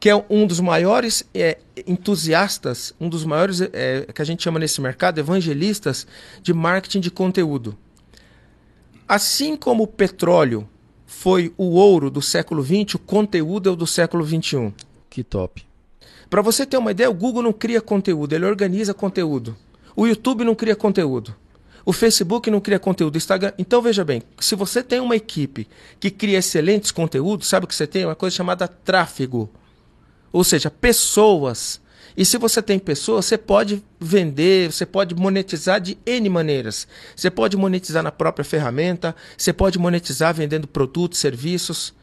que 0.00 0.10
é 0.10 0.24
um 0.28 0.46
dos 0.46 0.60
maiores 0.60 1.24
é, 1.34 1.58
entusiastas, 1.86 2.92
um 3.00 3.08
dos 3.08 3.24
maiores 3.24 3.60
é, 3.60 4.06
que 4.14 4.20
a 4.20 4.24
gente 4.24 4.42
chama 4.42 4.58
nesse 4.58 4.80
mercado, 4.80 5.18
evangelistas 5.18 6.06
de 6.42 6.52
marketing 6.52 7.00
de 7.00 7.10
conteúdo. 7.10 7.76
Assim 9.08 9.56
como 9.56 9.84
o 9.84 9.86
petróleo 9.86 10.68
foi 11.06 11.52
o 11.56 11.74
ouro 11.76 12.10
do 12.10 12.20
século 12.20 12.62
XX, 12.62 12.94
o 12.96 12.98
conteúdo 12.98 13.68
é 13.68 13.72
o 13.72 13.76
do 13.76 13.86
século 13.86 14.26
XXI. 14.26 14.74
Que 15.08 15.22
top. 15.22 15.64
Para 16.28 16.42
você 16.42 16.66
ter 16.66 16.76
uma 16.76 16.90
ideia, 16.90 17.10
o 17.10 17.14
Google 17.14 17.42
não 17.42 17.52
cria 17.52 17.80
conteúdo, 17.80 18.34
ele 18.34 18.44
organiza 18.44 18.92
conteúdo. 18.92 19.56
O 19.94 20.06
YouTube 20.06 20.44
não 20.44 20.54
cria 20.54 20.76
conteúdo. 20.76 21.34
O 21.84 21.92
Facebook 21.92 22.50
não 22.50 22.60
cria 22.60 22.80
conteúdo. 22.80 23.14
O 23.14 23.18
Instagram. 23.18 23.52
Então 23.56 23.80
veja 23.80 24.04
bem, 24.04 24.20
se 24.40 24.56
você 24.56 24.82
tem 24.82 24.98
uma 24.98 25.14
equipe 25.14 25.68
que 26.00 26.10
cria 26.10 26.38
excelentes 26.38 26.90
conteúdos, 26.90 27.46
sabe 27.46 27.64
o 27.64 27.68
que 27.68 27.74
você 27.74 27.86
tem? 27.86 28.04
Uma 28.04 28.16
coisa 28.16 28.34
chamada 28.34 28.66
tráfego. 28.66 29.48
Ou 30.32 30.42
seja, 30.42 30.68
pessoas. 30.68 31.80
E 32.16 32.24
se 32.24 32.38
você 32.38 32.60
tem 32.60 32.78
pessoas, 32.78 33.26
você 33.26 33.38
pode 33.38 33.84
vender, 34.00 34.72
você 34.72 34.84
pode 34.84 35.14
monetizar 35.14 35.80
de 35.80 35.96
N 36.04 36.28
maneiras. 36.28 36.88
Você 37.14 37.30
pode 37.30 37.56
monetizar 37.56 38.02
na 38.02 38.10
própria 38.10 38.44
ferramenta, 38.44 39.14
você 39.38 39.52
pode 39.52 39.78
monetizar 39.78 40.34
vendendo 40.34 40.66
produtos, 40.66 41.20
serviços. 41.20 41.94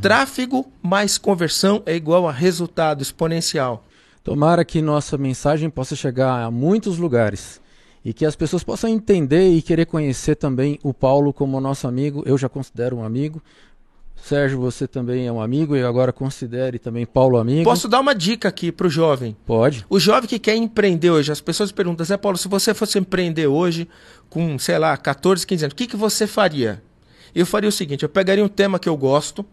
Tráfego 0.00 0.66
mais 0.82 1.16
conversão 1.16 1.82
é 1.86 1.94
igual 1.94 2.28
a 2.28 2.32
resultado 2.32 3.02
exponencial. 3.02 3.84
Tomara 4.24 4.64
que 4.64 4.82
nossa 4.82 5.16
mensagem 5.16 5.70
possa 5.70 5.94
chegar 5.94 6.42
a 6.42 6.50
muitos 6.50 6.98
lugares 6.98 7.60
e 8.04 8.12
que 8.12 8.26
as 8.26 8.34
pessoas 8.34 8.64
possam 8.64 8.90
entender 8.90 9.50
e 9.50 9.62
querer 9.62 9.86
conhecer 9.86 10.34
também 10.34 10.78
o 10.82 10.92
Paulo 10.92 11.32
como 11.32 11.60
nosso 11.60 11.86
amigo. 11.86 12.22
Eu 12.26 12.36
já 12.36 12.48
considero 12.48 12.96
um 12.96 13.04
amigo. 13.04 13.40
Sérgio, 14.16 14.58
você 14.58 14.88
também 14.88 15.26
é 15.26 15.32
um 15.32 15.40
amigo 15.40 15.76
e 15.76 15.82
agora 15.82 16.12
considere 16.12 16.78
também 16.78 17.06
Paulo 17.06 17.36
amigo. 17.36 17.64
Posso 17.64 17.86
dar 17.86 18.00
uma 18.00 18.14
dica 18.14 18.48
aqui 18.48 18.72
para 18.72 18.86
o 18.86 18.90
jovem. 18.90 19.36
Pode. 19.46 19.86
O 19.88 20.00
jovem 20.00 20.28
que 20.28 20.38
quer 20.38 20.56
empreender 20.56 21.10
hoje, 21.10 21.30
as 21.30 21.40
pessoas 21.40 21.70
perguntam, 21.70 22.04
Zé 22.04 22.16
Paulo, 22.16 22.36
se 22.36 22.48
você 22.48 22.74
fosse 22.74 22.98
empreender 22.98 23.46
hoje 23.46 23.88
com, 24.28 24.58
sei 24.58 24.78
lá, 24.78 24.96
14, 24.96 25.46
15 25.46 25.64
anos, 25.64 25.72
o 25.72 25.76
que, 25.76 25.86
que 25.86 25.96
você 25.96 26.26
faria? 26.26 26.82
Eu 27.34 27.46
faria 27.46 27.68
o 27.68 27.72
seguinte, 27.72 28.02
eu 28.02 28.08
pegaria 28.08 28.44
um 28.44 28.48
tema 28.48 28.78
que 28.78 28.88
eu 28.88 28.96
gosto, 28.96 29.44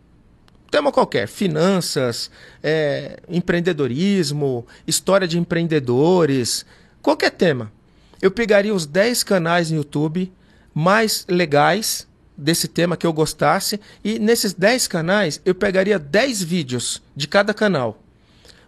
tema 0.74 0.92
qualquer, 0.92 1.28
finanças, 1.28 2.32
é, 2.64 3.20
empreendedorismo, 3.30 4.66
história 4.88 5.28
de 5.28 5.38
empreendedores, 5.38 6.66
qualquer 7.00 7.30
tema. 7.30 7.72
Eu 8.20 8.32
pegaria 8.32 8.74
os 8.74 8.88
10 8.88 9.22
canais 9.22 9.70
no 9.70 9.78
YouTube 9.78 10.34
mais 10.74 11.28
legais 11.30 12.08
desse 12.36 12.68
tema 12.68 12.98
que 12.98 13.06
eu 13.06 13.14
gostasse 13.14 13.80
e 14.04 14.18
nesses 14.18 14.52
10 14.52 14.88
canais 14.88 15.40
eu 15.46 15.54
pegaria 15.54 16.00
10 16.00 16.42
vídeos 16.42 17.04
de 17.16 17.28
cada 17.28 17.54
canal. 17.54 18.02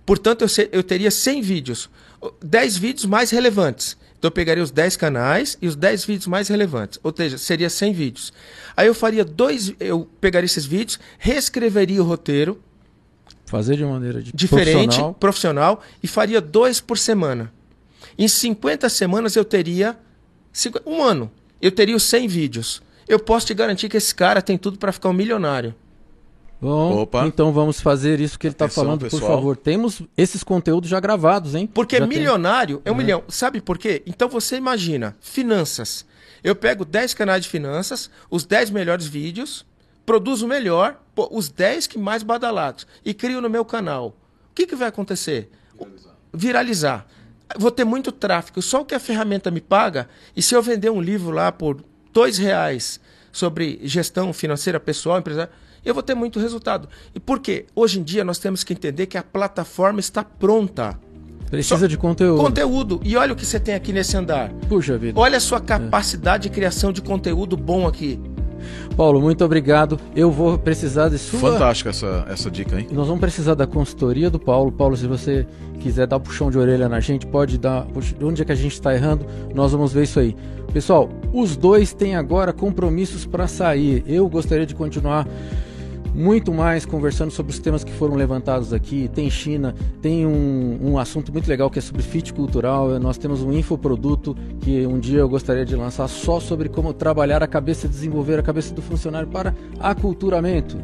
Portanto, 0.05 0.43
eu, 0.43 0.67
eu 0.71 0.83
teria 0.83 1.09
100 1.09 1.41
vídeos, 1.41 1.89
10 2.39 2.77
vídeos 2.77 3.05
mais 3.05 3.31
relevantes. 3.31 3.97
Então, 4.25 4.29
eu 4.29 4.31
pegaria 4.31 4.63
os 4.63 4.71
10 4.71 4.97
canais 4.97 5.55
e 5.61 5.67
os 5.67 5.75
10 5.75 6.05
vídeos 6.05 6.25
mais 6.25 6.47
relevantes. 6.47 6.99
Ou 7.03 7.13
seja, 7.15 7.37
seria 7.37 7.69
100 7.69 7.93
vídeos. 7.93 8.33
Aí 8.75 8.87
eu 8.87 8.95
faria 8.95 9.23
dois, 9.23 9.71
eu 9.79 10.09
pegaria 10.19 10.45
esses 10.45 10.65
vídeos, 10.65 10.99
reescreveria 11.19 12.01
o 12.01 12.05
roteiro, 12.05 12.59
Fazer 13.45 13.77
de 13.77 13.85
maneira 13.85 14.23
de 14.23 14.31
diferente, 14.33 14.85
profissional. 14.85 15.13
profissional, 15.13 15.83
e 16.01 16.07
faria 16.07 16.41
dois 16.41 16.81
por 16.81 16.97
semana. 16.97 17.53
Em 18.17 18.27
50 18.27 18.89
semanas 18.89 19.35
eu 19.35 19.45
teria 19.45 19.95
um 20.83 21.03
ano. 21.03 21.31
Eu 21.61 21.71
teria 21.71 21.95
os 21.95 22.01
100 22.01 22.27
vídeos. 22.27 22.81
Eu 23.07 23.19
posso 23.19 23.45
te 23.45 23.53
garantir 23.53 23.87
que 23.87 23.97
esse 23.97 24.15
cara 24.15 24.41
tem 24.41 24.57
tudo 24.57 24.79
para 24.79 24.91
ficar 24.91 25.09
um 25.09 25.13
milionário. 25.13 25.75
Bom, 26.65 27.01
Opa. 27.03 27.27
então 27.27 27.53
vamos 27.53 27.79
fazer 27.79 28.19
isso 28.19 28.39
que 28.39 28.47
ele 28.47 28.55
está 28.55 28.67
falando, 28.67 29.01
por 29.01 29.11
pessoal. 29.11 29.35
favor. 29.35 29.55
Temos 29.55 30.01
esses 30.17 30.43
conteúdos 30.43 30.89
já 30.89 30.99
gravados, 30.99 31.53
hein? 31.53 31.69
Porque 31.71 31.97
Já 31.99 32.07
tem. 32.07 32.17
milionário 32.17 32.81
é 32.83 32.91
um 32.91 32.95
milhão. 32.95 33.23
Sabe 33.27 33.61
por 33.61 33.77
quê? 33.77 34.01
Então 34.07 34.27
você 34.27 34.55
imagina, 34.55 35.15
finanças. 35.21 36.07
Eu 36.43 36.55
pego 36.55 36.83
10 36.83 37.13
canais 37.13 37.43
de 37.43 37.49
finanças, 37.49 38.09
os 38.31 38.45
10 38.45 38.71
melhores 38.71 39.05
vídeos, 39.05 39.63
produzo 40.07 40.47
o 40.47 40.49
melhor, 40.49 40.99
pô, 41.13 41.29
os 41.31 41.49
10 41.49 41.85
que 41.85 41.99
mais 41.99 42.23
badalados, 42.23 42.87
e 43.05 43.13
crio 43.13 43.41
no 43.41 43.49
meu 43.49 43.63
canal. 43.63 44.17
O 44.49 44.55
que, 44.55 44.65
que 44.65 44.75
vai 44.75 44.87
acontecer? 44.87 45.51
Viralizar. 46.33 47.05
Vou 47.59 47.69
ter 47.69 47.83
muito 47.83 48.11
tráfego. 48.11 48.59
Só 48.59 48.81
o 48.81 48.85
que 48.85 48.95
a 48.95 48.99
ferramenta 48.99 49.51
me 49.51 49.61
paga, 49.61 50.09
e 50.35 50.41
se 50.41 50.55
eu 50.55 50.63
vender 50.63 50.89
um 50.89 50.99
livro 50.99 51.29
lá 51.29 51.51
por 51.51 51.83
dois 52.11 52.39
reais 52.39 52.99
sobre 53.31 53.79
gestão 53.83 54.33
financeira 54.33 54.79
pessoal, 54.79 55.19
empresário, 55.19 55.51
eu 55.85 55.93
vou 55.93 56.03
ter 56.03 56.15
muito 56.15 56.39
resultado. 56.39 56.89
E 57.13 57.19
por 57.19 57.39
quê? 57.39 57.65
Hoje 57.75 57.99
em 57.99 58.03
dia 58.03 58.23
nós 58.23 58.39
temos 58.39 58.63
que 58.63 58.73
entender 58.73 59.05
que 59.05 59.17
a 59.17 59.23
plataforma 59.23 59.99
está 59.99 60.23
pronta. 60.23 60.99
Precisa 61.49 61.81
Só- 61.81 61.87
de 61.87 61.95
conteúdo. 61.97 62.41
Conteúdo. 62.41 62.99
E 63.03 63.15
olha 63.15 63.31
o 63.33 63.35
que 63.35 63.45
você 63.45 63.59
tem 63.59 63.75
aqui 63.75 63.93
nesse 63.93 64.17
andar. 64.17 64.51
Puxa 64.67 64.97
vida. 64.97 65.19
Olha 65.19 65.37
a 65.37 65.39
sua 65.39 65.61
capacidade 65.61 66.43
de 66.43 66.49
criação 66.49 66.91
de 66.91 67.01
conteúdo 67.01 67.55
bom 67.55 67.87
aqui. 67.87 68.19
Paulo, 68.97 69.21
muito 69.21 69.45
obrigado. 69.45 69.99
Eu 70.15 70.31
vou 70.31 70.57
precisar 70.57 71.09
de 71.09 71.19
sua. 71.19 71.51
Fantástica 71.51 71.91
essa, 71.91 72.25
essa 72.27 72.49
dica, 72.49 72.79
hein? 72.79 72.87
Nós 72.91 73.05
vamos 73.07 73.21
precisar 73.21 73.53
da 73.53 73.67
consultoria 73.67 74.29
do 74.29 74.39
Paulo. 74.39 74.71
Paulo, 74.71 74.97
se 74.97 75.05
você 75.05 75.45
quiser 75.79 76.07
dar 76.07 76.17
um 76.17 76.19
puxão 76.21 76.49
de 76.49 76.57
orelha 76.57 76.89
na 76.89 76.99
gente, 76.99 77.27
pode 77.27 77.59
dar. 77.59 77.85
Puxa, 77.85 78.15
Onde 78.23 78.41
é 78.41 78.45
que 78.45 78.51
a 78.51 78.55
gente 78.55 78.73
está 78.73 78.93
errando? 78.95 79.25
Nós 79.53 79.71
vamos 79.71 79.93
ver 79.93 80.03
isso 80.03 80.19
aí. 80.19 80.35
Pessoal, 80.73 81.09
os 81.31 81.55
dois 81.55 81.93
têm 81.93 82.15
agora 82.15 82.51
compromissos 82.51 83.25
para 83.25 83.47
sair. 83.47 84.03
Eu 84.07 84.27
gostaria 84.27 84.65
de 84.65 84.73
continuar 84.73 85.27
muito 86.15 86.53
mais 86.53 86.85
conversando 86.85 87.29
sobre 87.29 87.51
os 87.51 87.59
temas 87.59 87.83
que 87.83 87.91
foram 87.91 88.15
levantados 88.15 88.71
aqui. 88.71 89.09
Tem 89.13 89.29
China, 89.29 89.75
tem 90.01 90.25
um, 90.25 90.79
um 90.81 90.97
assunto 90.97 91.31
muito 91.31 91.47
legal 91.47 91.69
que 91.69 91.77
é 91.77 91.81
sobre 91.81 92.01
fit 92.01 92.33
cultural. 92.33 92.97
Nós 92.99 93.17
temos 93.17 93.43
um 93.43 93.51
infoproduto 93.51 94.35
que 94.61 94.87
um 94.87 94.97
dia 94.97 95.19
eu 95.19 95.29
gostaria 95.29 95.65
de 95.65 95.75
lançar 95.75 96.07
só 96.07 96.39
sobre 96.39 96.69
como 96.69 96.93
trabalhar 96.93 97.43
a 97.43 97.47
cabeça, 97.47 97.87
desenvolver 97.87 98.39
a 98.39 98.43
cabeça 98.43 98.73
do 98.73 98.81
funcionário 98.81 99.27
para 99.27 99.53
aculturamento. 99.77 100.77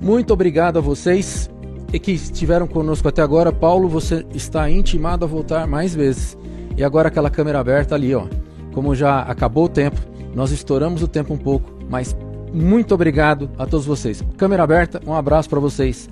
Muito 0.00 0.32
obrigado 0.34 0.78
a 0.78 0.82
vocês 0.82 1.50
e 1.90 1.98
que 1.98 2.12
estiveram 2.12 2.66
conosco 2.66 3.08
até 3.08 3.22
agora. 3.22 3.50
Paulo, 3.50 3.88
você 3.88 4.26
está 4.34 4.68
intimado 4.70 5.24
a 5.24 5.28
voltar 5.28 5.66
mais 5.66 5.94
vezes. 5.94 6.36
E 6.76 6.84
agora 6.84 7.08
aquela 7.08 7.30
câmera 7.30 7.58
aberta 7.58 7.94
ali, 7.94 8.14
ó. 8.14 8.26
Como 8.72 8.94
já 8.94 9.20
acabou 9.20 9.64
o 9.64 9.68
tempo, 9.68 10.00
nós 10.34 10.50
estouramos 10.50 11.02
o 11.02 11.08
tempo 11.08 11.32
um 11.32 11.38
pouco, 11.38 11.70
mas 11.88 12.14
muito 12.54 12.94
obrigado 12.94 13.50
a 13.58 13.66
todos 13.66 13.84
vocês. 13.84 14.22
Câmera 14.36 14.62
aberta, 14.62 15.02
um 15.06 15.12
abraço 15.12 15.50
para 15.50 15.60
vocês. 15.60 16.08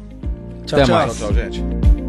Tchau, 0.66 0.78
Até 0.78 0.86
tchau. 0.86 0.94
mais. 0.96 1.16
Tchau, 1.16 1.32
tchau, 1.32 1.34
gente. 1.44 2.01